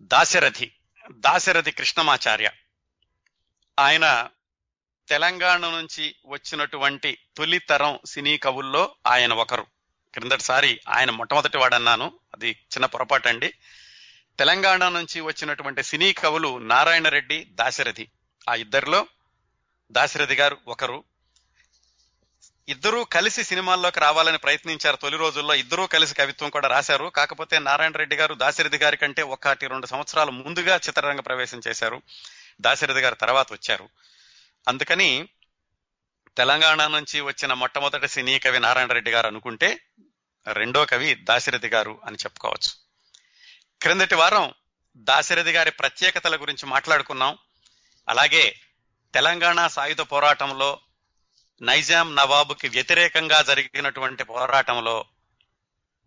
[0.00, 0.72] దాశరథి
[1.10, 2.50] దాశరథి కృష్ణమాచార్య.
[3.78, 4.28] ఆయన
[5.08, 9.62] తెలంగాణ నుంచి వచ్చినటువంటి తొలి తరం సినీ కవుల్లో ఆయన ఒకరు.
[10.14, 12.20] క్రిందటిసారి ఆయన మొట్టమొదటి వాడన్నాను.
[12.34, 13.54] అది చిన్న పొరపాటు అండి
[14.38, 18.10] తెలంగాణ నుంచి వచ్చినటువంటి సినీ కవులు నారాయణ రెడ్డి దాశరథి.
[18.48, 19.06] ఆ ఇద్దరిలో
[19.92, 21.04] దాశరథి గారు ఒకరు
[22.70, 25.54] ఇద్దరూ కలిసి సినిమాల్లోకి రావాలని ప్రయత్నించారు తొలి రోజుల్లో.
[25.54, 27.06] ఇద్దరూ కలిసి కవిత్వం కూడా రాశారు.
[27.06, 32.02] కాకపోతే నారాయణ రెడ్డి గారు దాశరథి గారి కంటే ఒకటి రెండు సంవత్సరాలు ముందుగా చిత్రరంగ ప్రవేశం చేశారు.
[32.60, 33.88] దాశరథి గారు తర్వాత వచ్చారు.
[34.68, 35.28] అందుకని
[36.36, 39.80] తెలంగాణ నుంచి వచ్చిన మొట్టమొదటి సినీ కవి నారాయణ రెడ్డి గారు అనుకుంటే
[40.52, 42.72] రెండో కవి దాశరథి గారు అని చెప్పుకోవచ్చు.
[43.82, 44.54] క్రిందటి వారం
[44.96, 47.38] దాశరథి గారి ప్రత్యేకతల గురించి మాట్లాడుకున్నాం.
[48.08, 48.60] అలాగే
[49.14, 50.80] తెలంగాణ సాయుధ పోరాటంలో
[51.62, 55.04] నైజాం నవాబుకి వ్యతిరేకంగా జరిగినటువంటి పోరాటంలో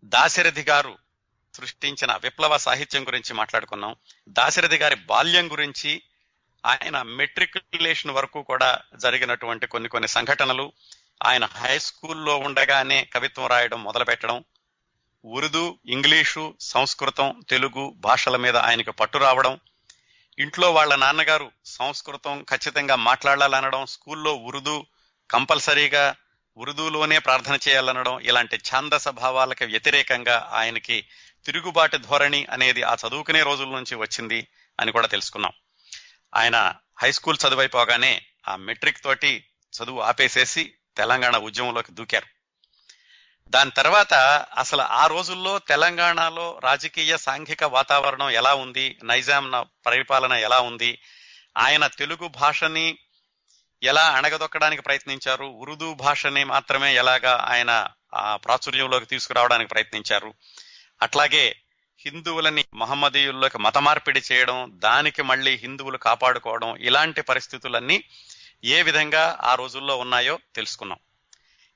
[0.04, 0.98] దాశరథి గారు
[1.54, 3.96] సృష్టించిన విప్లవ సాహిత్యం గురించి మాట్లాడుకున్నాం.
[4.28, 6.02] దాశరథి గారి బాల్యం గురించి
[6.64, 10.72] ఆయన మెట్రికులేషన్ వరకు కూడా జరిగినటువంటి కొన్ని కొన్ని సంఘటనలు
[11.26, 14.44] ఆయన హై స్కూల్లో ఉండగానే కవిత్వం రాయడం మొదలు పెట్టడం
[15.24, 19.60] ఉర్దూ ఇంగ్లీషు సంస్కృతం తెలుగు భాషల మీద ఆయనకు పట్టు రావడం
[20.38, 24.86] ఇంట్లో వాళ్ళ నాన్నగారు సంస్కృతం ఖచ్చితంగా మాట్లాడాలనడం స్కూల్లో ఉర్దూ
[25.30, 26.14] కంపల్సరీగా
[26.56, 31.06] ఉర్దూలోనే ప్రార్థన చేయాలనడం ఇలాంటి ఛాందస భావాలకు వ్యతిరేకంగా ఆయనకి
[31.46, 34.48] తిరుగుబాటు ధోరణి అనేది ఆ చదువుకునే రోజుల నుంచి వచ్చింది
[34.80, 35.52] అని కూడా తెలుసుకున్నాం.
[36.34, 42.26] ఆయన హై స్కూల్ చదువైపోగానే ఆ మెట్రిక్ తోటి చదువు ఆపేసేసి తెలంగాణ ఉద్యమంలోకి దూకారు.
[43.48, 44.14] దాని తర్వాత
[44.58, 50.98] అసలు ఆ రోజుల్లో తెలంగాణలో రాజకీయ సాంఘిక వాతావరణం ఎలా ఉంది నైజాం పరిపాలన ఎలా ఉంది
[51.58, 52.98] ఆయన తెలుగు భాషని
[53.84, 55.44] ఎలా అణగదొక్కడానికి ప్రయత్నించారు?
[55.44, 60.34] ఉర్దూ భాషని మాత్రమే ఎలాగా ఆయన ఆ ప్రాచుర్యంలోకి తీసుకురావడానికి ప్రయత్నించారు?
[61.02, 61.56] అట్లాగే
[62.00, 68.04] హిందువులని మహమ్మదీయుల్లోకి మత మార్పిడి చేయడం దానికి మళ్ళీ హిందువులు కాపాడుకోవడం ఇలాంటి పరిస్థితులన్నీ
[68.64, 70.98] ఏ విధంగా ఆ రోజుల్లో ఉన్నాయో తెలుసుకున్నాం.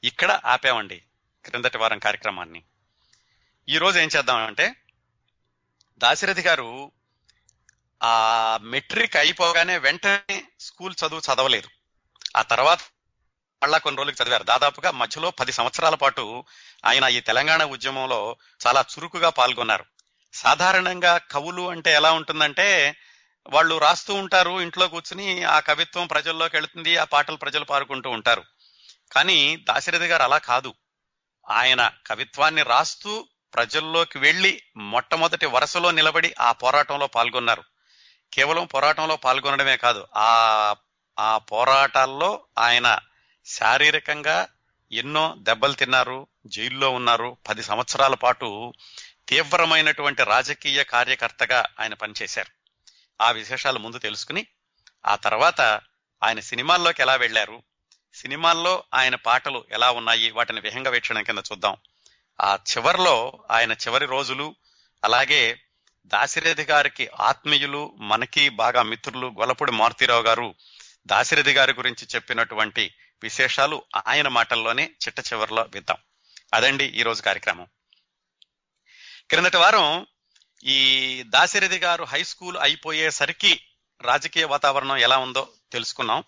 [0.04, 1.02] ఇక్కడ ఆపామండి
[1.44, 2.62] క్రిందటి వారం కార్యక్రమాన్ని.
[3.68, 4.74] ఈరోజు ఏం చేద్దామంటే
[5.98, 6.92] దాశరథి గారు
[8.02, 11.68] ఆ మెట్రిక్ అయిపోగానే వెంటనే స్కూల్ చదువు చదవలేదు.
[12.37, 12.78] ఆ తర్వాత
[13.62, 14.43] మళ్ళా కొన్ని రోజులకు చదివారు.
[14.43, 16.44] దాదాపుగా మధ్యలో పది సంవత్సరాల పాటు
[16.84, 19.84] ఆయన ఈ తెలంగాణ ఉద్యమంలో చాలా చురుకుగా పాల్గొన్నారు.
[20.34, 22.97] సాధారణంగా కవులు అంటే ఎలా ఉంటుందంటే
[23.49, 28.45] వాళ్ళు రాస్తూ ఉంటారు ఇంట్లో కూర్చుని ఆ కవిత్వం ప్రజల్లోకి వెళుతుంది ఆ పాటలు ప్రజలు పారుకుంటూ ఉంటారు.
[29.12, 30.75] కానీ దాశరథి గారు అలా కాదు.
[31.50, 37.65] ఆయన కవిత్వాన్ని రాస్తూ ప్రజల్లోకి వెళ్ళి మొట్టమొదటి వరుసలో నిలబడి ఆ పోరాటంలో పాల్గొన్నారు.
[38.34, 40.75] కేవలం పోరాటంలో పాల్గొనడమే కాదు ఆ
[41.18, 42.98] ఆ పోరాటాల్లో ఆయన
[43.46, 44.48] శారీరకంగా
[44.92, 47.36] ఎన్నో దెబ్బలు తిన్నారు జైల్లో ఉన్నారు.
[47.48, 48.72] పది సంవత్సరాల పాటు
[49.28, 52.50] తీవ్రమైనటువంటి రాజకీయ కార్యకర్తగా ఆయన పనిచేశారు.
[53.22, 54.46] ఆ విశేషాలు ముందు తెలుసుకుని
[55.06, 55.60] ఆ తర్వాత
[56.22, 57.62] ఆయన సినిమాల్లోకి ఎలా వెళ్ళారు
[58.14, 61.76] సినిమాల్లో ఆయన పాటలు ఎలా ఉన్నాయి వాటిని విహంగ వీక్షణం కింద చూద్దాం.
[62.40, 64.54] ఆ చివరిలో ఆయన చివరి రోజులు
[65.04, 65.60] అలాగే
[66.06, 70.54] దాశరథి గారికి ఆత్మీయులు మనకి బాగా మిత్రులు గొలపూడి మారుతీరావు గారు
[71.08, 75.96] దాశరథి గారి గురించి చెప్పినటువంటి విశేషాలు ఆయన మాటల్లోనే చిట్ట చివరిలో విద్దాం
[76.54, 77.66] అదండి ఈ రోజు కార్యక్రమం.
[79.30, 80.06] క్రిందటి వారం
[80.64, 83.60] ఈ దాశరథి గారు హై స్కూల్ అయిపోయేసరికి
[84.02, 86.24] రాజకీయ వాతావరణం ఎలా ఉందో తెలుసుకున్నాం.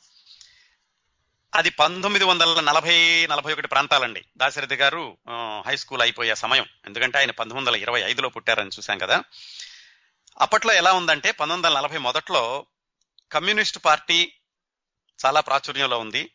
[1.54, 4.24] అది పంతొమ్మిది వందల నలభై నలభై ఒకటి ప్రాంతాలండి.
[4.36, 5.18] దాశరథి గారు
[5.66, 6.66] హై స్కూల్ అయిపోయే సమయం.
[6.84, 9.24] ఎందుకంటే ఆయన పంతొమ్మిది వందల ఇరవై ఐదులో పుట్టారని చూశాం కదా.
[10.40, 12.66] అప్పట్లో ఎలా ఉందంటే పంతొమ్మిది వందల నలభై మొదట్లో
[13.32, 14.32] కమ్యూనిస్ట్ పార్టీ
[15.26, 16.30] చాలా ప్రాచుర్యంలో ఉంది.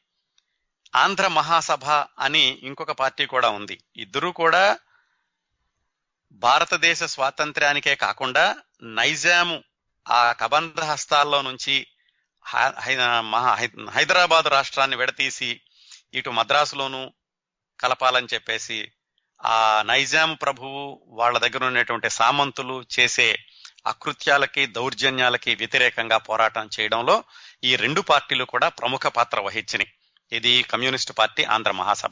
[0.96, 1.86] ఆంధ్ర మహాసభ
[2.20, 3.80] అని ఇంకొక పార్టీ కూడా ఉంది.
[3.98, 4.78] ఇద్దరూ కూడా
[6.32, 9.64] భారతదేశ స్వాతంత్ర్యానికే కాకుండా నైజాము
[10.08, 11.88] ఆ కబంధ హస్తాల్లో నుంచి
[13.20, 13.54] మహా
[13.90, 15.62] హైదరాబాద్ రాష్ట్రాన్ని విడతీసి
[16.14, 17.14] ఇటు మద్రాసులోను
[17.80, 18.92] కలపాలని చెప్పేసి
[19.46, 23.40] ఆ నైజాం ప్రభువు వాళ్ళ దగ్గర ఉన్నటువంటి సామంతులు చేసే
[23.88, 27.24] అకృత్యాలకి దౌర్జన్యాలకి వ్యతిరేకంగా పోరాటం చేయడంలో
[27.66, 29.92] ఈ రెండు పార్టీలు కూడా ప్రముఖ పాత్ర వహించినాయి.
[30.38, 32.12] ఇది కమ్యూనిస్ట్ పార్టీ ఆంధ్ర మహాసభ.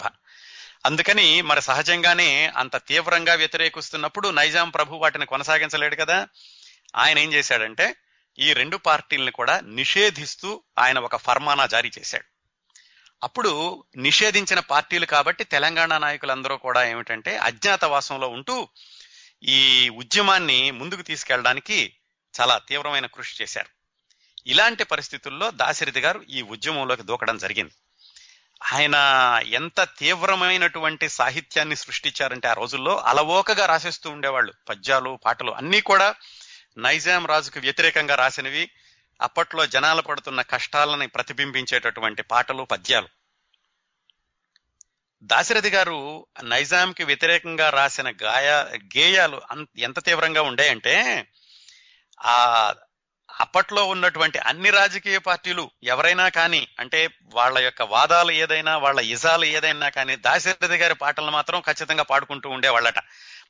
[0.85, 6.27] అందుకని మరి సహజంగానే అంత తీవ్రంగా వ్యతిరేకిస్తున్నప్పుడు నైజాం ప్రభు వాటిని కొనసాగించలేడు కదా?
[6.95, 7.95] ఆయన ఏం చేశాడంటే
[8.39, 12.23] ఈ రెండు పార్టీలను కూడా నిషేధిస్తూ ఆయన ఒక ఫర్మానా జారీ చేశాడు.
[13.23, 18.67] అప్పుడు నిషేధించిన పార్టీలు కాబట్టి తెలంగాణ నాయకులందరూ కూడా ఏమిటంటే అజ్ఞాతవాసంలో ఉంటూ
[19.43, 21.95] ఈ ఉద్యమాన్ని ముందుకు తీసుకెళ్ళడానికి
[22.41, 23.82] చాలా తీవ్రమైన కృషి చేశారు.
[24.47, 27.71] ఇలాంటి పరిస్థితుల్లో దాశరథి గారు ఈ ఉద్యమంలోకి దూకడం జరిగింది.
[28.73, 28.95] ఆయన
[29.45, 34.53] ఎంత తీవ్రమైనటువంటి సాహిత్యాన్ని సృష్టించారంటే ఆ రోజుల్లో అలవోకగా రాసేస్తూ ఉండేవాళ్ళు.
[34.69, 36.15] పద్యాలు పాటలు అన్నీ కూడా
[36.77, 38.71] నైజాం రాజుకు వ్యతిరేకంగా రాసినవి.
[39.21, 43.07] అప్పట్లో జనాలు పడుతున్న కష్టాలని ప్రతిబింబించేటటువంటి పాటలు పద్యాలు.
[45.23, 48.49] దాశరథి గారు నైజాంకి వ్యతిరేకంగా రాసిన గాయ
[48.97, 49.41] గేయాలు
[49.77, 51.27] ఎంత తీవ్రంగా ఉండాయంటే
[52.21, 52.73] ఆ
[53.39, 59.89] అప్పట్లో ఉన్నటువంటి అన్ని రాజకీయ పార్టీలు ఎవరైనా కానీ అంటే వాళ్ళ యొక్క వాదాలు ఏదైనా వాళ్ళ ఇజాలు ఏదైనా
[59.89, 62.99] కానీ దాశరథి గారి పాటలను మాత్రం ఖచ్చితంగా పాడుకుంటూ ఉండేవాళ్ళట.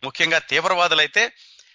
[0.03, 1.31] ముఖ్యంగా తీవ్రవాదులైతే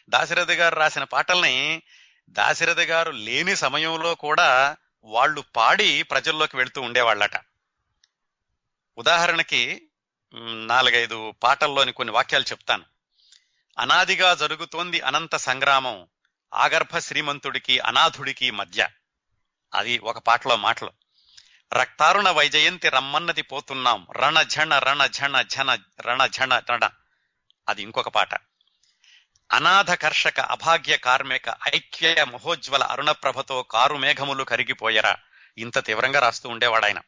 [0.09, 1.83] దాశరథి గారు రాసిన పాటల్ని
[2.31, 7.41] దాశరథి గారు లేని సమయంలో కూడా వాళ్ళు పాడి ప్రజల్లోకి వెళ్తూ ఉండేవాళ్ళట.
[8.99, 9.83] ఉదాహరణకి
[10.67, 12.85] నాలుగైదు పాటల్లోని కొన్ని వాక్యాలు చెప్తాను.
[13.79, 16.07] అనాదిగా జరుగుతోంది అనంత సంగ్రామం.
[16.55, 18.89] ఆగర్భ శ్రీమంతుడికి అనాథుడికి మధ్య.
[19.75, 20.93] అది ఒక పాటలో మాటలు.
[21.73, 24.06] రక్తారుణ వైజయంతి రమ్మన్నది పోతున్నాం.
[24.12, 26.91] రణ ఝణ రణ ఝణ ఝన రణ ఝణ రణ.
[27.69, 28.35] అది ఇంకొక పాట.
[29.53, 35.17] అనాథ కర్షక అభాగ్య కార్మిక ఐక్య మహోజ్వల అరుణప్రభతో కారు మేఘములు కరిగిపోయరా.
[35.59, 37.00] ఇంత తీవ్రంగా రాస్తూ ఉండేవాడు ఆయన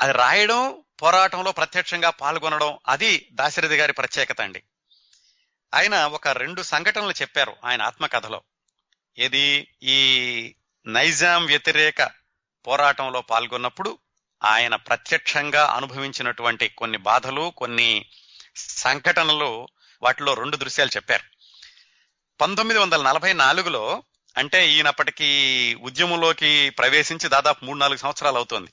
[0.00, 4.62] అది రాయడం పోరాటంలో ప్రత్యక్షంగా పాల్గొనడం అది దాశరథి గారి ప్రత్యేకత అండి.
[5.74, 8.42] ఆయన ఒక రెండు సంఘటనలు చెప్పారు ఆయన ఆత్మకథలో.
[9.18, 9.68] ఏది?
[9.82, 10.54] ఈ
[10.86, 12.10] నైజాం వ్యతిరేక
[12.66, 13.98] పోరాటంలో పాల్గొన్నప్పుడు
[14.44, 18.06] ఆయన ప్రత్యక్షంగా అనుభవించినటువంటి కొన్ని బాధలు కొన్ని
[18.56, 19.68] సంఘటనలు
[20.02, 21.24] వాటిలో రెండు దృశ్యాలు చెప్పారు.
[22.40, 24.02] పంతొమ్మిది వందల నలభై నాలుగులో
[24.36, 28.70] అంటే ఈయనప్పటికీ ఉద్యమంలోకి ప్రవేశించి దాదాపు మూడు నాలుగు సంవత్సరాలు అవుతోంది.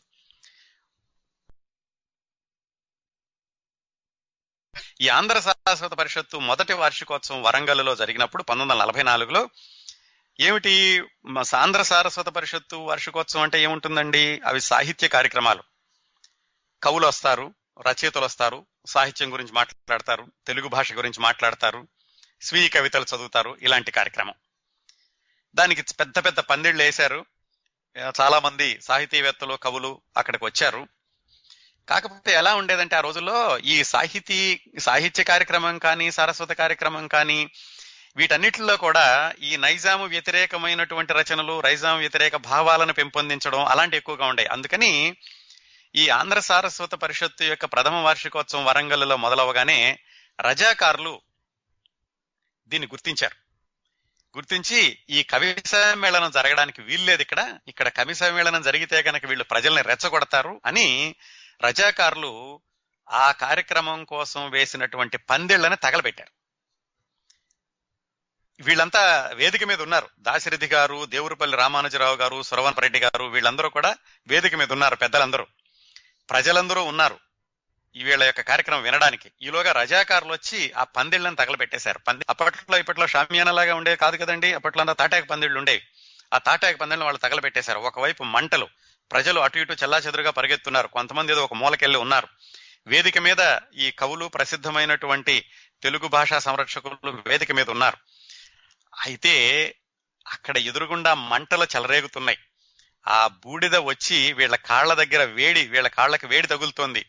[5.01, 9.49] ఈ ఆంధ్ర శాశ్వత పరిషత్తు మొదటి వార్షికోత్సవం వరంగల్లో జరిగినప్పుడు పంతొమ్మిది వందల నలభై నాలుగులో
[10.39, 11.03] ఏమిటి
[11.41, 14.41] సాంధ్ర సారస్వత పరిషత్తు వార్షికోత్సవం అంటే ఏముంటుందండి?
[14.45, 15.63] అవి సాహిత్య కార్యక్రమాలు.
[16.83, 17.53] కవులు వస్తారు
[17.87, 21.87] రచయితలు వస్తారు సాహిత్యం గురించి మాట్లాడతారు తెలుగు భాష గురించి మాట్లాడతారు
[22.41, 24.33] స్వీయ కవితలు చదువుతారు ఇలాంటి కార్యక్రమం.
[25.55, 27.25] దానికి పెద్ద పెద్ద పందిళ్ళు వేశారు.
[28.21, 30.87] చాలా మంది సాహితీవేత్తలు కవులు అక్కడికి వచ్చారు.
[31.89, 37.49] కాకపోతే ఎలా ఉండేదంటే ఆ రోజుల్లో ఈ సాహితీ సాహిత్య కార్యక్రమం కానీ సారస్వత కార్యక్రమం కానీ
[38.17, 45.15] వీటన్నిటిలో కూడా ఈ నైజాము వ్యతిరేకమైనటువంటి రచనలు నైజాం వ్యతిరేక భావాలను పెంపొందించడం అలాంటి ఎక్కువగా ఉండే అందుకని
[45.95, 49.99] ఈ ఆంధ్ర సారస్వత పరిషత్తు యొక్క ప్రథమ వార్షికోత్సవం వరంగల్లో మొదలవగానే
[50.41, 51.21] రజాకారులు
[52.67, 53.35] దీన్ని గుర్తించారు.
[54.37, 57.57] గుర్తించి ఈ కవి సమ్మేళనం జరగడానికి వీల్లేదు ఇక్కడ.
[57.67, 61.15] ఇక్కడ కవి సమ్మేళనం జరిగితే కనుక వీళ్ళు ప్రజల్ని రెచ్చగొడతారు అని
[61.65, 62.61] రజాకారులు
[63.11, 66.31] ఆ కార్యక్రమం కోసం వేసినటువంటి పందిళ్ళని తగలబెట్టారు.
[68.63, 70.09] వీళ్ళంతా వేదిక మీద ఉన్నారు.
[70.19, 75.47] దాశరథి గారు దేవురపల్లి రామానుజరావు గారు సురవనరెడ్డి గారు వీళ్ళందరూ కూడా వేదిక మీద ఉన్నారు పెద్దలందరూ.
[76.29, 77.19] ప్రజలందరూ ఉన్నారు
[78.03, 79.31] వీళ్ళ యొక్క కార్యక్రమం వినడానికి.
[79.41, 81.99] ఈలోగా రజాకారులు వచ్చి ఆ పందిళ్ళని తగలబెట్టేశారు.
[81.99, 84.53] పంది అప్పట్లో ఇప్పట్లో షామియానలాగా ఉండేవి కాదు కదండి.
[84.53, 85.81] అప్పట్లో అంతా తాటాకు పందిళ్ళు ఉండేవి.
[86.33, 87.79] ఆ తాటాకు పందిళ్ళని వాళ్ళు తగలబెట్టేశారు.
[87.79, 88.67] ఒకవైపు మంటలు
[89.11, 90.87] ప్రజలు అటు ఇటు చెల్లాచెదురుగా పరిగెత్తున్నారు.
[90.87, 92.27] కొంతమంది ఏదో ఒక మూలకెళ్ళి ఉన్నారు.
[92.87, 95.45] వేదిక మీద ఈ కవులు ప్రసిద్ధమైనటువంటి
[95.83, 97.97] తెలుగు భాషా సంరక్షకులు వేదిక మీద ఉన్నారు.
[99.05, 99.33] అయితే
[100.27, 102.37] అక్కడ ఎదురుగుండా మంటలు చెలరేగుతున్నాయి.
[103.07, 107.05] ఆ బూడిద వచ్చి వీళ్ళ కాళ్ళ దగ్గర వేడి వీళ్ళ కాళ్ళకి వేడి తగులుతోంది.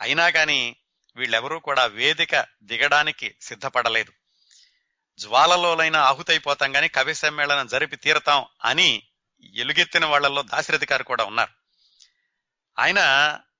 [0.00, 0.76] అయినా కానీ
[1.16, 4.12] వీళ్ళెవరూ కూడా వేదిక దిగడానికి సిద్ధపడలేదు.
[5.18, 9.02] జ్వాలలోనైనా ఆహుతైపోతాం కానీ కవి సమ్మేళనం జరిపి తీరతాం అని
[9.40, 11.50] ఎలుగెత్తిన వాళ్ళల్లో దాశరథి గారు కూడా ఉన్నారు.
[12.78, 13.00] ఆయన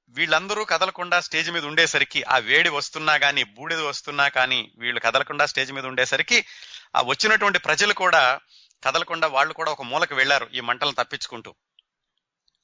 [0.08, 5.72] వీళ్ళందరూ కదలకుండా స్టేజ్ మీద ఉండేసరికి ఆ వేడి వస్తున్నా కానీ బూడిద వస్తున్నా కానీ వీళ్ళు కదలకుండా స్టేజ్
[5.72, 6.44] మీద ఉండేసరికి
[6.96, 8.40] ఆ వచ్చినటువంటి ప్రజలు కూడా
[8.84, 11.54] కదలకుండా వాళ్ళు కూడా ఒక మూలకు వెళ్ళారు ఈ మంటలను తప్పించుకుంటూ.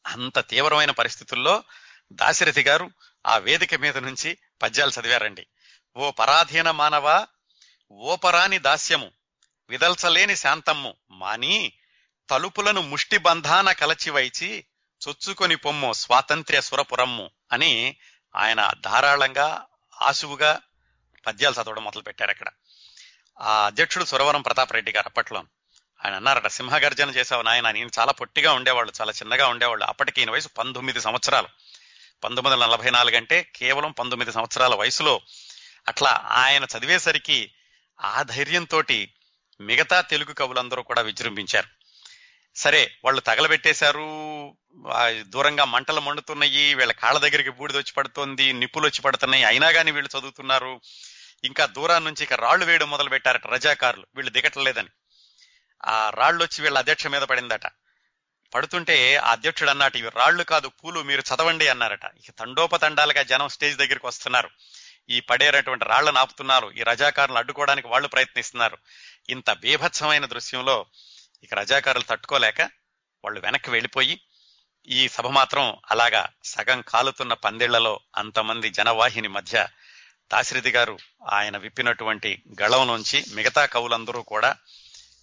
[0.06, 1.64] అంత తీవ్రమైన పరిస్థితుల్లో
[2.12, 2.90] దాశరథి గారు
[3.26, 5.46] ఆ వేదిక మీద నుంచి పద్యాలు చదివారండి.
[5.96, 7.26] ఓ పరాధీన మానవ
[7.90, 9.10] ఓపరాని దాస్యము
[9.68, 11.72] విదల్చలేని శాంతమ్ము మాని
[12.30, 14.64] తలుపులను ముష్టి బంధాన కలచివైచి
[15.08, 17.96] చొచ్చుకొని పొమ్ము స్వాతంత్ర్య సురపురమ్ము అని
[18.36, 19.66] ఆయన ధారాళంగా
[20.02, 20.60] ఆశువుగా
[21.26, 22.48] పద్యాలు చదవడం మొదలు పెట్టారు అక్కడ.
[23.40, 25.44] ఆ అధ్యక్షుడు సురవరం ప్రతాప్ రెడ్డి గారు అప్పట్లో
[26.04, 29.84] ఆయన అన్నారట సింహగర్జన చేసావు నాయన నేను చాలా పొట్టిగా ఉండేవాళ్ళు చాలా చిన్నగా ఉండేవాళ్ళు.
[29.84, 31.48] అప్పటికి ఈయన వయసు పంతొమ్మిది సంవత్సరాలు.
[32.24, 35.20] పంతొమ్మిది వందల నలభై నాలుగు అంటే కేవలం పంతొమ్మిది సంవత్సరాల వయసులో
[35.88, 37.52] అట్లా ఆయన చదివేసరికి
[38.00, 38.82] ఆ ధైర్యంతో
[39.60, 41.81] మిగతా తెలుగు కవులందరూ కూడా విజృంభించారు.
[42.56, 44.56] సరే వాళ్ళు తగలబెట్టేశారు.
[45.20, 49.44] దూరంగా మంటలు మండుతున్నాయి వీళ్ళ కాళ్ళ దగ్గరికి బూడిద వచ్చి పడుతోంది నిప్పులు వచ్చి పడుతున్నాయి.
[49.44, 50.80] అయినా కానీ వీళ్ళు చదువుతున్నారు.
[51.44, 54.06] ఇంకా దూరం నుంచి ఇక రాళ్ళు వేయడం మొదలు పెట్టారట రజాకారులు.
[54.14, 54.88] వీళ్ళు దిగట్లేదని.
[55.86, 57.66] ఆ రాళ్ళు వచ్చి వీళ్ళ అధ్యక్ష మీద పడిందట.
[58.54, 62.04] పడుతుంటే ఆ అధ్యక్షుడు అన్నట్టు ఇవి రాళ్ళు కాదు పూలు మీరు చదవండి అన్నారట.
[62.04, 64.50] ఇక తండోపతండాలుగా జనం స్టేజ్ దగ్గరికి వస్తున్నారు.
[65.08, 66.70] ఈ పడేరటువంటి రాళ్ళను ఆపుతున్నారు.
[66.70, 68.78] ఈ రజాకారులను అడ్డుకోవడానికి వాళ్ళు ప్రయత్నిస్తున్నారు.
[69.28, 70.86] ఇంత బీభత్సమైన దృశ్యంలో
[71.44, 72.60] ఇక రజాకారులు తట్టుకోలేక
[73.24, 74.20] వాళ్ళు వెనక్కి వెళ్ళిపోయి
[74.88, 79.68] ఈ సభ మాత్రం అలాగా సగం కాలుతున్న పందిళ్ళలో అంతమంది జనవాహిని మధ్య
[80.32, 80.98] దాశరథి గారు
[81.30, 84.56] ఆయన విప్పినటువంటి గళం నుంచి మిగతా కవులందరూ కూడా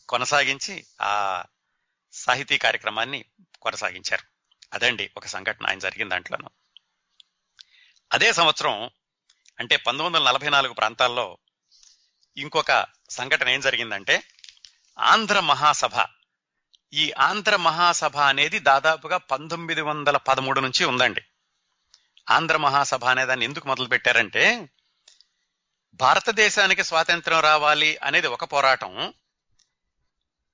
[0.09, 1.43] కొనసాగించి ఆ
[2.13, 3.25] సాహితీ కార్యక్రమాన్ని
[3.61, 4.23] కొనసాగించారు.
[4.73, 6.49] అదండి ఒక సంఘటన ఆయన జరిగిన దాంట్లోనూ.
[8.13, 8.89] అదే సంవత్సరం
[9.59, 11.37] అంటే పంతొమ్మిది వందల నలభై నాలుగు ప్రాంతాల్లో
[12.37, 14.23] ఇంకొక సంఘటన ఏం జరిగిందంటే
[14.99, 16.05] ఆంధ్ర మహాసభ.
[16.93, 21.21] ఈ ఆంధ్ర మహాసభ అనేది దాదాపుగా పంతొమ్మిది వందల పదమూడు నుంచి ఉందండి.
[22.29, 24.69] ఆంధ్ర మహాసభ అనే దాన్ని ఎందుకు మొదలు పెట్టారంటే
[25.93, 29.13] భారతదేశానికి స్వాతంత్రం రావాలి అనేది ఒక పోరాటం.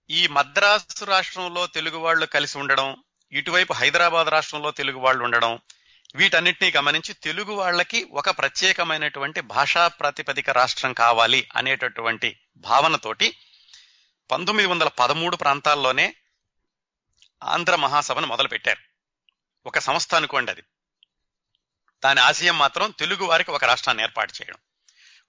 [0.10, 2.96] ఈ మద్రాసు రాష్ట్రంలో తెలుగు వాళ్ళు కలిసి ఉండడం
[3.32, 5.60] ఇటువైపు హైదరాబాద్ రాష్ట్రంలో తెలుగు వాళ్ళు ఉండడం
[6.16, 13.38] వీటన్నిటినీ గమనించి తెలుగు వాళ్ళకి ఒక ప్రత్యేకమైనటువంటి భాషా ప్రాతిపదిక రాష్ట్రం కావాలి అనేటటువంటి భావనతోటి
[14.32, 16.16] పంతొమ్మిది వందల పదమూడు ప్రాంతాల్లోనే
[17.44, 18.80] ఆంధ్ర మహాసభను మొదలు పెట్టారు
[19.66, 20.64] ఒక సంస్థ అనుకోండి అది.
[22.04, 24.58] దాని ఆశయం మాత్రం తెలుగు వారికి ఒక రాష్ట్రాన్ని ఏర్పాటు చేయడం.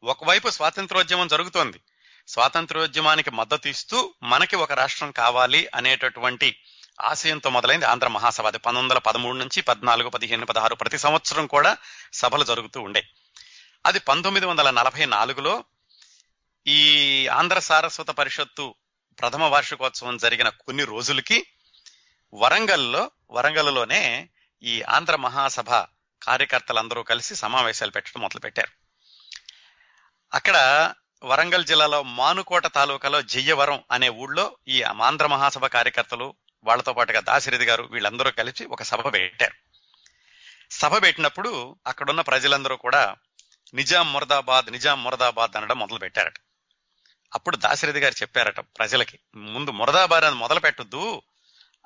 [0.05, 1.81] ఒకవైపు స్వాతంత్రోద్యమం జరుగుతోంది.
[2.29, 6.61] స్వాతంత్రోద్యమానికి మద్దతు ఇస్తూ మనకి ఒక రాష్ట్రం కావాలి అనేటటువంటి
[7.01, 8.47] ఆశయంతో మొదలైంది ఆంధ్ర మహాసభ.
[8.47, 11.77] అది పంతొమ్మిది వందల పదమూడు నుంచి పద్నాలుగు పదిహేను పదహారు ప్రతి సంవత్సరం కూడా
[12.13, 13.09] సభలు జరుగుతూ ఉండే.
[13.87, 15.65] అది పంతొమ్మిది వందల నలభై నాలుగులో
[16.67, 18.75] ఈ ఆంధ్ర సారస్వత పరిషత్తు
[19.19, 21.47] ప్రథమ వార్షికోత్సవం జరిగిన కొన్ని రోజులకి
[22.35, 24.29] వరంగల్లో వరంగల్లోనే
[24.63, 25.71] ఈ ఆంధ్ర మహాసభ
[26.23, 28.71] కార్యకర్తలందరూ కలిసి సమావేశాలు పెట్టడం మొదలు పెట్టారు
[30.35, 30.57] అక్కడ
[31.25, 37.83] వరంగల్ జిల్లాలో మానుకోట తాలూకాలో జయ్యవరం అనే ఊళ్ళో ఈ ఆంధ్ర మహాసభ కార్యకర్తలు వాళ్ళతో పాటుగా దాశరథి గారు
[37.83, 39.55] వీళ్ళందరూ కలిసి ఒక సభ పెట్టారు.
[40.71, 43.17] సభ పెట్టినప్పుడు అక్కడున్న ప్రజలందరూ కూడా
[43.75, 46.35] నిజాం మురదాబాద్ నిజాం మురదాబాద్ అనడం మొదలు పెట్టారట
[47.35, 51.23] అప్పుడు దాశరథి గారు చెప్పారట ప్రజలకి ముందు మురదాబారాన్ని అని మొదలు పెట్టొద్దు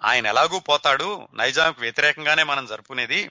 [0.05, 1.29] ఆయన ఎలాగూ పోతాడు.
[1.35, 3.31] నైజాంకు వ్యతిరేకంగానే మనం జరుపుకునేది.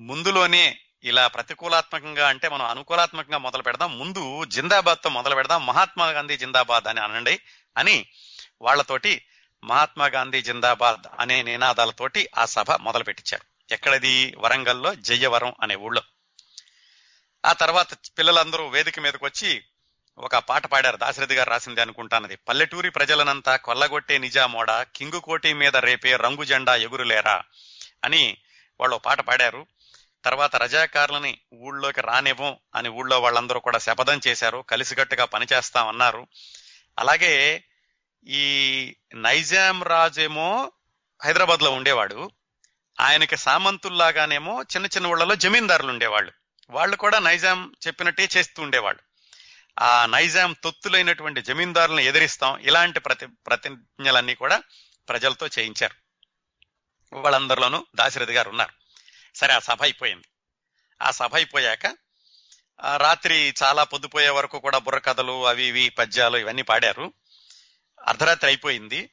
[0.00, 3.98] ముందులోనే ఇలా ప్రతికూలాత్మకంగా అంటే మనం అనుకూలాత్మకంగా మొదలు పెడదాం.
[3.98, 5.66] ముందు జిందాబాద్తో మొదలు పెడదాం.
[5.66, 7.40] మహాత్మా గాంధీ జిందాబాద్ అని అనండి
[7.78, 8.06] అని
[8.62, 9.26] వాళ్ళతోటి
[9.64, 14.34] మహాత్మా గాంధీ జిందాబాద్ అనే నినాదాలతోటి ఆ సభ మొదలు పెట్టించారు ఎక్కడది?
[14.38, 16.02] వరంగల్లో జయ్యవరం అనే ఊళ్ళో.
[17.46, 19.64] ఆ తర్వాత పిల్లలందరూ వేదిక మీదకి వచ్చి
[20.18, 22.36] ఒక పాట పాడారు దాశరథి గారు రాసింది అనుకుంటానది.
[22.36, 27.42] పల్లెటూరి ప్రజలనంతా కొల్లగొట్టే నిజామోడ కింగుకోటి మీద రేపే రంగు జెండా ఎగురులేరా
[28.04, 28.36] అని
[28.80, 29.66] వాళ్ళు పాట పాడారు.
[30.24, 34.58] తర్వాత రజాకారులని ఊళ్ళోకి రానివ్వం అని ఊళ్ళో వాళ్ళందరూ కూడా శపథం చేశారు.
[34.58, 36.26] కలిసికట్టుగా పనిచేస్తామన్నారు
[36.98, 37.64] అలాగే
[38.26, 40.72] ఈ నైజాం రాజేమో
[41.24, 42.30] హైదరాబాద్లో ఉండేవాడు.
[43.00, 46.32] ఆయనకి సామంతుల్లాగానేమో చిన్న చిన్న ఊళ్ళలో జమీందారులు ఉండేవాళ్ళు.
[46.70, 49.11] వాళ్ళు కూడా నైజాం చెప్పినట్టే చేస్తూ ఉండేవాళ్ళు.
[49.80, 52.58] ఆ నైజాం తొత్తులైనటువంటి జమీందారులను ఎదిరిస్తాం.
[52.58, 54.62] ఇలాంటి ప్రతి ప్రతిజ్ఞలన్నీ కూడా
[55.08, 55.94] ప్రజలతో చేయించారు.
[57.16, 58.72] వాళ్ళందరిలోనూ దాశరథి గారు ఉన్నారు.
[59.34, 60.24] సరే ఆ సభ అయిపోయింది.
[61.02, 61.86] ఆ సభ అయిపోయాక
[62.96, 67.12] రాత్రి చాలా పొద్దుపోయే వరకు కూడా బుర్రకథలు అవి ఇవి పద్యాలు ఇవన్నీ పాడారు.
[68.06, 69.10] అర్ధరాత్రి అయిపోయింది.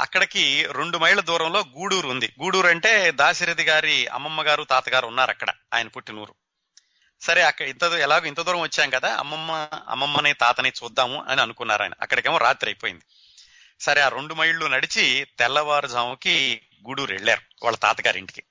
[0.00, 2.34] అక్కడికి రెండు మైళ్ళ దూరంలో గూడూరు ఉంది.
[2.42, 6.34] గూడూరు అంటే దాశరథి గారి అమ్మమ్మ గారు తాతగారు ఉన్నారు అక్కడ ఆయన పుట్టినూరు.
[7.22, 11.92] సరే అక్కడ ఇంత ఎలాగో ఇంత దూరం వచ్చాం కదా అమ్మమ్మ అమ్మమ్మని తాతని చూద్దాము అని అనుకున్నారు ఆయన.
[12.02, 13.04] అక్కడికేమో రాత్రి అయిపోయింది.
[13.80, 18.42] సరే ఆ రెండు మైళ్ళు నడిచి తెల్లవారుజాముకి గూడూరు వెళ్ళారు వాళ్ళ తాతగారింటికి.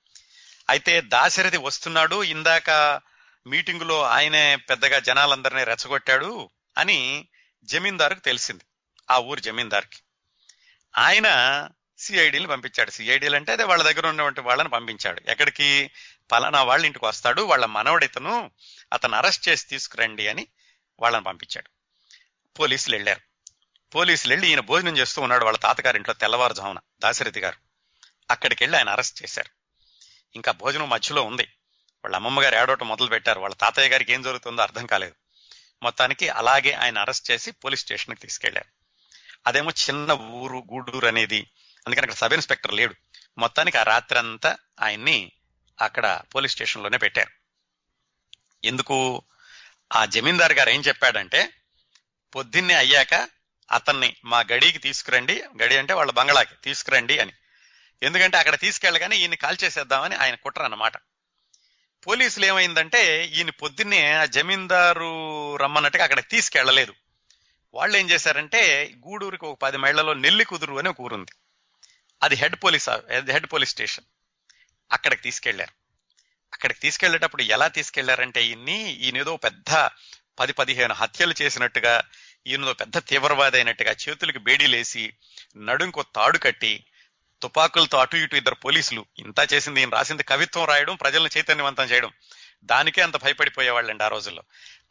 [0.68, 3.00] అయితే దాశరథి వస్తున్నాడు ఇందాక
[3.46, 7.28] మీటింగ్లో ఆయనే పెద్దగా జనాలందరినీ రెచ్చగొట్టాడు అని
[7.64, 8.64] జమీందారుకు తెలిసింది
[9.10, 9.98] ఆ ఊరు జమీందార్కి.
[10.98, 12.90] ఆయన సిఐడిని పంపించాడు.
[12.90, 15.30] సిఐడిలు అంటే అదే వాళ్ళ దగ్గర ఉన్నటువంటి వాళ్ళని పంపించాడు.
[15.30, 15.90] ఎక్కడికి?
[16.32, 18.50] పలానా వాళ్ళ ఇంటికి వస్తాడు వాళ్ళ మనవడితను
[18.92, 20.46] అతను అరెస్ట్ చేసి తీసుకురండి అని
[21.00, 21.70] వాళ్ళని పంపించాడు.
[22.58, 23.20] పోలీసులు వెళ్ళారు.
[23.94, 27.56] పోలీసులు వెళ్ళి ఈయన భోజనం చేస్తూ ఉన్నాడు వాళ్ళ తాతగారింట్లో తెల్లవారుజామున దాశరథి గారు.
[28.30, 29.50] అక్కడికి వెళ్ళి ఆయన అరెస్ట్ చేశారు.
[30.34, 31.42] ఇంకా భోజనం మధ్యలో ఉంది.
[32.04, 35.14] వాళ్ళ అమ్మమ్మగారు ఏడవటం మొదలు పెట్టారు వాళ్ళ తాతయ్య గారికి ఏం జరుగుతుందో అర్థం కాలేదు.
[35.82, 38.68] మొత్తానికి అలాగే ఆయన అరెస్ట్ చేసి పోలీస్ స్టేషన్కి తీసుకెళ్ళారు
[39.46, 41.50] అదేమో చిన్న ఊరు గూడూరు అనేది
[41.86, 42.94] అందుకని అక్కడ సబ్ ఇన్స్పెక్టర్ లేడు.
[43.38, 45.32] మొత్తానికి ఆ రాత్రి అంతా ఆయన్ని
[45.80, 47.30] అక్కడ పోలీస్ స్టేషన్లోనే పెట్టారు.
[48.66, 49.22] ఎందుకు?
[49.92, 51.52] ఆ జమీందారు గారు ఏం చెప్పాడంటే
[52.34, 53.28] పొద్దున్నే అయ్యాక
[53.72, 55.44] అతన్ని మా గడికి తీసుకురండి.
[55.62, 57.32] గడి అంటే వాళ్ళ బంగళాకి తీసుకురండి అని.
[58.02, 60.92] ఎందుకంటే అక్కడ తీసుకెళ్ళగానే ఈయన కాల్ చేసేద్దామని ఆయన కుట్ర అన్నమాట
[62.06, 66.94] పోలీసులు ఏమైందంటే ఈయన పొద్దున్నే ఆ జమీందారు రమ్మన్నట్టుగా అక్కడ తీసుకెళ్ళలేదు.
[67.74, 71.32] వాళ్ళు ఏం చేశారంటే గూడూరుకి ఒక పది మైళ్ళలో నెల్లి కుదురు అని ఒక ఊరుంది.
[72.22, 72.88] అది head police
[73.30, 74.04] head police station.
[74.92, 75.72] అక్కడికి తీసుకెళ్ళారు
[76.54, 79.88] అక్కడికి తీసుకెళ్ళేటప్పుడు ఎలా తీసుకెళ్ళారంటే ఈయన్ని ఈయనేదో పెద్ద
[80.38, 82.02] పది పదిహేను హత్యలు చేసినట్టుగా
[82.46, 85.12] ఈయనదో పెద్ద తీవ్రవాది అయినట్టుగా చేతులకు బేడీలేసి
[85.56, 86.84] నడుంకు తాడు కట్టి
[87.42, 92.12] తుపాకులతో అటు ఇటు ఇద్దరు పోలీసులు ఇంత చేసింది ఈయన రాసింది కవిత్వం రాయడం ప్రజలను చైతన్యవంతం చేయడం.
[92.64, 94.42] దానికే అంత భయపడిపోయేవాళ్ళండి ఆ రోజుల్లో.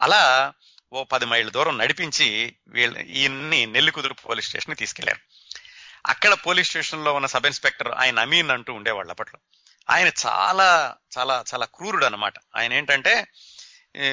[0.02, 0.54] అలా
[0.94, 5.20] ఓ పది మైళ్ళ దూరం నడిపించి వీళ్ళ ఈయన్ని నెల్లికుదురు పోలీస్ స్టేషన్ తీసుకెళ్ళారు.
[6.08, 9.40] అక్కడ పోలీస్ స్టేషన్లో ఉన్న సబ్ ఇన్స్పెక్టర్ ఆయన అమీన్ అంటూ ఉండేవాళ్ళు అప్పట్లో.
[9.92, 13.28] ఆయన చాలా చాలా చాలా క్రూరుడు అనమాట ఆయన ఏంటంటే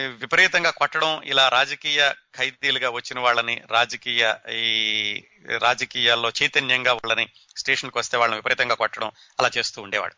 [0.07, 5.25] విపరీతంగా కొట్టడం ఇలా రాజకీయ ఖైదీలుగా వచ్చిన వాళ్ళని రాజకీయ ఈ
[5.59, 10.15] రాజకీయాల్లో చైతన్యంగా వాళ్ళని స్టేషన్కి వస్తే వాళ్ళని విపరీతంగా కొట్టడం అలా చేస్తూ ఉండేవాడు.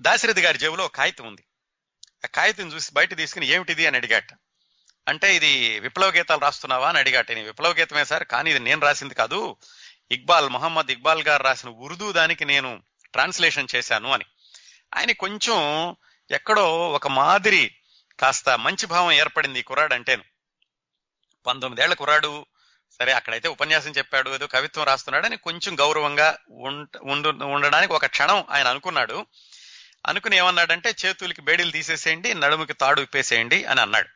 [0.00, 1.44] దాశరథి గారి జేబులో కాగితం ఉంది.
[2.24, 3.86] ఆ కాగితం చూసి బయట తీసుకుని ఏమిటిది?
[3.86, 4.28] అని అడిగాట.
[5.08, 6.88] అంటే ఇది విప్లవ గీతాలు రాస్తున్నావా?
[6.88, 7.32] అని అడిగాట.
[7.32, 9.56] నేను విప్లవ గీతమే సార్ కానీ ఇది నేను రాసింది కాదు.
[10.10, 14.24] ఇక్బాల్ మొహమ్మద్ ఇక్బాల్ గారు రాసిన ఉర్దూ దానికి నేను ట్రాన్స్లేషన్ చేశాను అని.
[14.94, 15.96] ఆయన కొంచెం
[16.30, 17.74] ఎక్కడో ఒక మాదిరి
[18.20, 20.24] కాస్త మంచి భావం ఏర్పడింది ఈ కుర్రాడు అంటేను.
[21.46, 22.46] పంతొమ్మిదేళ్ళ కుర్రాడు.
[22.92, 26.38] సరే అక్కడైతే ఉపన్యాసం చెప్పాడు ఏదో కవిత్వం రాస్తున్నాడని కొంచెం గౌరవంగా
[27.02, 29.26] ఉండు ఉండడానికి ఒక క్షణం ఆయన అనుకున్నాడు.
[30.06, 34.08] అనుకుని ఏమన్నాడంటే చేతులకి బేడీలు తీసేసేయండి నడుముకి తాడు విప్పేసేయండి అని అన్నాడు.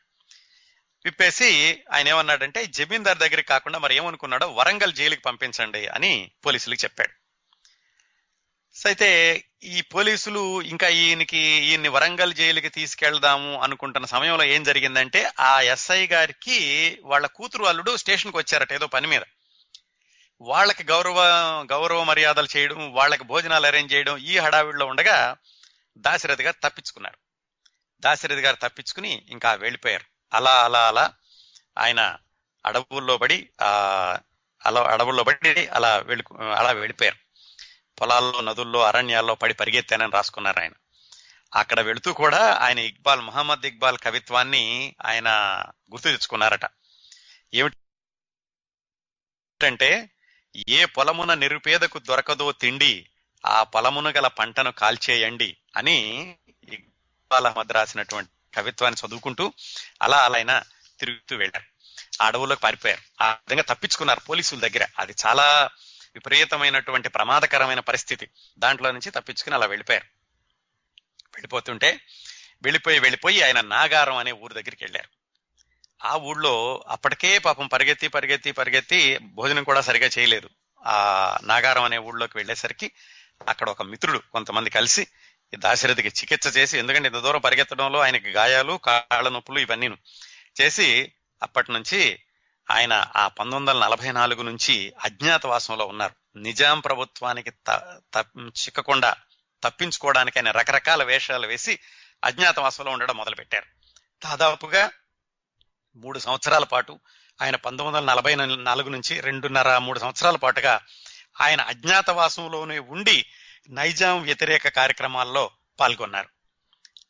[1.05, 7.24] విప్పేసి ఆయన ఏమన్నాడంటే జమీందార్ దగ్గరికి కాకుండా మరి ఏమనుకున్నాడో వరంగల్ జైలుకి పంపించండి అని పోలీసులకు చెప్పాడు.
[8.85, 16.07] అయితే ఈ పోలీసులు ఇంకా ఈయనకి ఈయన్ని వరంగల్ జైలుకి తీసుకెళ్దాము అనుకుంటున్న సమయంలో ఏం జరిగిందంటే ఆ ఎస్ఐ
[16.07, 19.21] గారికి వాళ్ళ కూతురు అల్లుడు స్టేషన్కి వచ్చారట ఏదో పని మీద.
[20.41, 21.21] వాళ్ళకి గౌరవ
[21.71, 25.35] గౌరవ మర్యాదలు చేయడం వాళ్ళకి భోజనాలు అరేంజ్ చేయడం ఈ హడావిడిలో ఉండగా
[25.97, 27.17] దాశరథి గారు తప్పించుకున్నారు.
[27.99, 30.05] దాశరథి గారు తప్పించుకుని ఇంకా వెళ్ళిపోయారు.
[30.33, 31.13] అలా అలా అలా
[31.77, 32.17] ఆయన
[32.65, 33.69] అడవుల్లో పడి ఆ
[34.65, 37.24] అలా అడవుల్లో పడి అలా వెళ్ళి అలా వెళ్ళిపోయారు.
[38.01, 40.71] పొలాల్లో నదుల్లో అరణ్యాల్లో పడి పరిగెత్తానని రాసుకున్నారు ఆయన.
[41.55, 45.55] అక్కడ వెళుతూ కూడా ఆయన ఇక్బాల్ మహమ్మద్ ఇక్బాల్ కవిత్వాన్ని ఆయన
[45.91, 46.69] గుర్తు తెచ్చుకున్నారట
[47.53, 50.09] ఏమిటంటే
[50.69, 53.09] ఏ పొలమున నిరుపేదకు దొరకదో తిండి
[53.45, 56.29] ఆ పొలమున గల పంటను కాల్చేయండి అని
[56.69, 59.53] ఇక్బాల్ అహ్మద్ రాసినటువంటి కవిత్వాన్ని చదువుకుంటూ
[60.01, 60.63] అలా అలా ఆయన
[60.99, 61.65] తిరుగుతూ వెళ్ళారు.
[62.23, 63.23] ఆ అడవులోకి పారిపోయారు.
[63.23, 64.87] ఆ విధంగా తప్పించుకున్నారు పోలీసుల దగ్గర.
[64.99, 65.69] అది చాలా
[66.15, 68.29] విపరీతమైనటువంటి ప్రమాదకరమైన పరిస్థితి.
[68.59, 70.05] దాంట్లో నుంచి తప్పించుకుని అలా వెళ్ళిపోయారు.
[71.35, 71.99] వెళ్ళిపోతుంటే
[72.63, 75.09] వెళ్ళిపోయి వెళ్ళిపోయి ఆయన నాగారం అనే ఊరు దగ్గరికి వెళ్ళారు.
[76.07, 80.49] ఆ ఊళ్ళో అప్పటికే పాపం పరిగెత్తి పరిగెత్తి పరిగెత్తి భోజనం కూడా సరిగా చేయలేదు.
[80.85, 82.91] ఆ నాగారం అనే ఊళ్ళోకి వెళ్ళేసరికి
[83.47, 85.07] అక్కడ ఒక మిత్రుడు కొంతమంది కలిసి
[85.55, 89.97] దాశరథికి చికిత్స చేసి ఎందుకంటే ఇంత దూరం పరిగెత్తడంలో ఆయనకి గాయాలు కాళ్ళ నొప్పులు ఇవన్నీను
[90.61, 92.19] చేసి అప్పటి నుంచి
[92.71, 96.37] ఆయన ఆ పంతొమ్మిది వందల నలభై నాలుగు నుంచి అజ్ఞాతవాసంలో ఉన్నారు.
[96.37, 99.15] నిజాం ప్రభుత్వానికి త- చిక్కకుండా
[99.63, 101.79] తప్పించుకోవడానికి ఆయన రకరకాల వేషాలు వేసి
[102.23, 103.65] అజ్ఞాతవాసంలో ఉండడం మొదలుపెట్టారు.
[104.27, 104.89] దాదాపుగా
[105.95, 106.99] మూడు సంవత్సరాల పాటు
[107.41, 110.81] ఆయన పంతొమ్మిది వందల నలభై నాలుగు నుంచి రెండున్నర మూడు సంవత్సరాల పాటుగా
[111.41, 113.25] ఆయన అజ్ఞాతవాసంలోనే ఉండి
[113.69, 116.29] నైజాం వ్యతిరేక కార్యక్రమాల్లో పాల్గొన్నారు.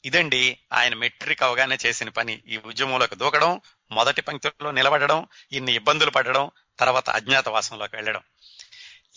[0.06, 2.42] ఇదండి ఆయన మెట్రిక్ అవగానే చేసిన పని.
[2.48, 8.22] ఈ ఉద్యమంలోకి దూకడం మొదటి పంక్తిలో నిలబడడం ఇన్ని ఇబ్బందులు పడడం తర్వాత అజ్ఞాతవాసంలోకి వెళ్ళడం.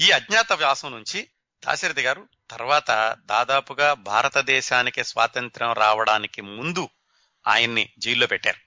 [0.01, 1.29] ఈ అజ్ఞాతవాసం నుంచి
[1.67, 6.89] దాశరథి గారు తర్వాత దాదాపుగా భారతదేశానికి స్వాతంత్ర్యం రావడానికి ముందు
[7.49, 8.59] ఆయన్ని జైల్లో పెట్టారు.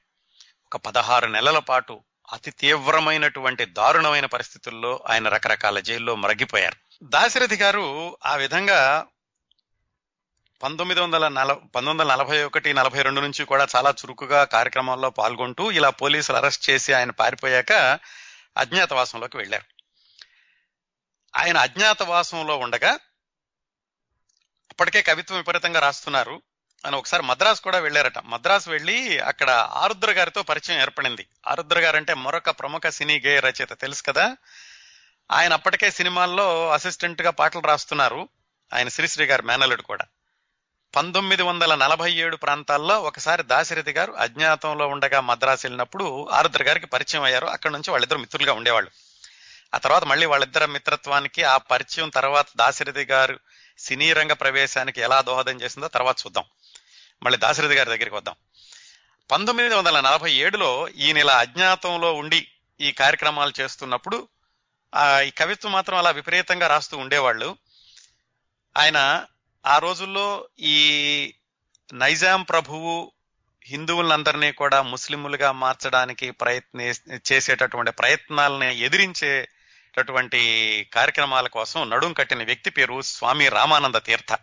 [0.65, 6.75] ఒక పదహారు నెలల పాటు అతి తీవ్రమైనటువంటి దారుణమైన పరిస్థితుల్లో ఆయన రకరకాల జైల్లో మరగిపోయారు.
[7.03, 9.05] దాశరథి గారు ఆ విధంగా
[10.63, 15.71] పంతొమ్మిది వందల నల పంతొమ్మిది వందల నలభై ఒకటి నలభై రెండు నుంచి కూడా చాలా చురుకుగా కార్యక్రమాల్లో పాల్గొంటూ
[15.71, 17.99] ఇలా పోలీసులు అరెస్ట్ చేసి ఆయన పారిపోయాక
[18.57, 19.65] అజ్ఞాతవాసంలోకి వెళ్ళారు.
[21.37, 22.91] ఆయన అజ్ఞాతవాసంలో ఉండగా
[24.71, 26.41] అప్పటికే కవిత్వం విపరీతంగా రాస్తున్నారు
[26.85, 28.19] అని ఒకసారి మద్రాసు కూడా వెళ్ళారట.
[28.19, 31.27] మద్రాసు వెళ్ళి అక్కడ ఆరుద్ర గారితో పరిచయం ఏర్పడింది.
[31.47, 34.37] ఆరుద్ర గారు అంటే మరొక ప్రముఖ సినీ గేయ రచయిత తెలుసు కదా?
[35.31, 38.29] ఆయన అప్పటికే సినిమాల్లో అసిస్టెంట్గా పాటలు రాస్తున్నారు.
[38.73, 40.05] ఆయన శ్రీశ్రీ గారి మేనలుడు కూడా.
[40.95, 47.23] పంతొమ్మిది వందల నలభై ఏడు ప్రాంతాల్లో ఒకసారి దాశరథి గారు అజ్ఞాతంలో ఉండగా మద్రాసు వెళ్ళినప్పుడు ఆరుద్ర గారికి పరిచయం
[47.23, 47.47] అయ్యారు.
[47.47, 48.91] అక్కడ నుంచి వాళ్ళిద్దరు మిత్రులుగా ఉండేవాళ్ళు.
[49.75, 53.39] ఆ తర్వాత మళ్ళీ వాళ్ళిద్దరి మిత్రత్వానికి ఆ పరిచయం తర్వాత దాశరథి గారు
[53.79, 56.43] సినీ రంగ ప్రవేశానికి ఎలా దోహదం చేసిందో తర్వాత చూద్దాం.
[57.23, 58.35] మళ్ళీ దాశరథి గారి దగ్గరికి వద్దాం.
[59.31, 62.47] పంతొమ్మిది వందల నలభై ఏడులో ఈయన ఇలా అజ్ఞాతంలో ఉండి
[62.81, 64.27] ఈ కార్యక్రమాలు చేస్తున్నప్పుడు
[65.23, 67.57] ఈ కవిత్వం మాత్రం అలా విపరీతంగా రాస్తూ ఉండేవాళ్ళు.
[68.77, 69.25] ఆయన
[69.65, 71.33] ఆ రోజుల్లో ఈ
[71.93, 73.11] నైజాం ప్రభువు
[73.65, 76.93] హిందువులందరినీ కూడా ముస్లిములుగా మార్చడానికి ప్రయత్ని
[77.31, 80.41] చేసేటటువంటి ప్రయత్నాలని ఎదిరించేటటువంటి
[80.93, 84.37] కార్యక్రమాల కోసం నడుం కట్టిన వ్యక్తి పేరు స్వామి రామానంద తీర్థ.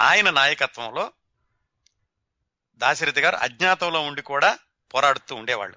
[0.00, 1.12] ఆయన నాయకత్వంలో
[2.76, 4.58] దాశరథి గారు అజ్ఞాతంలో ఉండి కూడా
[4.94, 5.76] పోరాడుతూ ఉండేవాళ్ళు.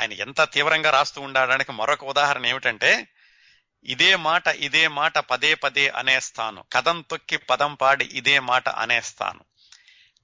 [0.00, 3.08] ఆయన ఎంత తీవ్రంగా రాస్తూ ఉండడానికి మరొక ఉదాహరణ ఏమిటంటే
[3.84, 9.44] ఇదే మాట ఇదే మాట పదే పదే అనేస్తాను కదం తొక్కి పదం పాడి ఇదే మాట అనేస్తాను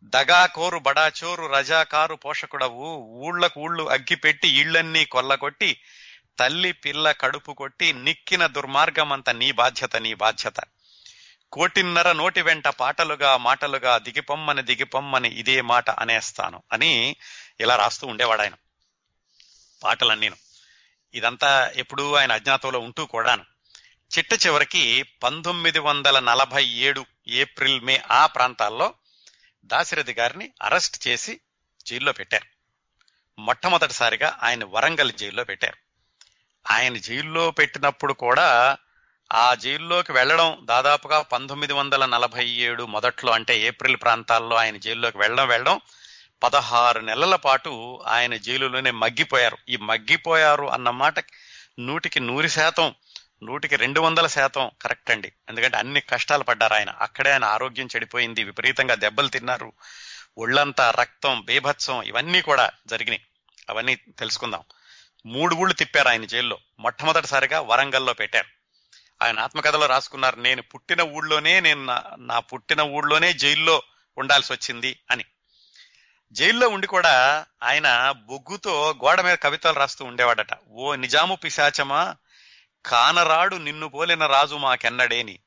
[0.05, 2.97] దగాకోరు బడాచోరు రజాకారు పోషకుడవు.
[2.97, 5.81] ఊళ్ళకు ఊళ్ళు అగ్గిపెట్టి ఇళ్ళన్నీ కొల్లగొట్టి
[6.38, 10.61] తల్లి పిల్ల కడుపు కొట్టి నిక్కిన దుర్మార్గమంత నీ బాధ్యత నీ బాధ్యత.
[11.53, 17.16] కోటిన్నర నోటి వెంట పాటలుగా మాటలుగా దిగిపొమ్మని దిగిపొమ్మని ఇదే మాట అనేస్తాను అని
[17.61, 18.55] ఇలా రాస్తూ ఉండేవాడు ఆయన
[19.83, 20.37] పాటలన్నీను.
[21.16, 23.44] ఇదంతా ఎప్పుడూ ఆయన అజ్ఞాతంలో ఉంటూ కూడాను.
[24.18, 28.94] చిట్ట చివరికి పంతొమ్మిది వందల నలభై ఏడు ఏప్రిల్ మే ఆ ప్రాంతాల్లో
[29.64, 31.40] దాశరథి గారిని అరెస్ట్ చేసి
[31.87, 32.46] జైల్లో పెట్టారు.
[33.40, 35.76] మొట్టమొదటిసారిగా ఆయన వరంగల్ జైల్లో పెట్టారు.
[36.70, 38.76] ఆయన జైల్లో పెట్టినప్పుడు కూడా
[39.33, 45.48] ఆ జైల్లోకి వెళ్ళడం దాదాపుగా పంతొమ్మిది వందల నలభై ఏడు మొదట్లో అంటే ఏప్రిల్ ప్రాంతాల్లో ఆయన జైల్లోకి వెళ్ళడం
[45.48, 45.81] వెళ్ళడం
[46.42, 49.59] పదహారు నెలల పాటు ఆయన జైలులోనే మగ్గిపోయారు.
[49.68, 51.14] ఈ మగ్గిపోయారు అన్న మాట
[51.79, 52.94] నూటికి నూరు శాతం
[53.42, 55.33] నూటికి రెండు వందల శాతం కరెక్ట్ అండి.
[55.49, 56.90] ఎందుకంటే అన్ని కష్టాలు పడ్డారు ఆయన.
[56.90, 59.72] అక్కడే ఆయన ఆరోగ్యం చెడిపోయింది విపరీతంగా దెబ్బలు తిన్నారు.
[60.38, 63.27] ఒళ్ళంతా రక్తం బీభత్సం ఇవన్నీ కూడా జరిగినాయి.
[63.70, 64.62] అవన్నీ తెలుసుకుందాం.
[65.27, 66.59] మూడు ఊళ్ళు తిప్పారు ఆయన జైల్లో.
[66.81, 68.46] మొట్టమొదటిసారిగా వరంగల్లో పెట్టారు.
[69.22, 71.87] ఆయన ఆత్మకథలో రాసుకున్నారు నేను పుట్టిన ఊళ్ళోనే నేను
[72.18, 73.83] నా పుట్టిన ఊళ్ళోనే జైల్లో
[74.18, 75.25] ఉండాల్సి వచ్చింది అని.
[76.33, 80.49] జైల్లో ఉండి కూడా ఆయన బొగ్గుతో గోడ మీద కవితలు రాస్తూ ఉండేవాడట.
[80.71, 82.17] ఓ నిజాము పిశాచమా
[82.87, 85.39] కానరాడు నిన్ను పోలిన రాజు మాకెన్నడేని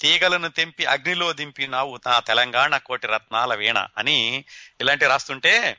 [0.00, 4.44] తీగలను తెంపి అగ్నిలో దింపినావు నా తెలంగాణ కోటి రత్నాల వీణ అని
[4.80, 5.76] ఇలాంటి రాస్తుంటే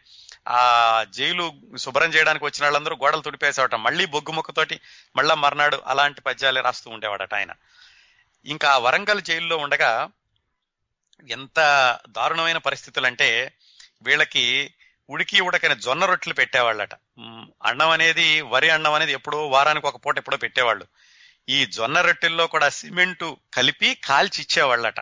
[0.48, 3.76] ఆ జైలు శుభ్రం చేయడానికి వచ్చిన వాళ్ళందరూ గోడలు తుడిపేసేవాట.
[3.76, 4.82] మళ్ళీ బొగ్గు ముక్కతోటి
[5.16, 7.52] మళ్ళా మర్నాడు అలాంటి పద్యాలే రాస్తూ ఉండేవాడట ఆయన.
[8.46, 10.10] ఇంకా వరంగల్ జైల్లో ఉండగా
[11.30, 11.60] ఎంత
[12.10, 13.54] దారుణమైన పరిస్థితులు అంటే
[14.02, 14.74] వీళ్ళకి
[15.10, 16.94] ఉడికి ఉడకని జొన్న రొట్టెలు పెట్టేవాళ్ళట.
[17.66, 20.88] అన్నం అనేది వరి అన్నం అనేది ఎప్పుడో వారానికి ఒక పూట ఎప్పుడో పెట్టేవాళ్ళు.
[21.50, 25.00] ఈ జొన్న రొట్టెల్లో కూడా సిమెంటు కలిపి కాల్చి ఇచ్చేవాళ్ళట.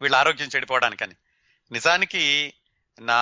[0.00, 1.14] వీళ్ళ ఆరోగ్యం చెడిపోవడానికని.
[1.72, 2.52] నిజానికి
[3.00, 3.18] నా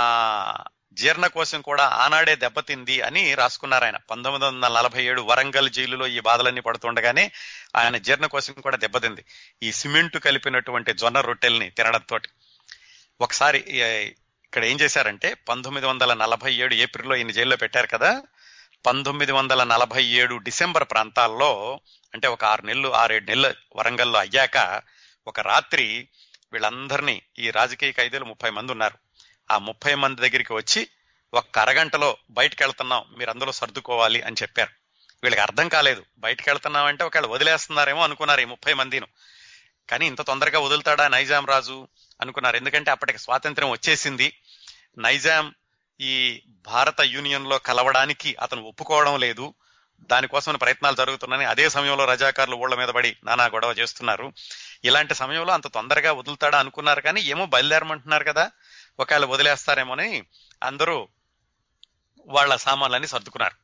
[0.93, 3.97] జీర్ణకోశం కూడా ఆనాడే దెబ్బతింది అని రాసుకున్నారు ఆయన.
[3.97, 7.31] పంతొమ్మిది వందల నలభై ఏడు వరంగల్ జైలులో ఈ బాధలన్నీ పడుతుండగానే
[7.77, 9.25] ఆయన జీర్ణకోశం కూడా దెబ్బతింది
[9.63, 12.19] ఈ సిమెంటు కలిపినటువంటి జొన్న రొట్టెల్ని తినడంతో
[13.21, 13.59] ఒకసారి
[14.55, 18.23] ఇక్కడ ఏం చేశారంటే పంతొమ్మిది వందల నలభై ఏడు ఏప్రిల్లో ఈయన జైల్లో పెట్టారు కదా.
[18.87, 21.81] పంతొమ్మిది వందల నలభై ఏడు డిసెంబర్ ప్రాంతాల్లో
[22.15, 24.83] అంటే ఒక ఆరు నెలలు ఆరేడు నెలలు వరంగల్లో అయ్యాక
[25.27, 26.09] ఒక రాత్రి
[26.53, 28.99] వీళ్ళందరినీ ఈ రాజకీయ ఖైదీలు ముప్పై మంది ఉన్నారు.
[29.51, 30.89] ఆ ముప్పై మంది దగ్గరికి వచ్చి
[31.35, 34.71] ఒక్క అరగంటలో బయటకు వెళ్తున్నాం మీరు అందులో సర్దుకోవాలి అని చెప్పారు.
[35.23, 36.05] వీళ్ళకి అర్థం కాలేదు.
[36.19, 39.07] బయటకు వెళ్తున్నాం అంటే ఒకవేళ వదిలేస్తున్నారేమో అనుకున్నారు ఈ ముప్పై మందిను.
[39.91, 41.89] కానీ ఇంత తొందరగా వదులుతాడా నైజాం రాజు
[42.21, 42.57] అనుకున్నారు.
[42.57, 44.33] ఎందుకంటే అప్పటికి స్వాతంత్ర్యం వచ్చేసింది.
[44.99, 45.55] నైజాం
[46.01, 49.55] ఈ భారత యూనియన్లో కలవడానికి అతను ఒప్పుకోవడం లేదు.
[50.03, 54.33] దానికోసం ప్రయత్నాలు జరుగుతున్నాయని అదే సమయంలో రజాకారులు ఊళ్ళ మీద పడి నానా గొడవ చేస్తున్నారు.
[54.85, 58.51] ఇలాంటి సమయంలో అంత తొందరగా వదులుతాడా అనుకున్నారు కానీ ఏమో బయలుదేరమంటున్నారు కదా
[59.01, 60.25] ఒకవేళ వదిలేస్తారేమోని
[60.63, 61.09] అందరూ
[62.27, 63.55] వాళ్ళ సామాన్లన్నీ సర్దుకున్నారు.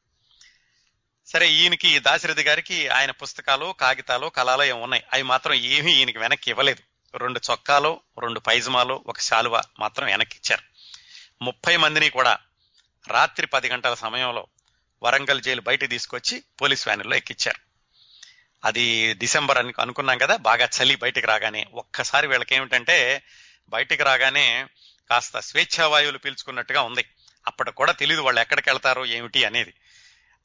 [1.27, 5.05] సరే ఈయనకి దాశరథి గారికి ఆయన పుస్తకాలు కాగితాలు కళాలు ఏమి ఉన్నాయి.
[5.13, 6.83] అవి మాత్రం ఏమీ ఈయనకి వెనక్కి ఇవ్వలేదు.
[7.17, 10.70] రెండు చొక్కాలు రెండు పైజమాలు ఒక శాలువ మాత్రం వెనక్కి ఇచ్చారు.
[11.43, 12.39] ముప్పై మందిని కూడా
[13.09, 14.47] రాత్రి పది గంటల సమయంలో
[15.03, 17.61] వరంగల్ జైలు బయట తీసుకొచ్చి పోలీస్ వ్యాన్లో ఎక్కిచ్చారు.
[18.65, 21.67] అది డిసెంబర్ అని అనుకున్నాం కదా బాగా చలి బయటికి రాగానే.
[21.75, 23.23] ఒక్కసారి వీళ్ళకి ఏమిటంటే
[23.69, 24.67] బయటికి రాగానే
[25.11, 27.05] కాస్త స్వేచ్ఛావాయువులు పీల్చుకున్నట్టుగా ఉంది.
[27.47, 29.75] అప్పటికి కూడా తెలియదు వాళ్ళు ఎక్కడికి వెళ్తారో ఏమిటి అనేది.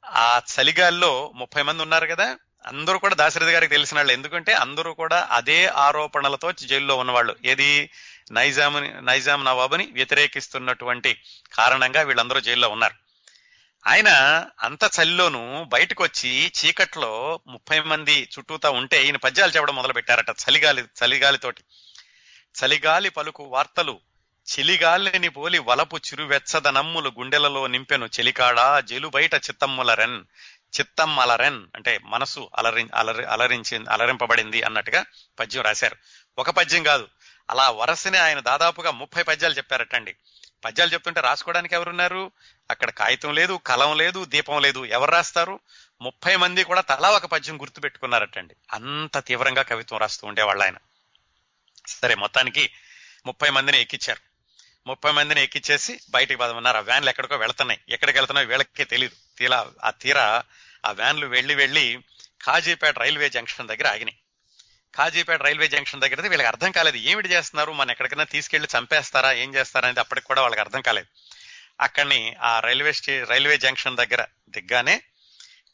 [0.06, 4.12] ఆ చలిగాల్లో ముప్పై మంది ఉన్నారు కదా అందరూ కూడా దాశరథి గారికి తెలిసిన వాళ్ళు.
[4.12, 7.36] ఎందుకంటే అందరూ కూడా అదే ఆరోపణలతో జైల్లో ఉన్నవాళ్ళు.
[7.44, 7.90] ఏది?
[8.32, 11.20] నైజాముని నైజాం నవాబుని వ్యతిరేకిస్తున్నటువంటి
[11.54, 12.94] కారణంగా వీళ్ళందరూ జైల్లో ఉన్నారు.
[13.86, 14.08] ఆయన
[14.62, 20.82] అంత చలిలోనూ బయటకు వచ్చి చీకట్లో ముప్పై మంది చుట్టూతా ఉంటే ఈయన పద్యాలు చెప్పడం మొదలు పెట్టారట చలిగాలి
[20.82, 21.62] చలిగాలితోటి.
[22.64, 24.00] చలిగాలి పలుకు వార్తలు
[24.58, 30.24] చెలిగాలిని పోలి వలపు చిరువెచ్చదనమ్ములు గుండెలలో నింపెను చెలికాడా జెలు బయట చిత్తమ్ములరెన్
[30.80, 35.04] చిత్తం అలరెన్ అంటే మనసు అలరి అలరి అలరించి అలరింపబడింది అన్నట్టుగా
[35.38, 35.96] పద్యం రాశారు.
[36.38, 37.08] ఒక పద్యం కాదు
[37.50, 40.16] అలా వరసనే ఆయన దాదాపుగా ముప్పై పద్యాలు చెప్పారటండి.
[40.64, 42.30] పద్యాలు చెప్తుంటే రాసుకోవడానికి ఎవరున్నారు?
[42.70, 44.84] అక్కడ కాగితం లేదు కలం లేదు దీపం లేదు.
[44.84, 45.60] ఎవరు రాస్తారు?
[46.02, 48.56] ముప్పై మంది కూడా తలా ఒక పద్యం గుర్తు పెట్టుకున్నారటండి.
[48.72, 50.76] అంత తీవ్రంగా కవిత్వం రాస్తూ ఉండేవాళ్ళు ఆయన.
[51.86, 52.72] సరే మొత్తానికి
[53.26, 54.20] ముప్పై మందిని ఎక్కిచ్చారు.
[54.88, 56.76] ముప్పై మందిని ఎక్కిచ్చేసి బయటికి పదమన్నారు.
[56.76, 57.80] ఆ వ్యాన్లు ఎక్కడికో వెళ్తున్నాయి.
[57.88, 60.42] ఎక్కడికి వెళ్తున్నాయో వీళ్ళకే తెలియదు తీరా ఆ తీరా
[60.86, 61.98] ఆ వ్యాన్లు వెళ్ళి వెళ్ళి
[62.42, 64.18] కాజీపేట రైల్వే జంక్షన్ దగ్గర ఆగినాయి.
[64.96, 66.96] కాజీపేట రైల్వే జంక్షన్ దగ్గర వీళ్ళకి అర్థం కాలేదు.
[66.96, 67.72] ఏమిటి చేస్తున్నారు?
[67.72, 69.32] మన ఎక్కడికైనా తీసుకెళ్ళి చంపేస్తారా?
[69.32, 69.86] ఏం చేస్తారా?
[69.86, 71.06] అనేది అప్పటికి కూడా వాళ్ళకి అర్థం కాలేదు.
[71.80, 75.02] అక్కడిని ఆ రైల్వే స్టే రైల్వే జంక్షన్ దగ్గర దిగ్గానే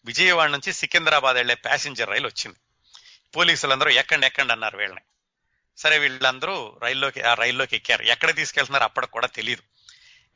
[0.05, 2.57] విజయవాడ నుంచి సికింద్రాబాద్ వెళ్ళే ప్యాసింజర్ రైలు వచ్చింది.
[3.37, 5.01] పోలీసులందరూ ఎక్కండి ఎక్కండి అన్నారు వీళ్ళని.
[5.79, 8.03] సరే వీళ్ళందరూ రైల్లోకి ఆ రైల్లోకి ఎక్కారు.
[8.03, 9.63] ఎక్కడ తీసుకెళ్తున్నారు అప్పటికి కూడా తెలియదు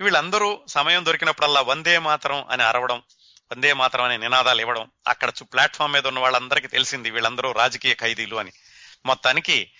[0.00, 3.02] వీళ్ళందరూ సమయం దొరికినప్పుడల్లా వందే మాత్రం అని అరవడం
[3.52, 8.52] వందే మాత్రం అనే నినాదాలు ఇవ్వడం అక్కడ ప్లాట్ఫామ్ మీద ఉన్న వాళ్ళందరికీ తెలిసింది వీళ్ళందరూ రాజకీయ ఖైదీలు అని.
[9.06, 9.70] మొత్తానికి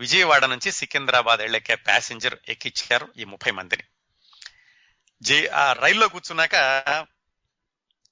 [0.00, 3.82] విజయవాడ నుంచి సికింద్రాబాద్ వెళ్ళకే ప్యాసింజర్ ఎక్కిచ్చారు ఈ ముప్పై మందిని.
[5.22, 6.52] జే ఆ రైల్లో కూర్చున్నాక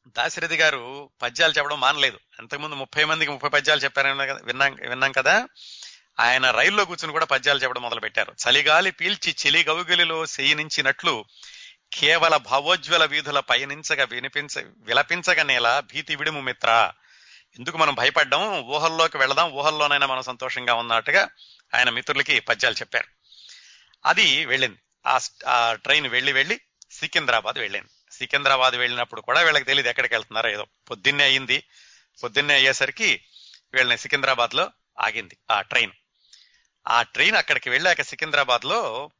[0.06, 2.18] దాశరథి గారు పద్యాలు చెప్పడం మానలేదు.
[2.38, 5.48] అంతకుముందు ముప్పై మందికి ముప్పై పద్యాలు చెప్పారని కదా విన్నాం విన్నాం కదా?
[6.20, 11.24] ఆయన రైల్లో కూర్చుని కూడా పద్యాలు చెప్పడం మొదలు పెట్టారు చలిగాలి పీల్చి చెలి గౌగిలిలో సేయనించినట్లు
[11.92, 16.92] కేవల భావోజ్వల వీధుల పయనించగా వినిపించ విలపించగనేలా భీతి విడుము మిత్ర.
[17.58, 18.60] ఎందుకు మనం భయపడ్డాం?
[18.60, 19.52] ఊహల్లోకి వెళదాం.
[19.52, 21.28] ఊహల్లోనైనా మనం సంతోషంగా ఉన్నట్టుగా
[21.74, 23.08] ఆయన మిత్రులకి పద్యాలు చెప్పారు.
[24.06, 24.78] అది వెళ్ళింది.
[25.46, 26.60] ఆ ట్రైన్ వెళ్ళి వెళ్ళి
[26.90, 27.88] సికింద్రాబాద్ వెళ్ళింది.
[28.12, 30.66] సికింద్రాబాద్ వెళ్ళినప్పుడు కూడా వీళ్ళకి తెలియదు ఎక్కడికి వెళ్తున్నారో ఏదో.
[30.90, 31.64] పొద్దున్నే అయింది.
[32.22, 33.24] పొద్దున్నే అయ్యేసరికి
[33.74, 35.92] వీళ్ళని సికింద్రాబాద్లో ఆగింది ఆ ట్రైన్.
[36.88, 39.10] ఆ ట్రైన్ అక్కడికి వెళ్ళాక సికింద్రాబాద్లో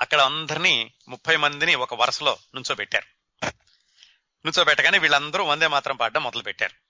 [0.00, 3.14] అక్కడ అందరినీ ముప్పై మందిని ఒక వరుసలో నుంచోబెట్టారు.
[4.46, 6.83] నుంచోబెట్టగానే వీళ్ళందరూ వందే మాత్రం పాడడం మొదలు పెట్టారు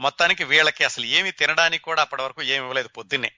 [0.00, 3.32] మొత్తానికి వీళ్ళకి అసలు ఏమి తినడానికి కూడా అప్పటి వరకు ఏమి ఇవ్వలేదు పొద్దున్నే.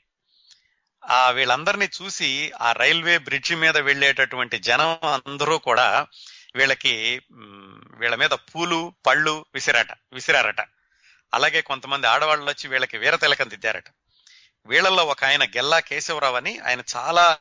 [1.04, 6.06] ఆ వీళ్ళందరినీ చూసి ఆ రైల్వే బ్రిడ్జి మీద వెళ్ళేటటువంటి జనం అందరూ కూడా
[6.54, 7.20] వీళ్ళకి
[7.94, 10.60] వీళ్ళ మీద పూలు పళ్ళు విసిరాట విసిరారట.
[11.34, 13.84] అలాగే కొంతమంది ఆడవాళ్ళు వచ్చి వీళ్ళకి వీరతిలకం దిద్దారట.
[14.66, 17.38] వీళ్ళల్లో ఒక ఆయన గెల్లా కేశవరావు అని ఆయన చాలా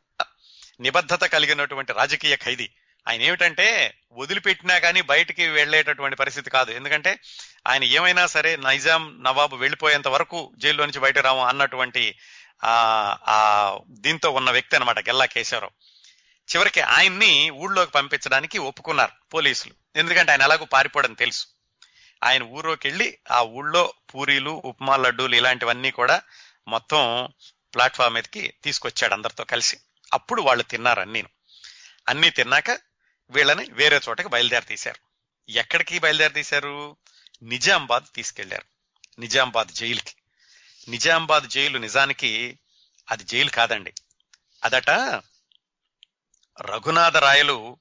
[0.79, 2.69] నిబద్ధత కలిగినటువంటి రాజకీయ ఖైదీ.
[3.07, 6.71] ఆయన ఏమిటంటే వదిలిపెట్టినా కానీ బయటికి వెళ్ళేటటువంటి పరిస్థితి కాదు.
[6.71, 7.19] ఎందుకంటే
[7.67, 12.17] ఆయన ఏమైనా సరే నైజాం నవాబు వెళ్ళిపోయేంత వరకు జైల్లో నుంచి బయట రాము అన్నటువంటి
[12.63, 12.73] ఆ
[13.27, 15.71] ఆ దీంతో ఉన్న వ్యక్తి అన్నమాట గెల్లా కేశవరావు.
[16.53, 19.73] చివరికి ఆయన్ని ఊళ్ళోకి పంపించడానికి ఒప్పుకున్నారు పోలీసులు.
[19.95, 21.47] ఎందుకంటే ఆయన ఎలాగో పారిపోవడం తెలుసు.
[22.23, 26.21] ఆయన ఊరోకి వెళ్ళి ఆ ఊళ్ళో పూరీలు ఉప్మా లడ్డూలు ఇలాంటివన్నీ కూడా
[26.67, 27.29] మొత్తం
[27.73, 29.77] ప్లాట్ఫామ్ మీదకి తీసుకొచ్చాడు అందరితో కలిసి.
[30.13, 31.29] అప్పుడు వాళ్ళు తిన్నారు అన్నీను.
[32.07, 32.79] అన్నీ తిన్నాక
[33.29, 34.99] వీళ్ళని వేరే చోటకి బయలుదేరి తీశారు
[35.51, 36.97] ఎక్కడికి బయలుదేరి తీశారు
[37.43, 38.65] నిజామాబాద్ తీసుకెళ్ళారు.
[39.19, 40.13] నిజామాబాద్ జైలుకి.
[40.89, 42.59] నిజామాబాద్ జైలు నిజానికి
[43.11, 43.93] అది జైలు కాదండి.
[44.63, 44.89] అదట
[46.61, 47.77] రఘునాథ రాయలు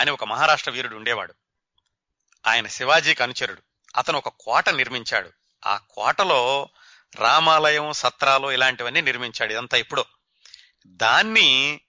[0.00, 1.34] అని ఒక మహారాష్ట్ర వీరుడు ఉండేవాడు.
[2.46, 3.62] ఆయన శివాజీకి అనుచరుడు.
[3.96, 5.30] అతను ఒక కోట నిర్మించాడు.
[5.66, 6.68] ఆ కోటలో
[7.16, 10.04] రామాలయం సత్రాలు ఇలాంటివన్నీ నిర్మించాడు ఇదంతా ఇప్పుడు
[10.86, 11.80] దాన్ని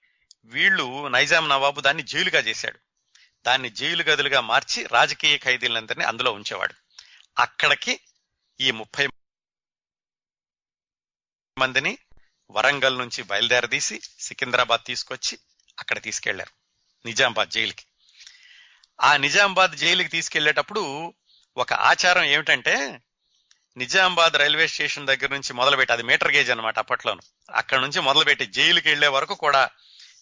[0.44, 2.78] వీళ్ళు నైజాం నవాబు దాన్ని జైలుగా చేశాడు.
[3.46, 6.74] దాన్ని జైలు గదులుగా మార్చి రాజకీయ ఖైదీలందరినీ అందులో ఉంచేవాడు.
[7.38, 8.00] అక్కడికి
[8.60, 9.08] ఈ ముప్పై
[11.58, 11.98] మందిని
[12.50, 15.38] వరంగల్ నుంచి బయలుదేరదీసి సికింద్రాబాద్ తీసుకొచ్చి
[15.78, 16.52] అక్కడ తీసుకెళ్ళారు
[17.06, 17.84] నిజామాబాద్ జైలుకి.
[19.00, 21.14] ఆ నిజామాబాద్ జైలుకి తీసుకెళ్ళేటప్పుడు
[21.56, 23.00] ఒక ఆచారం ఏమిటంటే
[23.76, 27.20] నిజామాబాద్ రైల్వే స్టేషన్ దగ్గర నుంచి మొదలుపెట్టి అది మీటర్ గేజ్ అనమాట అప్పట్లోను
[27.50, 29.70] అక్కడ నుంచి మొదలుపెట్టి జైలుకి వెళ్ళే వరకు కూడా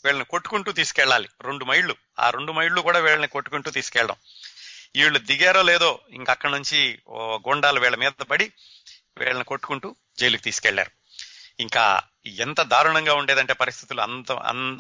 [0.05, 1.29] వీళ్ళని కొట్టుకుంటూ తీసుకెళ్ళాలి.
[1.41, 4.17] రెండు మైళ్ళు ఆ రెండు మైళ్ళు కూడా వీళ్ళని కొట్టుకుంటూ తీసుకెళ్ళడం.
[4.95, 8.53] వీళ్ళు దిగారో లేదో ఇంక అక్కడ నుంచి ఓ వీళ్ళ మీద పడి
[9.19, 10.91] వీళ్ళని కొట్టుకుంటూ జైలుకి తీసుకెళ్ళారు.
[11.61, 14.33] ఇంకా ఎంత దారుణంగా ఉండేదంటే పరిస్థితులు అంత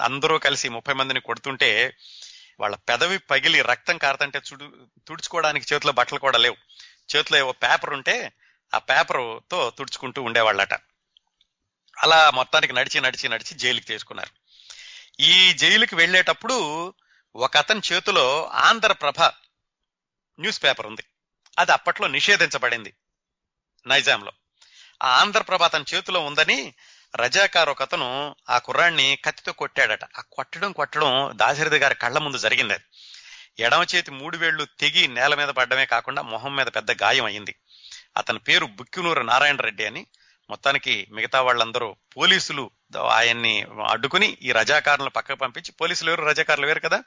[0.03, 1.97] అందరూ కలిసి ముప్పై మందిని కొడుతుంటే
[2.61, 4.73] వాళ్ళ పెదవి పగిలి రక్తం కారుతుంటే చుడు
[5.09, 6.57] తుడుచుకోవడానికి చేతిలో బట్టలు కూడా లేవు.
[7.17, 8.33] చేతిలో ఏవో పేపర్ ఉంటే
[8.75, 10.75] ఆ పేపర్తో తుడుచుకుంటూ ఉండేవాళ్ళట.
[11.99, 14.31] అలా మొత్తానికి నడిచి నడిచి నడిచి జైలుకి తీసుకున్నారు.
[15.23, 16.95] ఈ జైలుకి వెళ్ళేటప్పుడు
[17.37, 19.31] ఒక అతని చేతిలో ఆంధ్రప్రభ
[20.41, 21.03] న్యూస్ పేపర్ ఉంది.
[21.59, 22.95] అది అప్పట్లో నిషేధించబడింది
[23.87, 24.33] నైజాంలో.
[25.03, 26.75] ఆ ఆంధ్రప్రభ అతని చేతిలో ఉందని
[27.17, 30.05] రజాకారు ఒకతను ఆ కుర్రాన్ని కత్తితో కొట్టాడట.
[30.05, 32.85] ఆ కొట్టడం కొట్టడం దాశరథి గారి కళ్ళ ముందు జరిగింది అది.
[33.59, 37.55] ఎడమ చేతి మూడు వేళ్ళు తెగి నేల మీద పడ్డమే కాకుండా మొహం మీద పెద్ద గాయం అయింది.
[38.17, 40.07] అతని పేరు బుక్కినూరు నారాయణ రెడ్డి అని
[40.51, 42.71] మొత్తానికి మిగతా వాళ్ళందరూ పోలీసులు
[43.11, 47.03] ఆయన్ని అడ్డుకుని ఈ రజాకారులను పక్కకు పంపించి పోలీసులు వేరు రజాకారులు వేరు కదా?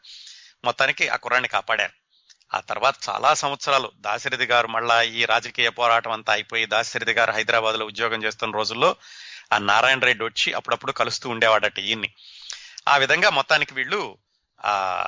[0.63, 2.08] మొత్తానికి ఆ కుర్రాన్ని కాపాడారు.
[2.53, 7.85] ఆ తర్వాత చాలా సంవత్సరాలు దాశరథి గారు మళ్ళా ఈ రాజకీయ పోరాటం అంతా అయిపోయి దాశరథి గారు హైదరాబాద్లో
[7.85, 8.95] ఉద్యోగం చేస్తున్న రోజుల్లో
[9.53, 12.13] ఆ నారాయణ రెడ్డి వచ్చి అప్పుడప్పుడు కలుస్తూ ఉండేవాడట ఈయన్ని.
[12.87, 14.17] ఆ విధంగా మొత్తానికి వీళ్ళు
[14.65, 15.07] ఆ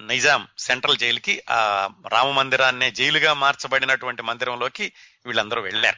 [0.00, 4.92] నిజాం సెంట్రల్ జైలుకి ఆ రామ మందిరాన్నే జైలుగా మార్చబడినటువంటి మందిరంలోకి
[5.26, 5.96] వీళ్ళందరూ వెళ్ళారు.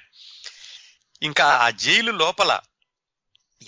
[1.22, 2.60] ఇంకా ఆ జైలు లోపల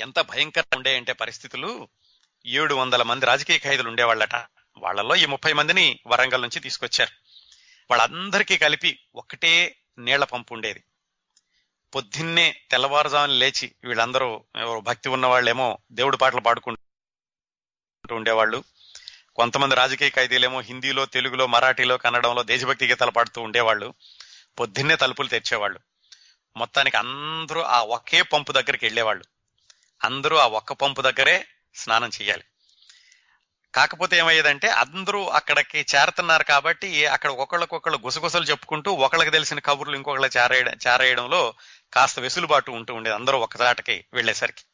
[0.00, 1.88] ఎంత భయంకరంగా ఉండే అంటే పరిస్థితులు
[2.46, 4.34] ఏడు వందల మంది రాజకీయ ఖైదులు ఉండేవాళ్ళట.
[4.78, 7.10] వాళ్ళలో ఈ ముప్పై మందిని వరంగల్ నుంచి తీసుకొచ్చారు.
[7.90, 10.84] వాళ్ళందరికీ కలిపి ఒకటే నీళ్ళ పంపు ఉండేది.
[11.94, 18.64] పొద్దున్నే తెల్లవారుజామున లేచి వీళ్ళందరూ ఎవరు భక్తి ఉన్న వాళ్ళేమో దేవుడి పాటలు పాడుకుంటూ ఉండేవాళ్ళు.
[19.36, 23.94] కొంతమంది రాజకీయ ఖైదీలేమో హిందీలో తెలుగులో మరాఠీలో కన్నడంలో దేశభక్తి గీతాలు పాడుతూ ఉండేవాళ్ళు.
[24.60, 25.80] పొద్దున్నే తలుపులు తెరిచేవాళ్ళు.
[26.56, 29.24] మొత్తానికి అందరూ ఆ ఒకే పంపు దగ్గరికి వెళ్ళేవాళ్ళు.
[30.04, 32.42] అందరూ ఆ ఒక్క పంపు దగ్గరే స్నానం చేయాలి.
[33.76, 40.72] కాకపోతే ఏమయ్యేదంటే అందరూ అక్కడికి చేరుతున్నారు కాబట్టి అక్కడ ఒకళ్ళకొకళ్ళు గుసగుసలు చెప్పుకుంటూ ఒకళ్ళకి తెలిసిన కబుర్లు ఇంకొకళ్ళ చేరేయడం
[40.88, 41.54] చేరేయడంలో
[41.94, 44.64] కాస్త వెసులుబాటు ఉంటూ ఉండేది అందరూ ఒకదాటకి వెళ్ళేసరికి.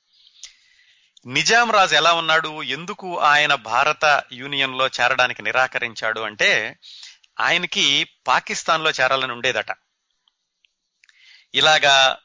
[1.26, 2.62] నిజాం రాజు ఎలా ఉన్నాడు?
[2.62, 6.78] ఎందుకు ఆయన భారత యూనియన్లో చేరడానికి నిరాకరించాడు అంటే
[7.40, 9.76] ఆయనకి పాకిస్తాన్లో చేరాలని ఉండేదట.
[11.54, 12.18] ఇలాగా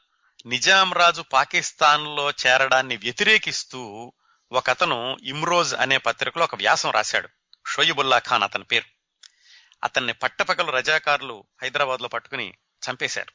[0.46, 4.12] నిజాం రాజు పాకిస్తాన్లో చేరడాన్ని వ్యతిరేకిస్తూ
[4.52, 7.28] ఒక అతను ఇమ్రోజ్ అనే పత్రికలో ఒక వ్యాసం రాశాడు.
[7.68, 8.84] షోయిబుల్లా ఖాన్ అతని పేరు.
[9.84, 12.54] అతన్ని పట్టపగలు రజాకారులు హైదరాబాద్లో పట్టుకుని
[12.90, 13.32] చంపేశారు.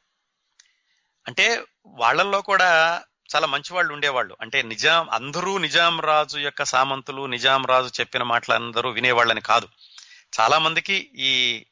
[1.27, 3.01] అంటే వాళ్ళల్లో కూడా
[3.35, 4.37] చాలా మంచి వాళ్ళు ఉండేవాళ్ళు.
[4.41, 9.67] అంటే నిజాం అందరూ నిజాం రాజు యొక్క సామంతులు నిజాం రాజు చెప్పిన మాటలు అందరూ వినేవాళ్ళని కాదు.
[10.39, 11.65] చాలా మందికి ఈ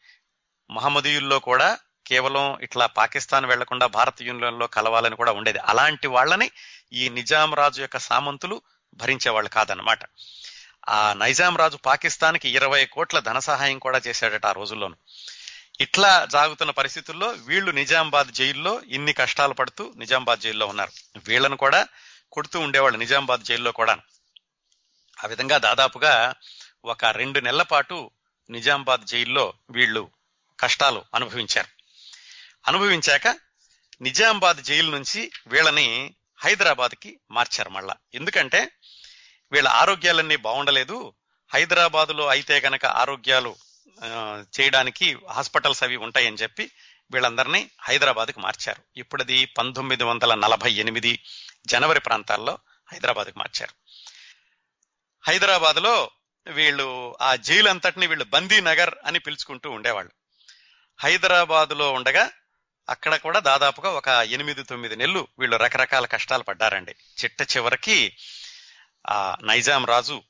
[0.71, 5.57] మహమ్మదీయుల్లో కూడా కేవలం ఇట్లా పాకిస్తాన్ వెళ్ళకుండా భారత యూనియన్లో కలవాలని కూడా ఉండేది.
[5.57, 6.51] అలాంటి వాళ్ళని
[6.93, 8.61] ఈ నిజాం రాజు యొక్క సామంతులు
[8.93, 9.99] భరించేవాళ్ళు కాదనమాట
[10.89, 14.95] ఆ నైజాం రాజు పాకిస్తాన్కి ఇరవై కోట్ల ధన సహాయం కూడా చేశాడట ఆ రోజుల్లోను.
[15.81, 21.19] ఇట్లా జాగుతున్న పరిస్థితుల్లో వీళ్ళు నిజామాబాద్ జైల్లో ఇన్ని కష్టాలు పడుతూ నిజామాబాద్ జైల్లో ఉన్నారు.
[21.27, 21.87] వీళ్ళను కూడా
[22.31, 23.97] కొడుతూ ఉండేవాళ్ళు నిజామాబాద్ జైల్లో కూడా.
[25.23, 26.33] ఆ విధంగా దాదాపుగా
[26.85, 28.11] ఒక రెండు నెలల పాటు
[28.49, 30.09] నిజామాబాద్ జైల్లో వీళ్ళు
[30.59, 31.67] కష్టాలు అనుభవించారు.
[32.67, 33.37] అనుభవించాక
[34.01, 37.95] నిజామాబాద్ జైలు నుంచి వీళ్ళని హైదరాబాద్కి మార్చారు మళ్ళా.
[38.13, 38.71] ఎందుకంటే
[39.51, 41.13] వీళ్ళ ఆరోగ్యాలన్నీ బాగుండలేదు.
[41.53, 43.55] హైదరాబాద్లో అయితే గనక ఆరోగ్యాలు
[44.59, 46.71] చేయడానికి హాస్పిటల్స్ అవి ఉంటాయని చెప్పి
[47.11, 48.81] వీళ్ళందరినీ హైదరాబాద్కి మార్చారు.
[48.97, 51.19] ఇప్పుడు అది పంతొమ్మిది వందల నలభై ఎనిమిది
[51.67, 52.57] జనవరి ప్రాంతాల్లో
[52.91, 53.73] హైదరాబాద్కి మార్చారు.
[55.23, 56.11] హైదరాబాద్లో
[56.47, 60.11] వీళ్ళు ఆ జైలు అంతటిని వీళ్ళు బందీ నగర్ అని పిలుచుకుంటూ ఉండేవాళ్ళు.
[60.99, 62.31] హైదరాబాద్లో ఉండగా
[62.89, 66.95] అక్కడ కూడా దాదాపుగా ఒక ఎనిమిది తొమ్మిది నెలలు వీళ్ళు రకరకాల కష్టాలు పడ్డారండి.
[67.23, 68.17] చిట్ట చివరికి
[69.09, 70.23] ఆ నైజాం రాజు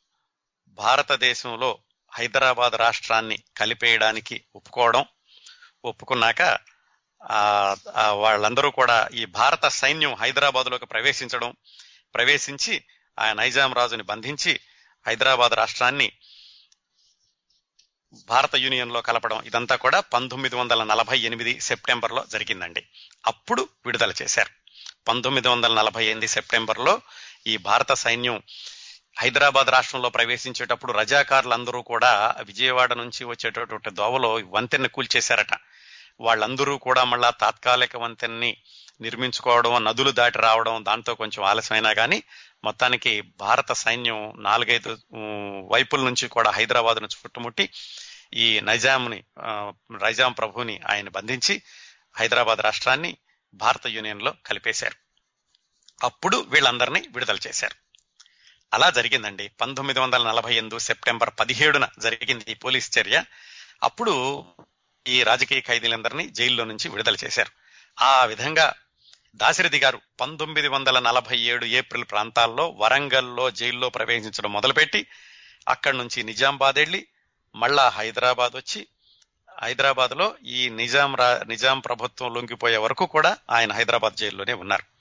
[0.68, 1.80] భారతదేశంలో
[2.14, 5.06] హైదరాబాద్ రాష్ట్రాన్ని కలిపేయడానికి ఒప్పుకోవడం
[5.86, 6.58] ఒప్పుకున్నాక
[7.32, 11.56] ఆ వాళ్ళందరూ కూడా ఈ భారత సైన్యం హైదరాబాద్లోకి ప్రవేశించడం
[12.16, 12.84] ప్రవేశించి
[13.20, 14.60] ఆ నైజాం రాజుని బంధించి
[15.08, 16.12] హైదరాబాద్ రాష్ట్రాన్ని
[18.28, 22.88] భారత యూనియన్లో కలపడం ఇదంతా కూడా పంతొమ్మిది వందల నలభై ఎనిమిది సెప్టెంబర్లో జరిగిందండి.
[23.28, 24.50] అప్పుడు విడుదల చేశారు.
[25.08, 27.02] పంతొమ్మిది వందల నలభై ఎనిమిది సెప్టెంబర్లో
[27.48, 28.42] ఈ భారత సైన్యం
[29.20, 35.54] హైదరాబాద్ రాష్ట్రంలో ప్రవేశించేటప్పుడు రజాకారులందరూ కూడా విజయవాడ నుంచి వచ్చేటటువంటి దోవలో వంతెన్ని కూల్చేశారట.
[36.20, 38.58] వాళ్ళందరూ కూడా మళ్ళా తాత్కాలిక వంతెన్ని
[39.02, 42.24] నిర్మించుకోవడం నదులు దాటి రావడం దాంతో కొంచెం ఆలస్యమైనా కానీ
[42.64, 44.98] మొత్తానికి భారత సైన్యం నాలుగైదు
[45.72, 47.70] వైపుల నుంచి కూడా హైదరాబాద్ నుంచి చుట్టుముట్టి
[48.34, 49.24] ఈ నైజాంని
[49.92, 51.62] నైజాం ప్రభుని ఆయన బంధించి
[52.18, 53.18] హైదరాబాద్ రాష్ట్రాన్ని
[53.54, 55.11] భారత యూనియన్లో కలిపేశారు.
[56.04, 57.76] అప్పుడు వీళ్ళందరినీ విడుదల చేశారు.
[58.74, 59.48] అలా జరిగిందండి.
[59.48, 63.24] పంతొమ్మిది వందల నలభై ఎనిమిది సెప్టెంబర్ పదిహేడున జరిగింది ఈ పోలీస్ చర్య.
[63.84, 64.46] అప్పుడు
[65.08, 67.52] ఈ రాజకీయ ఖైదీలందరినీ జైల్లో నుంచి విడుదల చేశారు.
[68.04, 68.74] ఆ విధంగా
[69.36, 75.08] దాశరథి గారు పంతొమ్మిది వందల నలభై ఏడు ఏప్రిల్ ప్రాంతాల్లో వరంగల్లో జైల్లో ప్రవేశించడం మొదలుపెట్టి
[75.68, 77.08] అక్కడి నుంచి నిజామాబాద్ వెళ్ళి
[77.56, 78.88] మళ్ళా హైదరాబాద్ వచ్చి
[79.62, 85.01] హైదరాబాద్లో ఈ నిజాం రా నిజాం ప్రభుత్వం లొంగిపోయే వరకు కూడా ఆయన హైదరాబాద్ జైల్లోనే ఉన్నారు.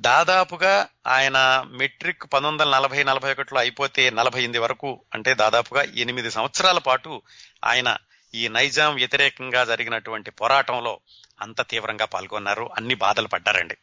[0.00, 6.30] దాదాపుగా ఆయన మెట్రిక్ పంతొమ్మిది వందల నలభై నలభై ఒకటిలో అయిపోతే నలభై ఎనిమిది వరకు అంటే దాదాపుగా ఎనిమిది
[6.30, 7.22] సంవత్సరాల పాటు
[7.64, 7.96] ఆయన
[8.34, 11.00] ఈ నైజాం వ్యతిరేకంగా జరిగినటువంటి పోరాటంలో
[11.40, 12.70] అంత తీవ్రంగా పాల్గొన్నారు.
[12.76, 13.76] అన్ని బాధలు పడ్డారండి.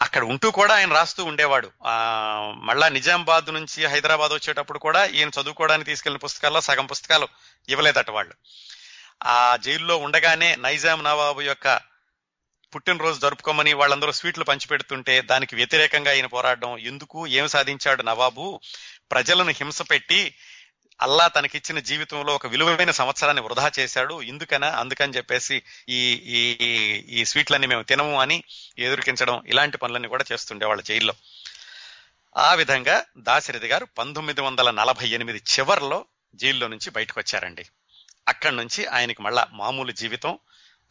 [0.00, 1.70] అక్కడ ఉంటూ కూడా ఆయన రాస్తూ ఉండేవాడు.
[1.86, 1.96] ఆ
[2.56, 7.28] మళ్ళా నిజామాబాద్ నుంచి హైదరాబాద్ వచ్చేటప్పుడు కూడా ఈయన చదువుకోవడానికి తీసుకెళ్ళిన పుస్తకాల్లో సగం పుస్తకాలు
[7.68, 8.34] ఇవ్వలేదట వాళ్ళు.
[9.24, 11.91] ఆ జైల్లో ఉండగానే నైజాం నవాబు యొక్క
[12.74, 17.26] పుట్టినరోజు జరుపుకోమని వాళ్ళందరూ స్వీట్లు పంచిపెడుతుంటే దానికి వ్యతిరేకంగా ఆయన పోరాడడం ఎందుకు?
[17.26, 18.60] ఏం సాధించాడు నవాబు?
[19.10, 20.34] ప్రజలను హింస పెట్టి
[21.02, 24.22] అల్లా తనకిచ్చిన జీవితంలో ఒక విలువైన సంవత్సరాన్ని వృధా చేశాడు.
[24.22, 24.68] ఎందుకనా?
[24.68, 26.52] అందుకని చెప్పేసి ఈ ఈ
[27.08, 28.44] ఈ స్వీట్లన్నీ మేము తినము అని
[28.78, 31.14] ఎదురుకించడం ఇలాంటి పనులన్నీ కూడా చేస్తుండే వాళ్ళ జైల్లో.
[32.36, 36.04] ఆ విధంగా దాశరథి గారు పంతొమ్మిది వందల నలభై ఎనిమిది చివరిలో
[36.34, 37.64] జైల్లో నుంచి బయటకు వచ్చారండి
[38.28, 40.38] అక్కడి నుంచి ఆయనకి మళ్ళా మామూలు జీవితం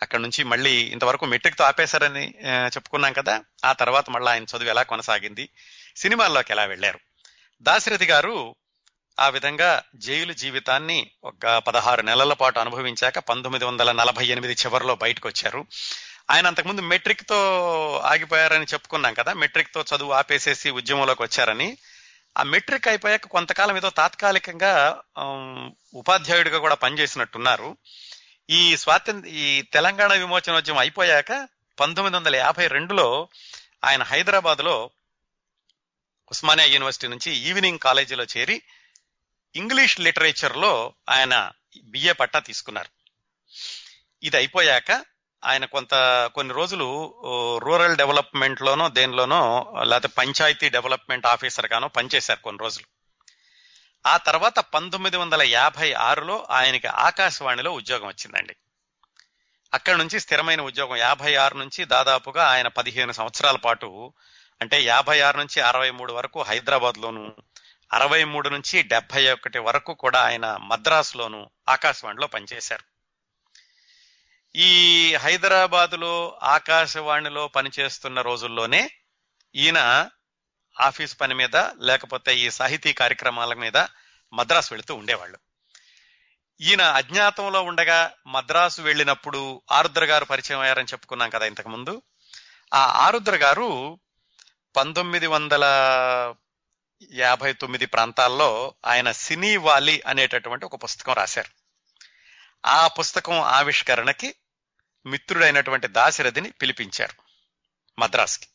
[0.01, 3.41] అక్కడి నుంచి మళ్ళీ ఇంతవరకు మెట్రిక్తో ఆపేశారని చెప్పుకున్నాం కదా.
[3.65, 5.49] ఆ తర్వాత మళ్ళీ ఆయన చదువు ఎలా కొనసాగింది
[5.95, 6.99] సినిమాల్లోకి ఎలా వెళ్ళారు.
[7.61, 8.55] దాశరథి గారు
[9.19, 15.27] ఆ విధంగా జైలు జీవితాన్ని ఒక పదహారు నెలల పాటు అనుభవించాక పంతొమ్మిది వందల నలభై ఎనిమిది చివరిలో బయటకు
[15.27, 15.65] వచ్చారు
[16.31, 17.37] ఆయన అంతకుముందు మెట్రిక్తో
[18.05, 19.33] ఆగిపోయారని చెప్పుకున్నాం కదా.
[19.33, 21.77] మెట్రిక్తో చదువు ఆపేసేసి ఉద్యమంలోకి వచ్చారని.
[22.37, 25.01] ఆ మెట్రిక్ అయిపోయాక కొంతకాలం ఏదో తాత్కాలికంగా
[25.93, 27.77] ఉపాధ్యాయుడిగా కూడా పనిచేసినట్టున్నారు.
[28.51, 31.47] ఈ స్వాతంత్ర ఈ తెలంగాణ విమోచనోద్యమం అయిపోయాక
[31.79, 33.29] పంతొమ్మిది వందల యాభై రెండులో
[33.83, 34.89] ఆయన హైదరాబాద్లో
[36.31, 38.61] ఉస్మానియా యూనివర్సిటీ నుంచి ఈవినింగ్ కాలేజీలో చేరి
[39.55, 41.51] ఇంగ్లీష్ లిటరేచర్లో ఆయన
[41.83, 42.89] బిఏ పట్టా తీసుకున్నారు.
[44.23, 45.05] ఇది అయిపోయాక
[45.43, 45.93] ఆయన కొంత
[46.35, 46.87] కొన్ని రోజులు
[47.57, 53.00] రూరల్ డెవలప్మెంట్ లోనో దేనిలోనో లేకపోతే పంచాయతీ డెవలప్మెంట్ ఆఫీసర్ గానో పనిచేశారు కొన్ని రోజులు.
[54.05, 58.55] ఆ తర్వాత పంతొమ్మిది వందల యాభై ఆరులో ఆయనకి ఆకాశవాణిలో ఉద్యోగం వచ్చిందండి.
[59.73, 64.13] అక్కడ నుంచి స్థిరమైన ఉద్యోగం యాభై ఆరు నుంచి దాదాపుగా ఆయన పదిహేను సంవత్సరాల పాటు
[64.61, 67.35] అంటే యాభై ఆరు నుంచి అరవై మూడు వరకు హైదరాబాద్లోను
[67.93, 72.83] అరవై మూడు నుంచి డెబ్బై ఒకటి వరకు కూడా ఆయన మద్రాసులోను ఆకాశవాణిలో పనిచేశారు.
[74.55, 78.91] ఈ హైదరాబాదులో ఆకాశవాణిలో పనిచేస్తున్న రోజుల్లోనే
[79.55, 80.09] ఈయన
[80.79, 83.77] ఆఫీస్ పని మీద లేకపోతే ఈ సాహితీ కార్యక్రమాల మీద
[84.33, 85.37] మద్రాసు వెళుతూ ఉండేవాళ్ళు.
[86.61, 92.01] ఈయన అజ్ఞాతంలో ఉండగా మద్రాసు వెళ్ళినప్పుడు ఆరుద్ర గారు పరిచయం అయ్యారని చెప్పుకున్నాం కదా ఇంతకుముందు
[92.73, 93.99] ఆ ఆరుద్ర గారు
[94.75, 95.63] పంతొమ్మిది వందల
[97.13, 101.61] యాభై తొమ్మిది ప్రాంతాల్లో ఆయన సినీ వాలి అనేటటువంటి ఒక పుస్తకం రాశారు.
[102.67, 104.35] ఆ పుస్తకం ఆవిష్కరణకి
[105.05, 107.13] మిత్రుడైనటువంటి దాశరథిని పిలిపించారు
[107.99, 108.47] మద్రాస్కి.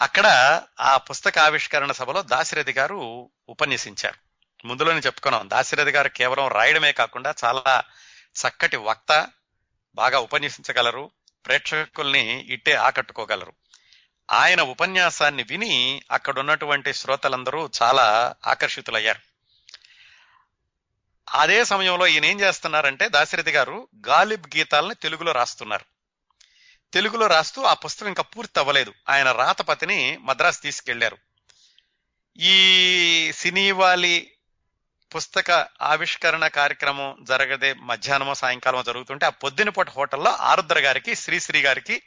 [0.00, 4.26] అక్కడ ఆ పుస్తక ఆవిష్కరణ సభలో దాశరథి గారు ఉపన్యసించారు.
[4.66, 7.84] ముందులోనే చెప్పుకున్నాం దాశరథి గారు కేవలం రాయడమే కాకుండా చాలా
[8.36, 9.28] చక్కటి వక్త
[9.94, 11.10] బాగా ఉపన్యసించగలరు
[11.46, 13.52] ప్రేక్షకుల్ని ఇట్టే ఆకట్టుకోగలరు.
[14.32, 19.20] ఆయన ఉపన్యాసాన్ని విని అక్కడ ఉన్నటువంటి శ్రోతలందరూ చాలా ఆకర్షితులయ్యారు.
[21.34, 25.95] అదే సమయంలో ఈయన ఏం చేస్తున్నారంటే దాశరథి గారు గాలిబ్ గీతాలని తెలుగులో రాస్తున్నారు.
[26.92, 31.18] తెలుగులో రాస్తూ ఆ పుస్తకం ఇంకా పూర్తి అవ్వలేదు ఆయన రాతపతిని మద్రాసు తీసుకెళ్ళారు.
[32.36, 34.32] ఈ సినీవాలి
[35.14, 35.50] పుస్తక
[35.82, 42.02] ఆవిష్కరణ కార్యక్రమం జరగదే మధ్యాహ్నమో సాయంకాలమో జరుగుతుంటే ఆ పొద్దునపూట హోటల్లో ఆరుద్ర గారికి శ్రీశ్రీ గారికి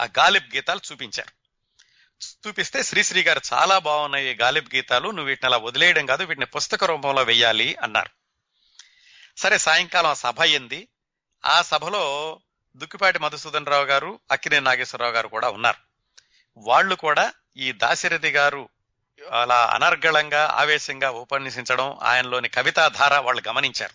[0.00, 1.42] ఆ గాలిబ్ గీతాలు చూపించారు.
[2.46, 6.84] చూపిస్తే శ్రీశ్రీ గారు చాలా బాగున్నాయి ఈ గాలిబ్ గీతాలు నువ్వు వీటిని అలా వదిలేయడం కాదు వీటిని పుస్తక
[6.84, 8.10] రూపంలో వెయ్యాలి అన్నారు.
[9.36, 10.88] సరే సాయంకాలం ఆ సభ అయింది.
[11.46, 12.40] ఆ సభలో
[12.76, 15.76] దుక్కిపాటి మధుసూదన్ రావు గారు అక్కినే నాగేశ్వరరావు గారు కూడా ఉన్నారు.
[16.56, 18.68] వాళ్ళు కూడా ఈ దాశరథి గారు
[19.30, 23.94] అలా అనర్గళంగా ఆవేశంగా ఉపన్యసించడం ఆయనలోని కవితాధార వాళ్ళు గమనించారు.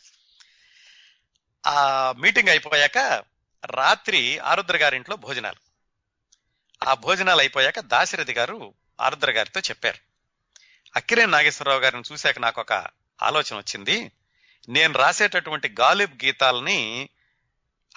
[1.67, 3.23] ఆ మీటింగ్ అయిపోయాక
[3.65, 5.57] రాత్రి ఆరుద్ర గారింట్లో భోజనాలు.
[6.87, 9.97] ఆ భోజనాలు అయిపోయాక దాశరథి గారు ఆరుద్ర గారితో చెప్పారు.
[10.95, 12.73] అక్కిరే నాగేశ్వరరావు గారిని చూశాక నాకు ఒక
[13.23, 14.11] ఆలోచన వచ్చింది.
[14.69, 17.09] నేను రాసేటటువంటి గాలిబ్ గీతాలని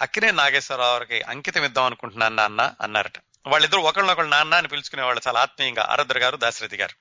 [0.01, 3.17] అక్కినే నాగేశ్వరరావుకి అంకితం ఇద్దాం అనుకుంటున్నాను నాన్న అన్నారట.
[3.47, 6.95] వాళ్ళిద్దరు ఒకళ్ళనొకళ్ళు నాన్న అని పిలుచుకునేవాళ్ళు చాలా ఆత్మీయంగా ఆరుద్ర గారు దాశరథి గారు.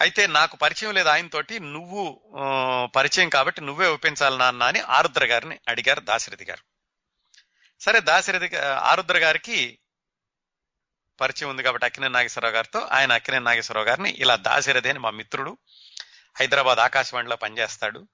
[0.00, 2.02] అయితే నాకు పరిచయం లేదు ఆయనతోటి నువ్వు
[2.96, 6.64] పరిచయం కాబట్టి నువ్వే ఒప్పించాలి నాన్న అని ఆరుద్ర గారిని అడిగారు దాశరథి గారు.
[7.80, 8.56] సరే దాశరథి
[8.90, 9.78] ఆరుద్ర గారికి
[11.20, 15.58] పరిచయం ఉంది కాబట్టి అక్కినే నాగేశ్వరరావు గారితో ఆయన అక్కినే నాగేశ్వరరావు గారిని ఇలా దాశరథి అని మా మిత్రుడు
[16.38, 18.08] హైదరాబాద్ ఆకాశవాణిలో పనిచేస్తాడు.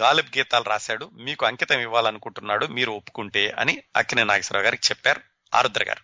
[0.00, 1.10] గాలిబ్ గీతాలు రాశాడు.
[1.12, 2.66] మీకు అంకితం ఇవ్వాలనుకుంటున్నాడు.
[2.66, 5.20] మీరు ఒప్పుకుంటే అని అక్కినే నాగేశ్వరరావు గారికి చెప్పారు
[5.54, 6.00] ఆరుద్ర గారు.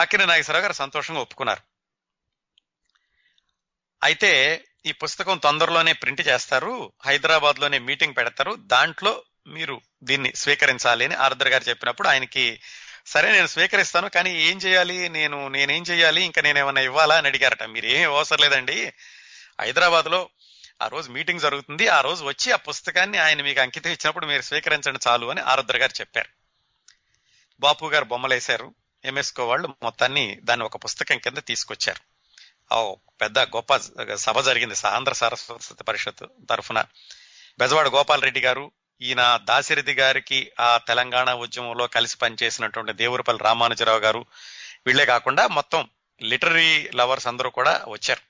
[0.00, 1.60] అక్కినే నాగేశ్వరరావు గారు సంతోషంగా ఒప్పుకున్నారు.
[4.04, 6.92] అయితే ఈ పుస్తకం తొందరలోనే ప్రింట్ చేస్తారు.
[7.04, 8.54] హైదరాబాద్లోనే మీటింగ్ పెడతారు.
[8.54, 12.60] దాంట్లో మీరు దీన్ని స్వీకరించాలి అని ఆరుద్ర గారు చెప్పినప్పుడు ఆయనకి
[13.06, 15.08] సరే నేను స్వీకరిస్తాను కానీ ఏం చేయాలి?
[15.08, 16.22] నేను నేనేం చేయాలి?
[16.22, 17.16] ఇంకా నేను ఏమైనా ఇవ్వాలా?
[17.16, 17.62] అని అడిగారట.
[17.62, 18.92] మీరు ఏం అవసరం లేదండి.
[19.60, 20.28] హైదరాబాద్లో
[20.82, 21.88] ఆ రోజు మీటింగ్ జరుగుతుంది.
[21.88, 26.00] ఆ రోజు వచ్చి ఆ పుస్తకాన్ని ఆయన మీకు అంకితం ఇచ్చినప్పుడు మీరు స్వీకరించండి చాలు అని ఆరుద్ర గారు
[26.00, 26.28] చెప్పారు.
[27.60, 28.74] బాపు గారు బొమ్మలేశారు.
[29.04, 32.18] ఎంఎస్కో వాళ్ళు మొత్తాన్ని దాన్ని ఒక పుస్తకం కింద తీసుకొచ్చారు.
[32.74, 33.76] ఓ పెద్ద గొప్ప
[34.14, 34.74] సభ జరిగింది.
[34.86, 36.84] ఆంధ్ర సరస్వతి పరిషత్ తరఫున.
[37.58, 38.70] బెజవాడ గోపాలరెడ్డి గారు
[39.02, 44.26] ఈయన దాశరథి గారికి ఆ తెలంగాణ ఉద్యమంలో కలిసి పనిచేసినటువంటి దేవురపల్లి రామానుజరావు గారు.
[44.86, 45.90] వీళ్ళే కాకుండా మొత్తం
[46.22, 48.27] లిటరీ లవర్స్ అందరూ కూడా వచ్చారు.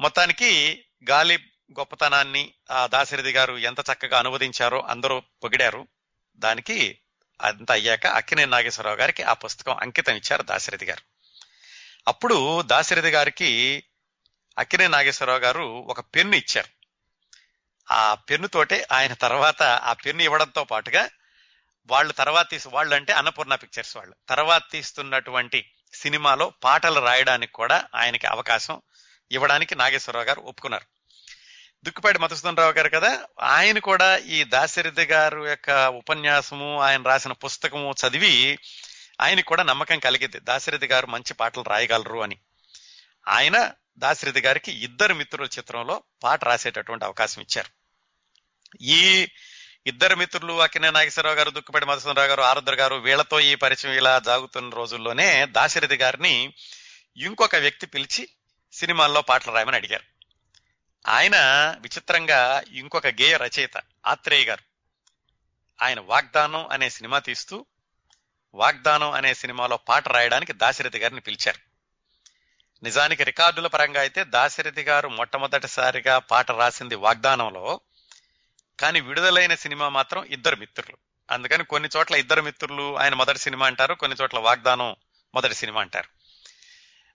[0.00, 1.36] మొత్తానికి గాలి
[1.72, 5.86] గొప్పతనాన్ని ఆ దాశరథి గారు ఎంత చక్కగా అనువదించారో అందరూ పొగిడారు.
[6.36, 6.98] దానికి
[7.42, 11.02] అంత అయ్యాక అక్కినే నాగేశ్వరరావు గారికి ఆ పుస్తకం అంకితం ఇచ్చారు దాశరథి గారు.
[12.08, 13.84] అప్పుడు దాశరథి గారికి
[14.58, 16.68] అక్కినే నాగేశ్వరరావు గారు ఒక పెన్ను ఇచ్చారు.
[17.92, 21.08] ఆ పెన్ను తోటే ఆయన తర్వాత ఆ పెన్ను ఇవ్వడంతో పాటుగా
[21.86, 24.16] వాళ్ళు తర్వాత తీసి వాళ్ళు అంటే అన్నపూర్ణ పిక్చర్స్ వాళ్ళు.
[24.28, 28.82] తర్వాత తీస్తున్నటువంటి సినిమాలో పాటలు రాయడానికి కూడా ఆయనకి అవకాశం
[29.32, 30.84] ఇవ్వడానికి నాగేశ్వరరావు గారు ఒప్పుకున్నారు.
[31.84, 37.90] దుక్కుపాటి మధుసూదన్ రావు గారు కదా ఆయన కూడా ఈ దాశరథి గారు యొక్క ఉపన్యాసము ఆయన రాసిన పుస్తకము
[37.90, 38.58] చదివి
[39.20, 40.40] ఆయనకు కూడా నమ్మకం కలిగింది.
[40.40, 42.38] దాశరథి గారు మంచి పాటలు రాయగలరు అని.
[43.28, 47.68] ఆయన దాశరథి గారికి ఇద్దరు మిత్రుల చిత్రంలో పాట రాసేటటువంటి అవకాశం ఇచ్చారు.
[48.80, 49.28] ఈ
[49.86, 54.74] ఇద్దరు మిత్రులు అక్కినే నాగేశ్వరరావు గారు దుక్కుపేట మధుసూదనరావు గారు ఆరుద్ర గారు వీళ్ళతో ఈ పరిచయం ఇలా జాగుతున్న
[54.74, 56.54] రోజుల్లోనే దాశరథి గారిని
[57.16, 58.28] ఇంకొక వ్యక్తి పిలిచి
[58.72, 60.02] సినిమాల్లో పాటలు రాయమని అడిగారు.
[61.08, 61.36] ఆయన
[61.80, 64.62] విచిత్రంగా ఇంకొక గేయ రచయిత ఆత్రేయ గారు.
[65.82, 67.66] ఆయన వాగ్దానం అనే సినిమా తీస్తూ
[68.54, 71.58] వాగ్దానం అనే సినిమాలో పాట రాయడానికి దాశరథి గారిని పిలిచారు.
[72.84, 77.80] నిజానికి రికార్డుల పరంగా అయితే దాశరథి గారు మొట్టమొదటిసారిగా పాట రాసింది వాగ్దానంలో
[78.80, 80.96] కానీ విడుదలైన సినిమా మాత్రం ఇద్దరు మిత్రులు.
[81.30, 84.96] అందుకని కొన్ని చోట్ల ఇద్దరు మిత్రులు ఆయన మొదటి సినిమా అంటారు కొన్ని చోట్ల వాగ్దానం
[85.34, 86.21] మొదటి సినిమా అంటారు.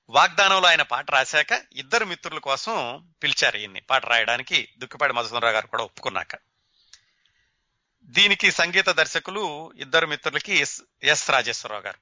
[0.10, 3.82] వాగ్దానంలో ఆయన పాట రాశాక ఇద్దరు మిత్రుల కోసం పిలిచారు ఈయన్ని.
[3.82, 6.36] పాట రాయడానికి దుక్కిపాటి మధుసూదనరావు గారు కూడా ఒప్పుకున్నాక.
[8.03, 11.97] దీనికి సంగీత దర్శకులు ఇద్దరు మిత్రులకి ఎస్ ఎస్ రాజేశ్వరరావు గారు.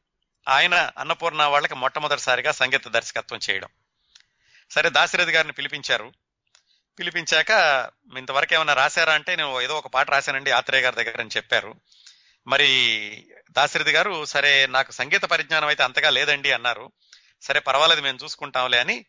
[0.50, 3.68] ఆయన అన్నపూర్ణ వాళ్ళకి మొట్టమొదటిసారిగా సంగీత దర్శకత్వం చేయడం.
[4.72, 6.14] సరే దాశరథి గారిని పిలిపించారు.
[7.00, 7.50] పిలిపించాక
[8.18, 9.14] ఇంతవరకు ఏమైనా రాశారా?
[9.14, 11.76] అంటే నేను ఏదో ఒక పాట రాశానండి ఆత్రేయ గారి దగ్గర అని చెప్పారు.
[12.48, 16.92] మరి దాశరథి గారు సరే నాకు సంగీత పరిజ్ఞానం అయితే అంతగా లేదండి అన్నారు.
[17.46, 19.06] సరే పర్వాలేదు మేము చూసుకుంటాంలే అని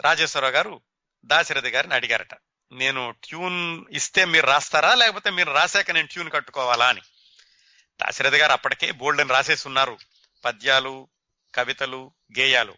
[0.00, 0.80] రాజేశ్వరరావు గారు
[1.24, 2.34] దాశరథి గారిని అడిగారట.
[2.72, 7.00] నేను ట్యూన్ ఇస్తే మీరు రాస్తారా లేకపోతే మీరు రాశాక నేను ట్యూన్ కట్టుకోవాలా అని.
[8.02, 9.98] దాశరథి గారు అప్పటికే బోల్డెన్ రాసేసి ఉన్నారు.
[10.44, 11.08] పద్యాలు
[11.54, 12.76] కవితలు గేయాలు.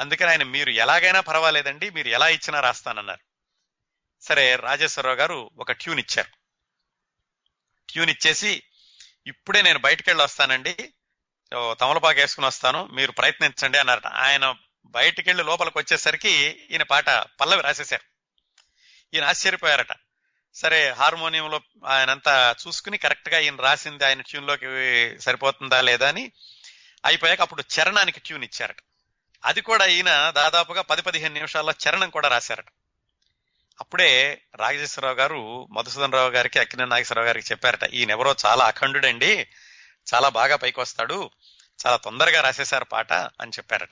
[0.00, 3.20] అందుకని ఆయన మీరు ఎలాగైనా పర్వాలేదండి మీరు ఎలా ఇచ్చినా రాస్తానన్నారు.
[4.22, 6.30] సరే రాజేశ్వరరావు గారు ఒక ట్యూన్ ఇచ్చారు.
[7.92, 8.62] ట్యూన్ ఇచ్చేసి
[9.26, 10.94] ఇప్పుడే నేను బయటికి వెళ్ళి వస్తానండి.
[11.52, 12.86] తమలపాకు వేసుకుని వస్తాను.
[12.86, 14.54] మీరు ప్రయత్నించండి అన్నారట ఆయన
[14.86, 16.30] బయటికి వెళ్ళి లోపలికి వచ్చేసరికి
[16.70, 18.02] ఈయన పాట పల్లవి రాసేశారు.
[19.16, 19.96] ఈయన ఆశ్చర్యపోయారట.
[20.54, 24.66] సరే హార్మోనియంలో ఆయనంతా చూసుకుని కరెక్ట్గా ఈయన రాసింది ఆయన ట్యూన్లోకి
[25.20, 26.32] సరిపోతుందా లేదా అని
[27.04, 28.76] అయిపోయాక అప్పుడు చరణానికి ట్యూన్ ఇచ్చారట.
[29.44, 32.66] అది కూడా ఈయన దాదాపుగా పది పదిహేను నిమిషాల్లో చరణం కూడా రాశారట.
[33.80, 39.48] అప్పుడే రాజేశ్వరరావు గారు మధుసూదన్ రావు గారికి అక్కిన నాగేశ్వరరావు గారికి చెప్పారట ఈయన ఎవరో చాలా అఖండుడండి.
[40.14, 41.30] చాలా బాగా పైకి వస్తాడు
[41.86, 43.88] చాలా తొందరగా రాసేశారు పాట అని చెప్పారట.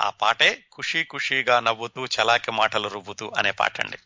[0.00, 3.98] ఆ పాటే ఖుషీ ఖుషీగా నవ్వుతూ చలాకి మాటలు రువ్వుతూ అనే పాట అండి.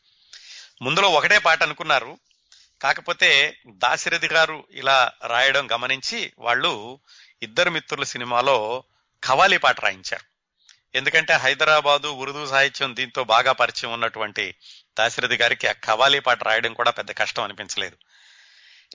[0.83, 2.19] ముందులో ఒకటే పాట అనుకున్నారు.
[2.83, 7.01] కాకపోతే దాశరథి గారు ఇలా రాయడం గమనించి వాళ్ళు
[7.43, 8.85] ఇద్దరు మిత్రుల సినిమాలో
[9.25, 10.37] ఖవాలీ పాట రాయించారు.
[10.97, 14.55] ఎందుకంటే హైదరాబాదు ఉర్దూ సాహిత్యం దీంతో బాగా పరిచయం ఉన్నటువంటి
[14.99, 17.97] దాశరథి గారికి ఆ ఖవాలీ పాట రాయడం కూడా పెద్ద కష్టం అనిపించలేదు.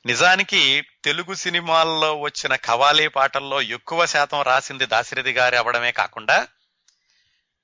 [0.05, 6.47] నిజానికి తెలుగు సినిమాల్లో వచ్చిన కవాలీ పాటల్లో ఎక్కువ శాతం రాసింది దాశరథి గారి అవడమే కాకుండా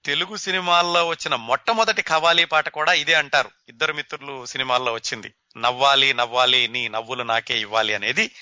[0.05, 3.51] తెలుగు సినిమాల్లో వచ్చిన మొట్టమొదటి కవాలీ పాట కూడా ఇదే అంటారు.
[3.69, 5.33] ఇద్దరు మిత్రులు సినిమాల్లో వచ్చింది.
[5.57, 8.35] నవ్వాలి నవ్వాలి నీ నవ్వులు నాకే ఇవ్వాలి అనేది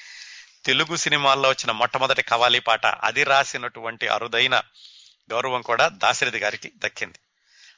[0.66, 2.86] తెలుగు సినిమాల్లో వచ్చిన మొట్టమొదటి కవాలీ పాట.
[2.86, 4.62] అది రాసినటువంటి అరుదైన
[5.32, 7.20] గౌరవం కూడా దాశరథి గారికి దక్కింది.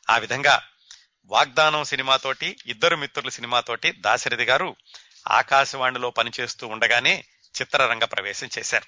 [0.09, 0.63] ఆ విధంగా
[1.25, 4.75] వాగ్దానం సినిమాతోటి ఇద్దరు మిత్రుల సినిమాతోటి దాశరథి గారు
[5.31, 7.25] ఆకాశవాణిలో పనిచేస్తూ ఉండగానే
[7.61, 8.85] చిత్రరంగ ప్రవేశం చేశారు.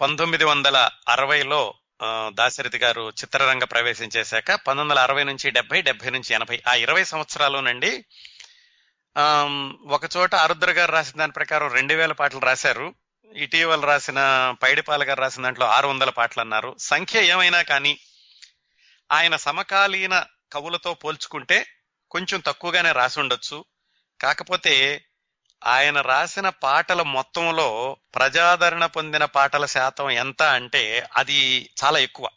[0.00, 1.74] పంతొమ్మిది వందల అరవైలో
[2.34, 7.04] దాశరథి గారు చిత్రరంగ ప్రవేశం చేశాక పంతొమ్మిది వందల అరవై నుంచి డెబ్బై డెబ్బై నుంచి ఎనభై ఆ ఇరవై
[7.04, 8.04] సంవత్సరాల్లోనండి
[9.86, 12.94] ఒక చోట ఆరుద్ర గారు రాసిన దాని ప్రకారం రెండు వేల పాటలు రాశారు.
[13.36, 16.76] ఇటీవల రాసిన పైడిపాల గారు రాసిన దాంట్లో ఆరు వందల పాటలు అన్నారు.
[16.78, 17.98] సంఖ్య ఏమైనా కానీ
[19.12, 21.66] ఆయన సమకాలీన కవులతో పోల్చుకుంటే
[22.10, 23.64] కొంచెం తక్కువగానే రాసి ఉండొచ్చు.
[24.24, 25.04] కాకపోతే
[25.66, 32.28] ఆయన రాసిన పాటల మొత్తంలో ప్రజాదరణ పొందిన పాటల శాతం ఎంత అంటే అది చాలా ఎక్కువ.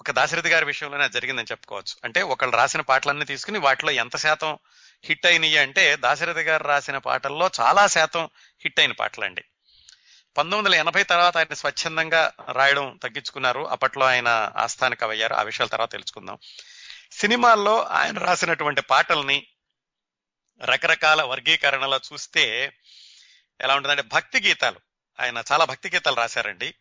[0.00, 1.96] ఒక దాశరథి గారి విషయంలోనే జరిగిందని చెప్పుకోవచ్చు.
[2.04, 4.58] అంటే ఒకళ్ళు రాసిన పాటలన్నీ తీసుకుని వాటిలో ఎంత శాతం
[5.04, 8.24] హిట్ అయినాయి అంటే దాశరథి గారు రాసిన పాటల్లో చాలా శాతం
[8.60, 9.40] హిట్ అయిన పాటలండి.
[10.36, 13.68] పంతొమ్మిది వందల ఎనభై తర్వాత ఆయన స్వచ్ఛందంగా రాయడం తగ్గించుకున్నారు.
[13.68, 14.94] అప్పట్లో ఆయన ఆస్థాన
[15.38, 16.38] ఆ విషయాల తర్వాత తెలుసుకుందాం.
[17.12, 19.46] సినిమాల్లో ఆయన రాసినటువంటి పాటల్ని
[20.64, 22.72] రకరకాల వర్గీకరణలో చూస్తే
[23.60, 24.80] ఎలా ఉంటుందంటే భక్తి గీతాలు.
[25.20, 26.74] ఆయన చాలా భక్తి గీతాలు రాశారండి.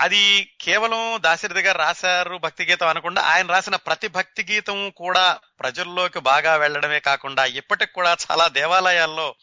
[0.00, 6.18] అది కేవలం దాశరథి గారు రాశారు భక్తి గీతం అనకుండా ఆయన రాసిన ప్రతి భక్తి గీతం కూడా ప్రజల్లోకి
[6.18, 9.34] బాగా వెళ్ళడమే కాకుండా ఇప్పటికి కూడా చాలా దేవాలయాల్లో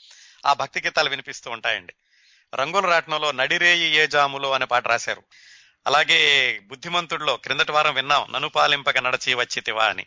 [0.45, 1.93] ఆ భక్తి గీతాలు వినిపిస్తూ ఉంటాయండి.
[2.55, 5.23] రంగుల రాట్నంలో నడిరేయి ఏ జాములు అనే పాట రాశారు.
[5.87, 10.05] అలాగే బుద్ధిమంతుడిలో క్రిందటి వారం విన్నాం నను పాలింపక నడచి వచ్చితివా అని.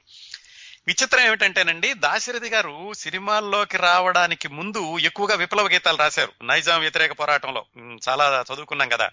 [0.87, 6.33] విచిత్రం ఏమిటంటేనండి దాశరథి గారు సినిమాల్లోకి రావడానికి ముందు ఎక్కువగా విప్లవ గీతాలు రాశారు.
[6.43, 7.67] నైజాం వ్యతిరేక పోరాటంలో.
[8.09, 9.11] చాలా చదువుకున్నాం కదా.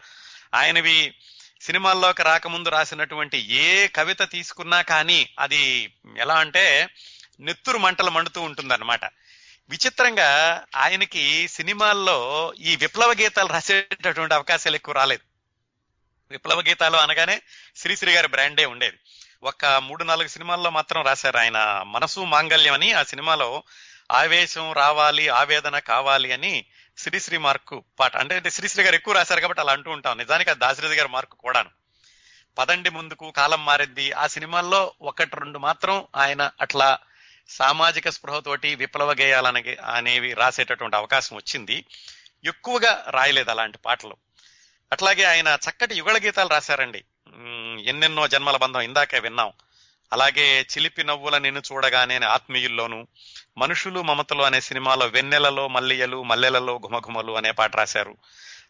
[0.56, 1.16] ఆయనవి
[1.62, 6.90] సినిమాల్లోకి రాకముందు రాసినటువంటి ఏ కవిత తీసుకున్నా కానీ అది ఎలా అంటే
[7.40, 9.06] నెత్తురు మంటలు మండుతూ ఉంటుందన్నమాట.
[9.70, 15.22] విచిత్రంగా ఆయనకి సినిమాల్లో ఈ విప్లవ గీతాలు రాసేటటువంటి అవకాశాలు ఎక్కువ రాలేదు.
[16.32, 17.42] విప్లవ గీతాలు అనగానే
[17.76, 18.98] శ్రీశ్రీ గారి బ్రాండే ఉండేది.
[19.44, 21.84] ఒక మూడు నాలుగు సినిమాల్లో మాత్రం రాశారు ఆయన.
[21.88, 23.64] మనసు మాంగల్యం అని ఆ సినిమాలో
[24.12, 26.66] ఆవేశం రావాలి ఆవేదన కావాలి అని
[26.98, 28.18] శ్రీశ్రీ మార్కు పాట.
[28.18, 30.18] అంటే అంటే శ్రీశ్రీ గారు ఎక్కువ రాశారు కాబట్టి అలా అంటూ ఉంటాం.
[30.18, 31.70] నిజానికి అది దాశరథి గారి మార్కు కూడాను.
[32.58, 34.12] పదండి ముందుకు కాలం మారింది.
[34.12, 36.98] ఆ సినిమాల్లో ఒకటి రెండు మాత్రం ఆయన అట్లా
[37.50, 41.86] సామాజిక స్పృహతోటి విప్లవ గేయాలని అనేవి రాసేటటువంటి అవకాశం వచ్చింది.
[42.46, 44.18] ఎక్కువగా రాయలేదు అలాంటి పాటలు.
[44.92, 47.04] అట్లాగే ఆయన చక్కటి యుగళ గీతాలు రాశారండి.
[47.80, 49.52] ఎన్నెన్నో జన్మల బంధం ఇందాకే విన్నాం.
[50.14, 53.08] అలాగే చిలిపి నవ్వుల నిన్ను చూడగానే ఆత్మీయుల్లోనూ
[53.58, 58.18] మనుషులు మమతలు అనే సినిమాలో వెన్నెలలో మల్లియలు మల్లెలలో ఘుమఘుమలు అనే పాట రాశారు.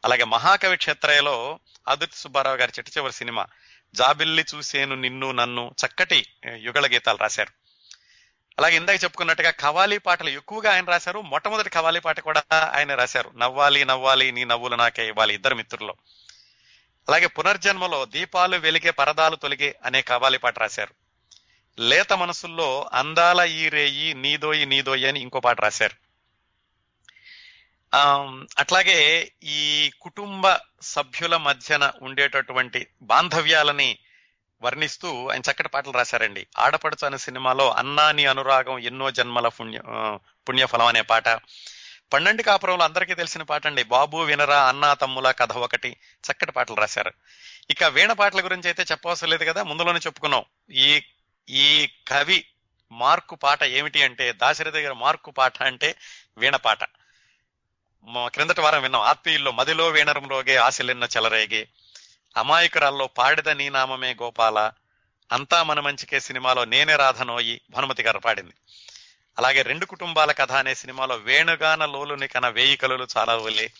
[0.06, 3.46] అలాగే మహాకవి క్షేత్రయలో ఆదిత్య సుబ్బారావు గారి చిట్ట చివరి సినిమా
[3.94, 7.52] జాబిల్లి చూసేను నిన్ను నన్ను చక్కటి యుగళ గీతాలు రాశారు.
[8.60, 11.22] అలాగే ఇందాక చెప్పుకున్నట్టుగా కవాలీ పాటలు ఎక్కువగా ఆయన రాశారు.
[11.22, 13.32] మొట్టమొదటి కవాలీ పాట కూడా ఆయన రాశారు.
[13.38, 15.96] నవ్వాలి నవ్వాలి నీ నవ్వులు నాకే ఇవ్వాలి ఇద్దరు మిత్రుల్లో.
[17.08, 20.94] అలాగే పునర్జన్మలో దీపాలు వెలిగే పరదాలు తొలిగే అనే కావాలి పాట రాశారు.
[21.80, 26.08] లేత మనసుల్లో అందాల ఈ రేయి నీదోయి నీదోయి అని ఇంకో పాట రాశారు.
[28.60, 33.98] అట్లాగే ఈ కుటుంబ సభ్యుల మధ్యన ఉండేటటువంటి బాంధవ్యాలని
[34.62, 36.48] వర్ణిస్తూ ఆయన చక్కటి పాటలు రాశారండి.
[36.60, 39.80] ఆడపడుచు అనే సినిమాలో అన్నాని అనురాగం ఎన్నో జన్మల పుణ్య
[40.50, 41.28] పుణ్యఫలం అనే పాట.
[42.14, 45.98] పన్నెండు కాపురంలో అందరికీ తెలిసిన పాట అండి బాబు వినరా అన్నా తమ్ముల కథ ఒకటి
[46.32, 47.14] చక్కటి పాటలు రాశారు.
[47.70, 50.46] ఇక వీణ పాటల గురించి అయితే చెప్పవసరం లేదు కదా ముందులోనే చెప్పుకున్నాం.
[50.72, 51.02] ఈ
[51.50, 52.46] ఈ కవి
[52.92, 55.96] మార్కు పాట ఏమిటి అంటే దాశరథి గారి మార్కు పాట అంటే
[56.38, 56.84] వీణ పాట.
[58.28, 59.02] క్రిందటి వారం విన్నాం.
[59.02, 61.68] ఆత్మీయుల్లో మదిలో వీణరంలోగే ఆశలిన్న చెలరేగి.
[62.38, 64.72] అమాయకురాల్లో పాడిద నీ నామమే గోపాల.
[65.32, 68.54] అంతా మన మంచికే సినిమాలో నేనే రాధనోయి భానుమతి గారు పాడింది.
[69.38, 73.72] అలాగే రెండు కుటుంబాల కథ అనే సినిమాలో వేణుగాన లోలుని కన వేయి కలులు చాలా వలే.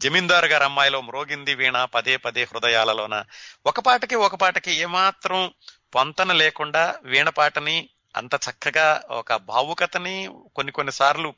[0.00, 3.24] జమీందారు గారి అమ్మాయిలో మ్రోగింది వీణ పదే పదే హృదయాలలోన.
[3.66, 5.52] ఒక పాటకి ఒక పాటకి ఏమాత్రం
[5.94, 11.34] పొంతన లేకుండా వీణ పాటని అంత చక్కగా ఒక భావుకతని కొన్ని కొన్ని సార్లు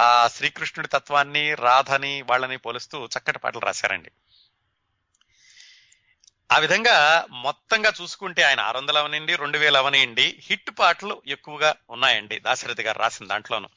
[0.00, 4.10] ఆ శ్రీకృష్ణుడి తత్వాన్ని రాధని వాళ్ళని పోలుస్తూ చక్కటి పాటలు రాశారండి.
[6.52, 10.40] ఆ విధంగా మొత్తంగా చూసుకుంటే ఆయన ఆరు వందలు అవనండి రెండు వేలు అవనియండి.
[10.42, 13.68] హిట్ పాటలు ఎక్కువగా ఉన్నాయండి దాశరథి గారు రాసిన దాంట్లోను.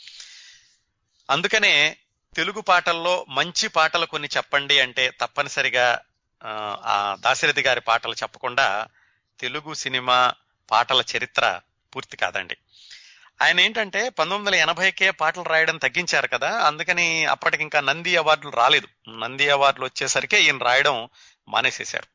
[1.30, 1.98] అందుకనే
[2.36, 6.00] తెలుగు పాటల్లో మంచి పాటలు కొన్ని చెప్పండి అంటే తప్పనిసరిగా
[6.42, 8.88] ఆ, ఆ దాశరథి గారి పాటలు చెప్పకుండా
[9.40, 10.34] తెలుగు సినిమా
[10.72, 11.60] పాటల చరిత్ర
[11.96, 12.58] పూర్తి కాదండి.
[13.42, 18.88] ఆయన ఏంటంటే పంతొమ్మిది వందల ఎనభైకే పాటలు రాయడం తగ్గించారు కదా అందుకని అప్పటికి ఇంకా నంది అవార్డులు రాలేదు.
[19.10, 21.10] నంది అవార్డులు వచ్చేసరికి ఈయన రాయడం
[21.50, 22.15] మానేసేశారు.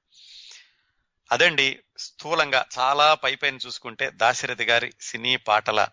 [1.33, 5.89] అదండి స్థూలంగా చాలా పై పైన చూసుకుంటే దాశరథి గారి సినీ పాటల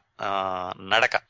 [0.81, 1.21] నడక.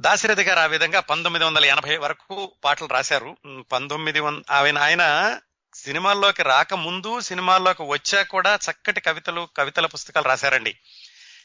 [0.00, 3.36] దాశరథి గారు ఆ విధంగా పంతొమ్మిది వందల ఎనభై వరకు పాటలు రాశారు.
[3.72, 5.38] పంతొమ్మిది వంద ఆయన ఆయన
[5.74, 10.78] సినిమాల్లోకి రాకముందు సినిమాల్లోకి వచ్చాక కూడా చక్కటి కవితలు కవితల పుస్తకాలు రాశారండి.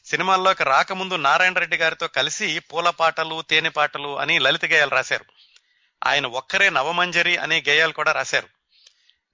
[0.05, 5.25] సినిమాల్లోకి రాకముందు నారాయణ రెడ్డి గారితో కలిసి పూల పాటలు తేనె పాటలు అని లలిత గేయాలు రాశారు.
[6.03, 8.47] ఆయన ఒక్కరే నవమంజరి అనే గేయాలు కూడా రాశారు.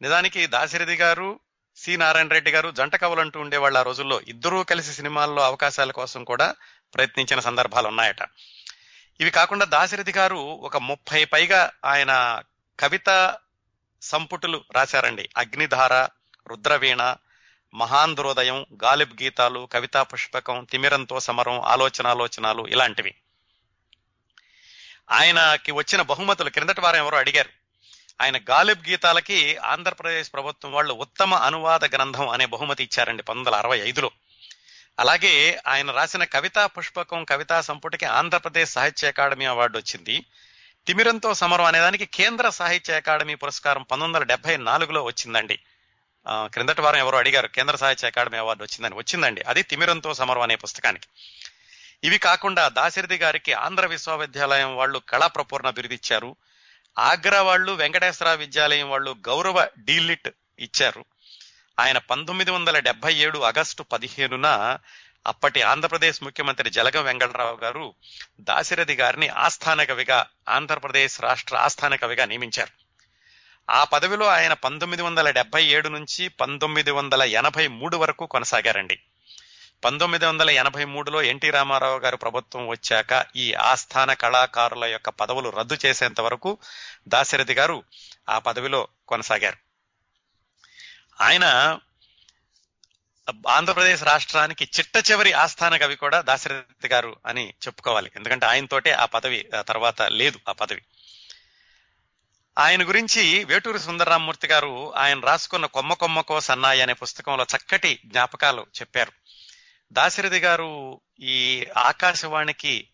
[0.02, 1.40] నిజానికి దాశరథి గారు
[1.76, 4.22] సి నారాయణ రెడ్డి గారు జంట కవులంటూ ఉండేవాళ్ళు ఆ రోజుల్లో.
[4.28, 6.56] ఇద్దరూ కలిసి సినిమాల్లో అవకాశాల కోసం కూడా
[6.96, 8.22] ప్రయత్నించిన సందర్భాలు ఉన్నాయట.
[9.22, 12.42] ఇవి కాకుండా దాశరథి గారు ఒక ముప్పై పైగా ఆయన
[12.80, 13.38] కవిత
[14.02, 15.30] సంపుటులు రాశారండి.
[15.38, 16.08] అగ్నిధార
[16.48, 17.16] రుద్రవీణ
[17.74, 23.16] మహాంధ్రోదయం గాలిబ్ గీతాలు కవితా పుష్పకం తిమిరంతో సమరం ఆలోచనాలోచనాలు ఇలాంటివి.
[25.12, 27.63] ఆయనకి వచ్చిన బహుమతులు క్రిందటి వారం ఎవరో అడిగారు.
[28.22, 33.80] ఆయన గాలిబ్ గీతాలకి ఆంధ్రప్రదేశ్ ప్రభుత్వం వాళ్ళు ఉత్తమ అనువాద గ్రంథం అనే బహుమతి ఇచ్చారండి పంతొమ్మిది వందల అరవై
[33.80, 34.12] ఐదులో.
[35.00, 40.26] అలాగే ఆయన రాసిన కవితా పుష్పకం కవితా సంపుటికి ఆంధ్రప్రదేశ్ సాహిత్య అకాడమీ అవార్డు వచ్చింది.
[40.88, 45.60] తిమిరంతో సమరం అనేదానికి కేంద్ర సాహిత్య అకాడమీ పురస్కారం పంతొమ్మిది వందల డెబ్బై నాలుగులో వచ్చిందండి.
[46.28, 48.96] క్రిందటి వారం ఎవరో అడిగారు కేంద్ర సాహిత్య అకాడమీ అవార్డు వచ్చిందని.
[48.96, 49.42] వచ్చిందండి.
[49.42, 51.08] అది తిమిరంతో సమరం అనే పుస్తకానికి.
[52.04, 56.36] ఇవి కాకుండా దాశరథి గారికి ఆంధ్ర విశ్వవిద్యాలయం వాళ్ళు కళా ప్రపూర్ణ బిరుదిచ్చారు.
[56.98, 60.30] ఆగ్రా వాళ్ళు వెంకటేశ్వర విద్యాలయం వాళ్ళు గౌరవ డీలిట్
[60.60, 61.06] ఇచ్చారు.
[61.80, 64.78] ఆయన పంతొమ్మిది వందల డెబ్బై ఏడు ఆగస్టు పదిహేనున
[65.28, 67.94] అప్పటి ఆంధ్రప్రదేశ్ ముఖ్యమంత్రి జలగం వెంకటరావు గారు
[68.40, 72.84] దాశరథి గారిని ఆస్థాన కవిగా ఆంధ్రప్రదేశ్ రాష్ట్ర ఆస్థాన కవిగా నియమించారు.
[73.72, 79.00] ఆ పదవిలో ఆయన పంతొమ్మిది వందల డెబ్బై ఏడు నుంచి పంతొమ్మిది వందల ఎనభై మూడు వరకు కొనసాగారండి.
[79.84, 85.78] పంతొమ్మిది వందల ఎనభై మూడులో ఎన్టీ రామారావు గారు ప్రభుత్వం వచ్చాక ఈ ఆస్థాన కళాకారుల యొక్క పదవులు రద్దు
[85.86, 86.58] చేసేంత వరకు
[87.08, 87.84] దాశరథి గారు
[88.30, 89.58] ఆ పదవిలో కొనసాగారు.
[91.22, 91.80] ఆయన
[93.50, 98.12] ఆంధ్రప్రదేశ్ రాష్ట్రానికి చిట్ట చివరి ఆస్థాన కవి కూడా దాశరథి గారు అని చెప్పుకోవాలి.
[98.16, 100.82] ఎందుకంటే ఆయనతోటే ఆ పదవి తర్వాత లేదు ఆ పదవి.
[102.60, 109.23] ఆయన గురించి వేటూరి సుందరరామూర్తి గారు ఆయన రాసుకున్న కొమ్మ కొమ్మకో సన్నాయి అనే పుస్తకంలో చక్కటి జ్ఞాపకాలు చెప్పారు.
[109.92, 112.88] దాశరథి గారు ఈ ఆకాశవాణికి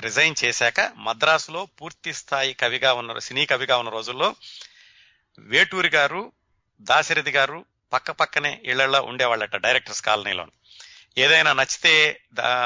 [0.00, 4.34] రిజైన్ చేశాక మద్రాసులో పూర్తి స్థాయి కవిగా ఉన్న సినీ కవిగా ఉన్న రోజుల్లో
[5.38, 6.32] వేటూరి గారు
[6.80, 10.46] దాశరథి గారు పక్క పక్కనే ఇళ్ళలో ఉండేవాళ్ళట డైరెక్టర్స్ కాలనీలో
[11.18, 12.20] ఏదైనా నచ్చితే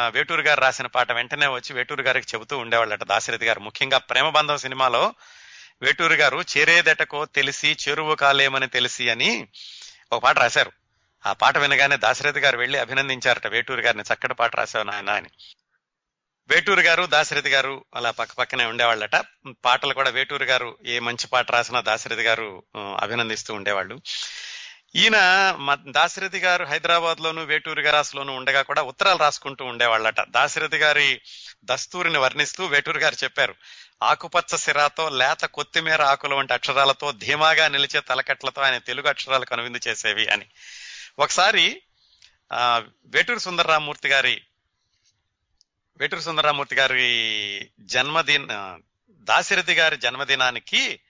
[0.09, 3.61] వేటూరు గారు రాసిన పాట వెంటనే వచ్చి వేటూరి గారికి చెబుతూ ఉండేవాళ్ళట దాశరథి గారు.
[3.61, 5.15] ముఖ్యంగా ప్రేమబంధం సినిమాలో
[5.83, 9.49] వేటూరు గారు చేరేదెటకో తెలిసి చెరువు కాలేమని తెలిసి అని
[10.13, 10.73] ఒక పాట రాశారు.
[11.27, 13.47] ఆ పాట వినగానే దాశరథి గారు వెళ్ళి అభినందించారట.
[13.47, 15.29] వేటూరి గారిని చక్కటి పాట రాశావు నాయన అని.
[16.49, 19.17] వేటూరు గారు దాశరథి గారు అలా పక్క పక్కనే ఉండేవాళ్ళట.
[19.65, 24.01] పాటలు కూడా వేటూరు గారు ఏ మంచి పాట రాసినా దాశరథి గారు అభినందిస్తూ ఉండేవాళ్ళు.
[24.95, 25.17] ఈయన
[25.89, 30.21] దాశరథి గారు హైదరాబాద్ లోను వేటూరు గారాసులోను ఉండగా కూడా ఉత్తరాలు రాసుకుంటూ ఉండేవాళ్ళట.
[30.29, 31.21] దాశరథి గారి
[31.65, 33.55] దస్తూరిని వర్ణిస్తూ వేటూరు గారు చెప్పారు
[34.03, 40.27] ఆకుపచ్చ సిరాతో లేత కొత్తిమీర ఆకులు వంటి అక్షరాలతో ధీమాగా నిలిచే తలకట్లతో ఆయన తెలుగు అక్షరాలు కనువిందు చేసేవి
[40.27, 40.47] అని.
[41.21, 41.83] ఒకసారి
[42.53, 44.43] వేటూరు వేటూరి సుందరరామూర్తి గారి
[46.01, 47.09] వేటూరి సుందరరామూర్తి గారి
[47.81, 48.53] జన్మదిన
[49.11, 51.01] దాశరథి గారి జన్మదినానికి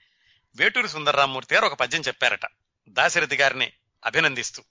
[0.56, 2.46] వేటూరి సుందరరామూర్తి గారు ఒక పద్యం చెప్పారట.
[2.88, 3.72] దాశరథి గారిని
[4.04, 4.64] అభినందిస్తూ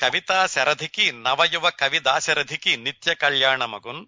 [0.00, 4.06] కవితా శరథికి నవయువ కవి దాశరథికి నిత్య కళ్యాణమగున్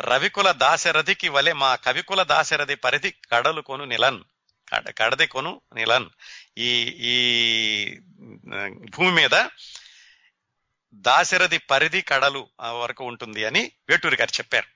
[0.00, 4.20] రవికుల దాశరథికి వలె మా కవికుల దాశరథి పరిధి కడలు కొను నిలన్
[4.68, 6.10] కడ కడది కొను నిలన్
[6.56, 6.72] ఈ
[7.12, 7.16] ఈ
[8.96, 9.36] భూమి మీద
[10.92, 14.68] దాశరథి పరిధి కడలు వరకు ఉంటుంది అని వేటూరి గారు చెప్పారు.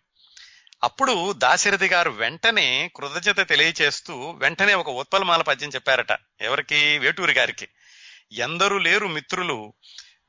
[0.82, 6.98] అప్పుడు దాశరథి గారు వెంటనే కృతజ్ఞత తెలియచేస్తూ వెంటనే ఒక ఉత్పలమాల పద్యం చెప్పారట ఎవరికి?
[6.98, 7.68] వేటూరి గారికి.
[8.32, 9.74] ఎందరు లేరు మిత్రులు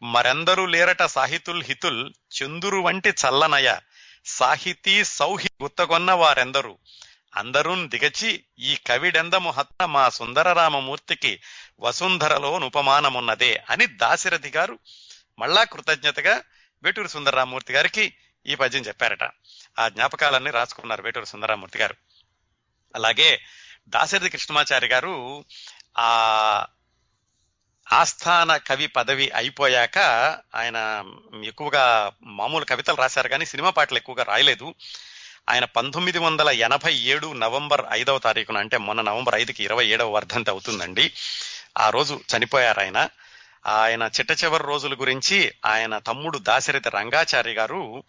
[0.04, 3.70] మరెందరూ లేరట సాహితుల్ హితుల్ చందురు వంటి చల్లనయ
[4.26, 6.80] సాహితీ సౌహి గుత్తగొన్న వారెందరు
[7.38, 11.42] అందరూ దిగచి ఈ కవిడెందము హత్త మా సుందరరామమూర్తికి
[11.80, 14.80] వసుంధరలో ఉపమానమున్నదే అని దాశరథి గారు
[15.40, 16.44] మళ్ళా కృతజ్ఞతగా
[16.84, 18.14] వేటూరు సుందరరామూర్తి గారికి
[18.46, 19.24] ఈ పద్యం చెప్పారట.
[19.80, 21.96] ఆ జ్ఞాపకాలన్నీ రాసుకున్నారు వేటూరు సుందరరామూర్తి గారు.
[22.96, 23.42] అలాగే
[23.88, 25.46] దాశరథి కృష్ణమాచారి గారు
[25.98, 26.66] ఆ
[27.94, 29.98] ఆస్థాన కవి పదవి అయిపోయాక
[30.56, 31.04] ఆయన
[31.44, 34.76] ఎక్కువగా మామూలు కవితలు రాశారు కానీ సినిమా పాటలు ఎక్కువగా రాయలేదు.
[35.50, 40.52] ఆయన పంతొమ్మిది వందల ఎనభై ఏడు నవంబర్ ఐదవ తారీఖున అంటే మొన్న నవంబర్ ఐదుకి ఇరవై ఏడవ వర్ధంతి
[40.52, 41.12] అవుతుందండి.
[41.78, 43.10] ఆ రోజు చనిపోయారు ఆయన.
[43.68, 48.04] ఆయన చిట్ట చివరి రోజుల గురించి ఆయన తమ్ముడు దాశరథి రంగాచారి గారు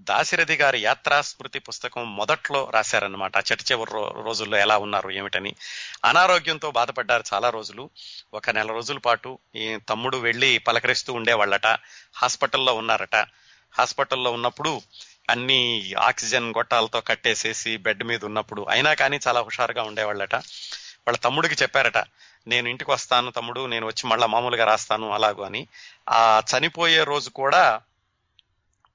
[0.00, 5.54] దాశరథి గారి యాత్రా స్మృతి పుస్తకం మొదట్లో రాశారనమాట చిట్ట చివరి రోజుల్లో ఎలా ఉన్నారు ఏమిటని.
[6.04, 7.90] అనారోగ్యంతో బాధపడ్డారు చాలా రోజులు.
[8.34, 11.66] ఒక నెల రోజుల పాటు ఈ తమ్ముడు వెళ్ళి పలకరిస్తూ ఉండేవాళ్ళట.
[12.14, 13.16] హాస్పిటల్లో ఉన్నారట.
[13.78, 14.80] హాస్పిటల్లో ఉన్నప్పుడు
[15.30, 20.34] అన్ని ఆక్సిజన్ గొట్టాలతో కట్టేసేసి బెడ్ మీద ఉన్నప్పుడు అయినా కానీ చాలా హుషారుగా ఉండేవాళ్ళట.
[20.34, 21.98] వాళ్ళ తమ్ముడికి చెప్పారట
[22.46, 25.68] నేను ఇంటికి వస్తాను తమ్ముడు నేను వచ్చి మళ్ళా మామూలుగా రాస్తాను అలాగూ అని.
[26.10, 27.80] ఆ చనిపోయే రోజు కూడా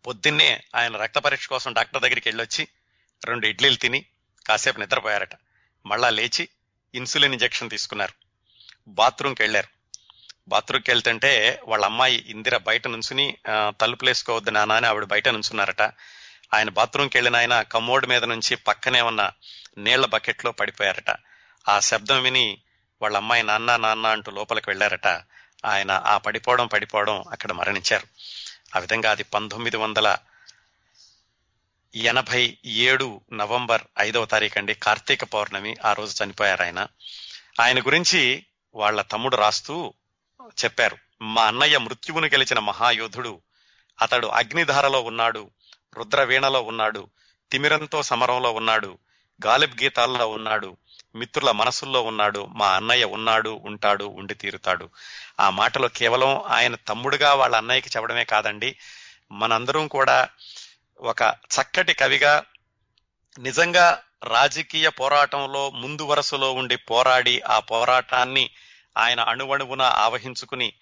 [0.07, 2.67] పొద్దున్నే ఆయన రక్త పరీక్ష కోసం డాక్టర్ దగ్గరికి వెళ్ళొచ్చి
[3.25, 4.05] రెండు ఇడ్లీలు తిని
[4.47, 5.29] కాసేపు నిద్రపోయారట.
[5.85, 6.49] మళ్ళా లేచి
[6.95, 8.13] ఇన్సులిన్ ఇంజెక్షన్ తీసుకున్నారు.
[8.87, 9.76] బాత్రూమ్కి వెళ్ళారు.
[10.47, 15.81] బాత్రూమ్కి వెళ్తుంటే వాళ్ళ అమ్మాయి ఇందిర బయట నుంచుని తలుపులేసుకోవద్దు తలుపులు వేసుకోవద్దు నాన్న అని ఆవిడ బయట నుంచున్నారట.
[16.53, 19.31] ఆయన బాత్రూమ్కి వెళ్ళిన ఆయన కమోడ్ మీద నుంచి పక్కనే ఉన్న
[19.77, 21.15] నీళ్ళ బకెట్లో పడిపోయారట.
[21.69, 22.57] ఆ శబ్దం విని
[23.01, 25.07] వాళ్ళ అమ్మాయి నాన్న నాన్న అంటూ లోపలికి వెళ్ళారట.
[25.65, 28.07] ఆయన ఆ పడిపోవడం పడిపోవడం అక్కడ మరణించారు.
[28.75, 30.17] ఆ విధంగా అది పంతొమ్మిది వందల
[31.95, 35.75] ఎనభై ఏడు నవంబర్ ఐదవ తారీఖు అండి కార్తీక పౌర్ణమి.
[35.85, 36.87] ఆ రోజు చనిపోయారు ఆయన.
[37.61, 38.45] ఆయన గురించి
[38.75, 39.93] వాళ్ళ తమ్ముడు రాస్తూ
[40.49, 40.97] చెప్పారు.
[41.21, 43.41] మా అన్నయ్య మృత్యువును గెలిచిన మహాయోధుడు
[44.01, 45.51] అతడు అగ్నిధారలో ఉన్నాడు
[45.97, 47.09] రుద్రవీణలో ఉన్నాడు
[47.51, 48.97] తిమిరంతో సమరంలో ఉన్నాడు
[49.45, 50.77] గాలిబ్ గీతాల్లో ఉన్నాడు
[51.15, 54.89] మిత్రుల మనసుల్లో ఉన్నాడు మా అన్నయ్య ఉన్నాడు ఉంటాడు ఉండి తీరుతాడు.
[55.39, 58.77] ఆ మాటలో కేవలం ఆయన తమ్ముడుగా వాళ్ళ అన్నయ్యకి చెప్పడమే కాదండి.
[59.31, 60.29] మనందరం కూడా
[60.99, 62.43] ఒక చక్కటి కవిగా
[63.39, 68.49] నిజంగా రాజకీయ పోరాటంలో ముందు వరుసలో ఉండి పోరాడి ఆ పోరాటాన్ని
[68.97, 70.73] ఆయన అణువణువున ఆవహించుకుని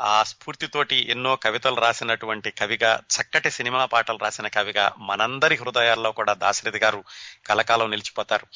[0.00, 6.78] ఆ స్ఫూర్తితోటి ఎన్నో కవితలు రాసినటువంటి కవిగా చక్కటి సినిమా పాటలు రాసిన కవిగా మనందరి హృదయాల్లో కూడా దాశరథి
[6.78, 7.04] గారు
[7.46, 8.46] కలకాలం నిలిచిపోతారు.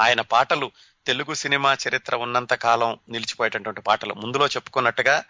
[0.00, 0.70] ఆయన పాటలు
[1.06, 4.14] తెలుగు సినిమా చరిత్ర ఉన్నంత కాలం నిలిచిపోయేటటువంటి పాటలు.
[4.14, 5.24] ముందులో చెప్పుకున్నట్టుగా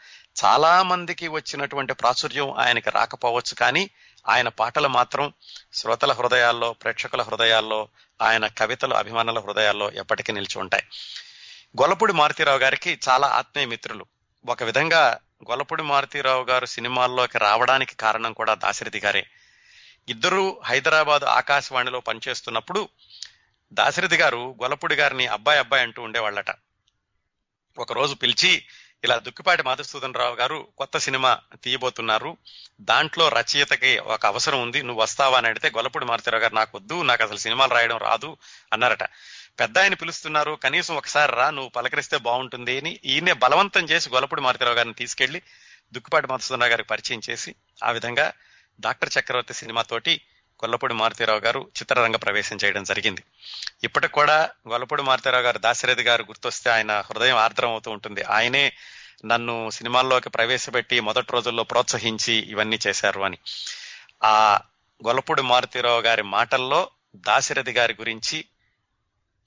[0.44, 3.90] చాలా మందికి వచ్చినటువంటి ప్రాచుర్యం ఆయనకి రాకపోవచ్చు కానీ
[4.28, 5.32] ఆయన పాటలు మాత్రం
[5.72, 7.88] శ్రోతల హృదయాల్లో ప్రేక్షకుల హృదయాల్లో
[8.22, 10.82] ఆయన కవితలు అభిమానుల హృదయాల్లో ఎప్పటికీ నిలిచి ఉంటాయి.
[11.80, 14.06] గొల్లపూడి మారుతీరావు గారికి చాలా ఆత్మీయ మిత్రులు.
[14.46, 15.18] ఒక విధంగా
[15.50, 19.26] గొల్లపూడి మారుతీరావు గారు సినిమాల్లోకి రావడానికి కారణం కూడా దాశరథి గారే.
[20.08, 22.88] ఇద్దరూ హైదరాబాద్ ఆకాశవాణిలో పనిచేస్తున్నప్పుడు
[23.72, 26.54] దాశరథి గారు గొల్లపూడి గారిని అబ్బాయి అబ్బాయి అంటూ ఉండేవాళ్ళట.
[27.78, 28.64] ఒక రోజు పిలిచి
[29.04, 32.36] ఇలా దుక్కిపాటి మధుసూదన్ రావు గారు కొత్త సినిమా తీయబోతున్నారు.
[32.80, 34.82] దాంట్లో రచయితకి ఒక అవసరం ఉంది.
[34.82, 35.38] నువ్వు వస్తావా?
[35.38, 37.02] అని అడిగితే గొల్లపూడి మారుతీరావు గారు నాకు వద్దు.
[37.02, 38.36] నాకు అసలు సినిమాలు రాయడం రాదు.
[38.72, 39.02] అన్నారట.
[39.58, 44.76] పెద్ద ఆయన పిలుస్తున్నారు కనీసం ఒకసారి రా నువ్వు పలకరిస్తే బాగుంటుంది అని ఈయనే బలవంతం చేసి గొల్లపూడి మారుతీరావు
[44.76, 45.42] గారిని తీసుకెళ్ళి
[45.92, 48.32] దుక్కుపాటి మధుసూదన్ గారికి పరిచయం చేసి ఆ విధంగా
[48.80, 50.20] డాక్టర్ చక్రవర్తి సినిమాతోటి
[50.64, 53.22] గొల్లపూడి మారుతీరావు గారు చిత్రరంగ ప్రవేశం చేయడం జరిగింది.
[53.84, 58.22] ఇప్పటికి కూడా గొల్లపూడి మారుతీరావు గారు దాశరథి గారు గుర్తొస్తే ఆయన హృదయం ఆర్ద్రం అవుతూ ఉంటుంది.
[58.22, 58.72] ఆయనే
[59.24, 63.38] నన్ను సినిమాల్లోకి ప్రవేశపెట్టి మొదటి రోజుల్లో ప్రోత్సహించి ఇవన్నీ చేశారు అని.
[64.24, 64.60] ఆ
[65.06, 68.44] గొల్లపూడి మారుతీరావు గారి మాటల్లో దాశరథి గారి గురించి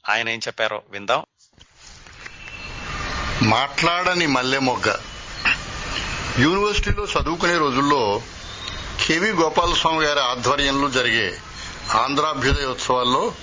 [0.10, 1.26] ఆయన ఏం చెప్పారో విందాం.
[3.42, 4.96] మాట్లాడని మల్లె మొగ్గ.
[6.40, 8.22] యూనివర్సిటీలో చదువుకునే రోజుల్లో
[9.06, 11.40] కెవి గోపాలస్వామి గారి ఆధ్వర్యంలో జరిగే
[11.92, 13.34] ఆంధ్రాభ్యుదయ ఉత్సవాల్లో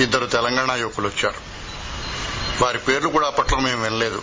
[0.00, 1.56] ఇద్దరు తెలంగాణ యువకులు వచ్చారు.
[2.64, 4.22] వారి పేర్లు కూడా అప్పట్లో మేము వినలేదు.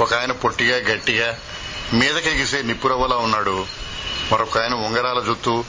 [0.00, 1.38] ఒక ఆయన పొట్టిగా గట్టిగా
[1.92, 3.66] మీదకెగిసే నిప్పురవ్వలా ఉన్నాడు.
[4.32, 5.64] మరొక ఆయన ఉంగరాల జుత్తు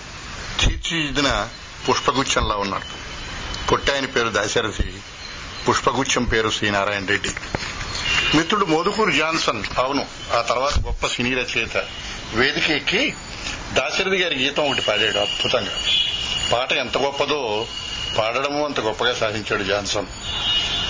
[0.60, 1.50] తీర్చిదిద్దిన
[1.90, 3.10] పుష్పగుచ్చంలా ఉన్నాడు.
[3.68, 5.02] పొట్టి ఆయన పేరు దాశరథి.
[5.68, 7.30] పుష్పగుచ్చం పేరు శ్రీ నారాయణ రెడ్డి.
[8.38, 9.64] మిత్రుడు మోదుకూరు జాన్సన్.
[9.78, 10.06] అవును
[10.38, 11.86] ఆ తర్వాత గొప్ప సినీ రచయిత.
[12.34, 13.14] వేదిక ఎక్కి
[13.74, 15.80] దాశరథి గారి గీతం ఒకటి పాడాడు అద్భుతంగా.
[16.52, 17.68] పాట ఎంత గొప్పదో
[18.18, 20.06] పాడడము అంత గొప్పగా సాధించాడు జాన్సన్.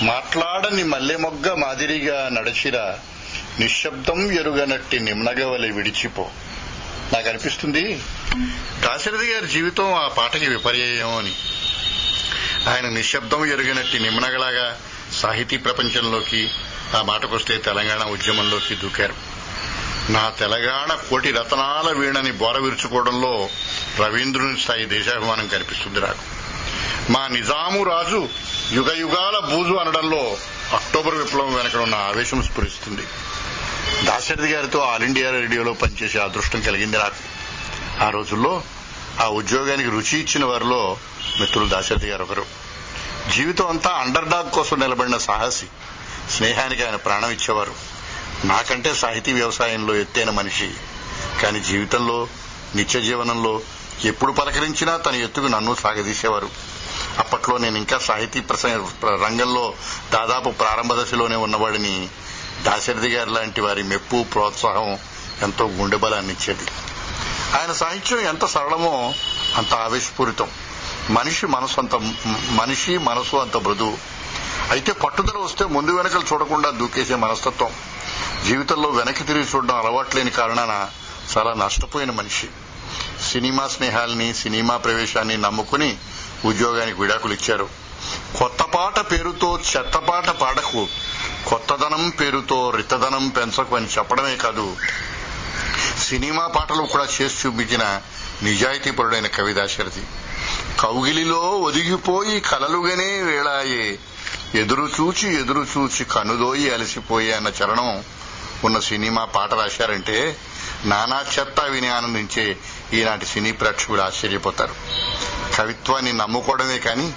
[0.01, 2.99] మాట్లాడని మల్లె మొగ్గ మాదిరిగా నడచిరా
[3.59, 6.29] నిశ్శబ్దం ఎరుగనట్టి నిమ్నగవలి విడిచిపో.
[7.13, 8.01] నాకు అనిపిస్తుంది
[8.79, 11.31] దాశరథి గారి జీవితం ఆ పాటకి విపర్యయం అని.
[12.67, 14.77] ఆయన నిశ్శబ్దం ఎరుగినట్టి నిమ్మనగలాగా
[15.13, 16.49] సాహితీ ప్రపంచంలోకి
[16.97, 19.13] ఆ మాటకొస్తే తెలంగాణ ఉద్యమంలోకి దూకారు.
[20.11, 23.49] నా తెలంగాణ కోటి రతనాల వీణని బోర విరుచుకోవడంలో
[23.99, 26.39] రవీంద్రుని స్థాయి దేశాభిమానం కనిపిస్తుంది నాకు.
[27.11, 28.29] మా నిజాము రాజు
[28.71, 30.37] యుగ యుగాల బూజు అనడంలో
[30.73, 33.01] అక్టోబర్ విప్లవం వెనక ఉన్న ఆవేశం స్ఫురిస్తుంది.
[34.05, 37.39] దాశరథి గారితో ఆల్ ఇండియా రేడియోలో పనిచేసే అదృష్టం కలిగింది నాకు.
[38.03, 38.63] ఆ రోజుల్లో
[39.19, 40.97] ఆ ఉద్యోగానికి రుచి ఇచ్చిన వారిలో
[41.39, 42.45] మిత్రులు దాశరథి గారు ఒకరు.
[43.35, 45.65] జీవితం అంతా అండర్ డాగ్ కోసం నిలబడిన సాహసి
[46.31, 47.73] స్నేహానికి ఆయన ప్రాణం ఇచ్చేవారు.
[48.45, 50.71] నాకంటే సాహితీ వ్యవసాయంలో ఎత్తైన మనిషి.
[51.41, 52.27] కానీ జీవితంలో
[52.75, 53.61] నిత్య జీవనంలో
[54.05, 56.49] ఎప్పుడు పలకరించినా తన ఎత్తుకు నన్ను సాగదీసేవారు.
[57.19, 59.73] అప్పట్లో నేను ఇంకా సాహితీ ప్రస- రంగంలో
[60.13, 62.09] దాదాపు ప్రారంభ దశలోనే ఉన్నవాడిని.
[62.63, 64.97] దాశరథి గారి లాంటి వారి మెప్పు ప్రోత్సాహం
[65.41, 66.65] ఎంతో గుండె ఇచ్చేది
[67.57, 69.13] ఆయన సాహిత్యం ఎంత సరళమో
[69.55, 70.47] అంత ఆవేశపూరితం.
[71.09, 71.95] మనిషి మనసు అంత
[72.49, 73.97] మనిషి మనసు అంత మృదువు
[74.71, 77.71] అయితే పట్టుదల వస్తే ముందు వెనకలు చూడకుండా దూకేసే మనస్తత్వం.
[78.45, 80.89] జీవితంలో వెనక్కి తిరిగి చూడడం అలవాట్లేని కారణాన
[81.37, 82.47] చాలా నష్టపోయిన మనిషి.
[83.31, 85.97] సినిమా స్నేహాల్ని సినిమా ప్రవేశాన్ని నమ్ముకుని
[86.45, 87.69] ఉద్యోగానికి విడాకులు ఇచ్చారు.
[88.39, 90.87] కొత్త పాట పేరుతో చెత్త పాట పాడకు
[91.47, 94.77] కొత్తదనం పేరుతో రితదనం పెంచకు అని చెప్పడమే కాదు
[96.09, 98.01] సినిమా పాటలు కూడా చేసి చూపించిన
[98.43, 100.01] నిజాయితీపరుడైన కవి దాశరథి
[100.79, 103.99] కౌగిలిలో ఒదిగిపోయి కలలుగానే వేళాయే
[104.55, 108.03] ఎదురు చూచి ఎదురు చూచి కనుదోయి అలసిపోయే అన్న చరణం
[108.63, 110.37] ఉన్న సినిమా పాట రాశారంటే
[110.85, 112.57] నానా చెత్త విని ఆనందించే
[112.93, 114.75] ఈనాటి సినీ ప్రేక్షకులు ఆశ్చర్యపోతారు.
[115.55, 117.11] కవిత్వాన్ని నమ్ముకోవడమే కాని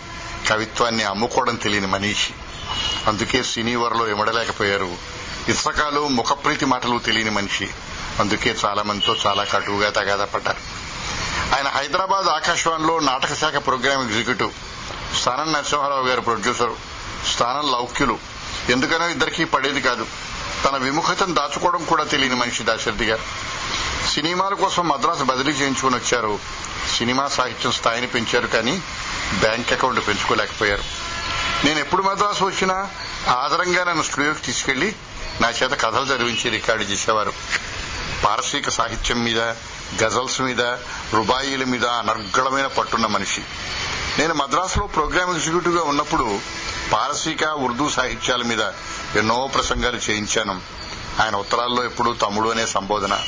[0.48, 2.30] కవిత్వాన్ని అమ్ముకోవడం తెలియని మనిషి.
[3.06, 4.96] అందుకే సినీ వరలో ఇమడలేకపోయారు
[5.48, 7.68] ఇసకాలు ముఖప్రీతి మాటలు తెలియని మనిషి.
[8.20, 10.82] అందుకే చాలా మందితో చాలా కటువుగా తగాదపడ్డారు
[11.54, 14.50] ఆయన హైదరాబాద్ ఆకాశవాణిలో నాటక శాఖ ప్రోగ్రామ్ ఎగ్జిక్యూటివ్
[15.20, 16.70] స్థానం నరసింహారావు గారు ప్రొడ్యూసర్
[17.34, 18.18] స్థానం లౌక్యులు.
[18.68, 20.06] ఎందుకనో ఇద్దరికీ పడేది కాదు.
[20.64, 23.22] తన విముఖతను దాచుకోవడం కూడా తెలియని మనిషి దాశరథి గారు.
[24.10, 26.38] సినిమాల కోసం మద్రాసు బదిలీ చేయించుకుని వచ్చారు.
[26.98, 28.82] సినిమా సాహిత్యం స్థాయిని పెంచారు కానీ
[29.34, 30.82] బ్యాంక్ అకౌంట్ పెంచుకోలేకపోయారు.
[31.64, 32.90] నేను ఎప్పుడు మద్రాసు వచ్చినా
[33.28, 34.94] ఆదరంగా నన్ను స్టూడియోకి తీసుకెళ్ళి
[35.40, 37.32] నా చేత కథలు చదివించి రికార్డు చేసేవారు.
[38.24, 39.40] పారసీక సాహిత్యం మీద
[40.04, 40.60] గజల్స్ మీద
[41.14, 43.42] రుబాయిల మీద అనర్గళమైన పట్టున్న మనిషి.
[44.18, 46.38] నేను మద్రాసులో ప్రోగ్రామ్ ఎగ్జిక్యూటివ్గా ఉన్నప్పుడు
[46.92, 48.60] పారసీక ఉర్దూ సాహిత్యాల మీద
[49.16, 50.60] ఎన్నో ప్రసంగాలు చేయించాను.
[51.22, 53.20] ఆయన ఉత్తరాల్లో ఎప్పుడూ తమ్ముడు అనే సంబోధన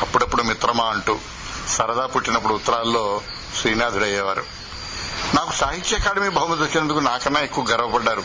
[0.00, 1.18] అప్పుడప్పుడు మిత్రమా అంటూ
[1.68, 3.20] సరదా పుట్టినప్పుడు ఉత్తరాల్లో
[3.60, 4.44] శ్రీనాథుడయ్యేవారు.
[5.34, 8.22] నాకు సాహిత్య అకాడమీ బహుమతి వచ్చినందుకు నాకన్నా ఎక్కువ గర్వపడ్డారు.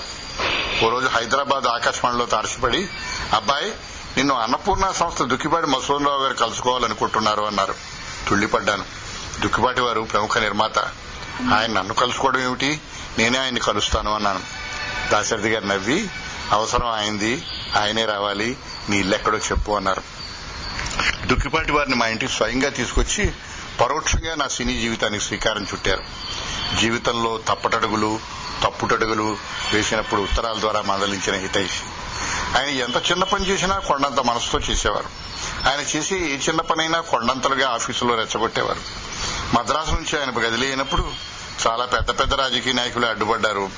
[0.85, 2.89] ఓ రోజు హైదరాబాద్ ఆకాశవాణిలో తారసిపడి
[3.33, 3.73] అబ్బాయి
[4.17, 7.75] నిన్ను అన్నపూర్ణ సంస్థ దుక్కిపాటి మసూన్రావు గారు కలుసుకోవాలనుకుంటున్నారు అన్నారు.
[8.27, 8.85] తుళ్ళిపడ్డాను
[9.39, 10.79] దుక్కిపాటి వారు ప్రముఖ నిర్మాత.
[11.53, 12.81] ఆయన నన్ను కలుసుకోవడం ఏమిటి?
[13.17, 14.39] నేనే ఆయన్ని కలుస్తాను అన్నాను.
[15.11, 16.09] దాశరథి గారు నవ్వి
[16.51, 17.45] అవసరం అయింది
[17.77, 18.57] ఆయనే రావాలి
[18.89, 20.03] నీ ఇల్లెక్కడో చెప్పు అన్నారు.
[21.27, 23.31] దుక్కిపాటి వారిని మా ఇంటికి స్వయంగా తీసుకొచ్చి
[23.81, 26.03] పరోక్షంగా నా సినీ జీవితానికి శ్రీకారం చుట్టారు.
[26.79, 28.19] జీవితంలో తప్పటడుగులు
[28.63, 29.37] తప్పుటడుగులు
[29.73, 32.02] వేసినప్పుడు ఉత్తరాల ద్వారా మందలించిన హితైషి.
[32.57, 35.09] ఆయన ఎంత చిన్న పని చేసినా కొండంత మనసుతో చేసేవారు.
[35.69, 38.79] ఆయన చేసి ఏ చిన్న పనైనా కొండంతలుగా ఆఫీసులో రెచ్చగొట్టేవారు.
[39.55, 41.11] మద్రాసు నుంచి ఆయన అయినప్పుడు
[41.67, 43.69] చాలా పెద్ద పెద్ద రాజకీయ నాయకులు అడ్డుపడ్డారు.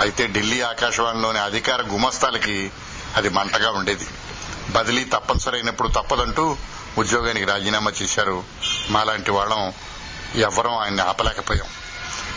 [0.00, 2.70] అయితే ఢిల్లీ ఆకాశవాణిలోని అధికార గుమస్తాలకి
[3.16, 4.06] అది మంటగా ఉండేది.
[4.70, 6.56] బదిలీ తప్పనిసరి అయినప్పుడు తప్పదంటూ
[6.98, 8.44] ఉద్యోగానికి రాజీనామా చేశారు.
[8.90, 9.72] మాలాంటి వాళ్ళం
[10.34, 11.66] ఎవ్వరం ఆయన్ని ఆపలేకపోయాం.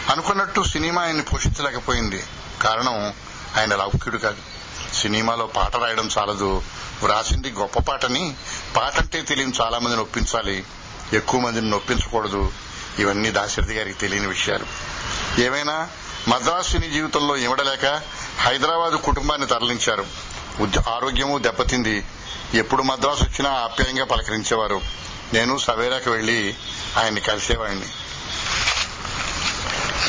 [0.10, 2.24] అనుకున్నట్టు సినిమా ఆయన్ని పోషించలేకపోయింది.
[2.62, 3.14] కారణం
[3.58, 4.51] ఆయన లౌకికుడు కాదు.
[4.94, 6.64] సినిమాలో పాట రాయడం చాలదు.
[7.04, 8.36] వ్రాసింది గొప్ప పాటని
[8.76, 10.64] పాట అంటే తెలియని చాలా మందిని ఒప్పించాలి.
[11.14, 12.52] ఎక్కువ మందిని నొప్పించకూడదు
[13.00, 14.66] ఇవన్నీ దాశరథి గారికి తెలియని విషయాలు.
[15.42, 15.90] ఏమైనా
[16.28, 18.02] మద్రాసు సినీ జీవితంలో ఇమడలేక
[18.40, 20.06] హైదరాబాద్ కుటుంబాన్ని తరలించారు.
[20.90, 22.06] ఆరోగ్యము దెబ్బతింది.
[22.54, 24.82] ఎప్పుడు మద్రాసు వచ్చినా ఆప్యాయంగా పలకరించేవారు.
[25.34, 26.56] నేను సవేరాకు వెళ్ళి
[26.98, 27.86] ఆయన్ని కలిసేవాడిని.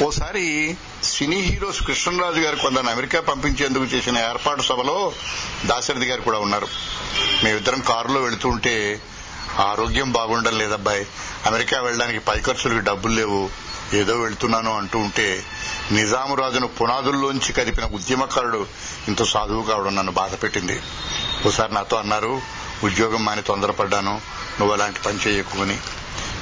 [0.01, 5.13] ఓసారి సినీ హీరోస్ కృష్ణరాజు గారు కొందరు అమెరికా పంపించేందుకు చేసిన ఏర్పాటు సభలో
[5.65, 6.69] దాశరథి గారు కూడా ఉన్నారు.
[7.45, 9.03] మేమిద్దరం కారులో వెళుతూ ఉంటే
[9.59, 11.07] ఆరోగ్యం బాగుండడం లేదబ్బాయి.
[11.47, 13.51] అమెరికా వెళ్ళడానికి పై ఖర్చులకు డబ్బులు లేవు.
[13.95, 15.45] ఏదో వెళ్తున్నాను అంటూ ఉంటే
[15.93, 18.67] నిజాము రాజును పునాదుల్లోంచి కదిపిన ఉద్యమకారుడు
[19.09, 20.83] ఇంత సాధువు కావడం నన్ను బాధ పెట్టింది.
[21.47, 22.41] ఒకసారి నాతో అన్నారు
[22.85, 24.21] ఉద్యోగం మాని తొందరపడ్డాను.
[24.61, 25.77] నువ్వు అలాంటి పని చేయకుని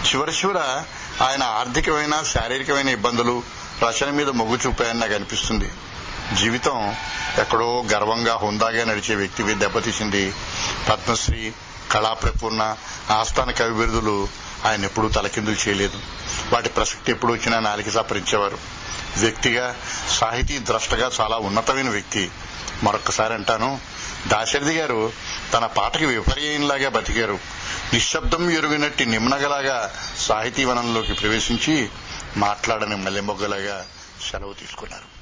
[0.06, 0.82] చివరి చివర
[1.20, 3.42] ఆయన ఆర్థికమైన శారీరకమైన ఇబ్బందులు
[3.82, 5.70] రచన మీద మొగ్గు చూపాయని నాకు అనిపిస్తుంది.
[6.34, 6.94] జీవితం
[7.38, 10.34] ఎక్కడో గర్వంగా హుందాగా నడిచే వ్యక్తివి దెబ్బతీసింది
[10.88, 11.52] పద్మశ్రీ
[11.92, 12.76] కళాప్రపూర్ణ
[13.10, 14.28] ఆస్థాన కవి బిరుదులు
[14.66, 15.98] ఆయన ఎప్పుడూ తలకిందులు చేయలేదు.
[16.52, 18.58] వాటి ప్రసక్తి ఎప్పుడు వచ్చినా నాలికి సపరించేవారు.
[19.18, 19.76] వ్యక్తిగా
[20.08, 22.30] సాహితీ ద్రష్టగా చాలా ఉన్నతమైన వ్యక్తి.
[22.82, 23.80] మరొక్కసారి అంటాను
[24.26, 25.12] దాశరథి గారు
[25.52, 27.38] తన పాటకి విపర్యంలాగా బతికారు.
[27.92, 31.88] నిశ్శబ్దం ఎరుగినట్టి నిమ్మనగలాగా సాహితీ వనంలోకి ప్రవేశించి
[32.36, 33.86] మాట్లాడని మల్లెమొగ్గలాగా
[34.30, 35.19] సెలవు తీసుకున్నారు.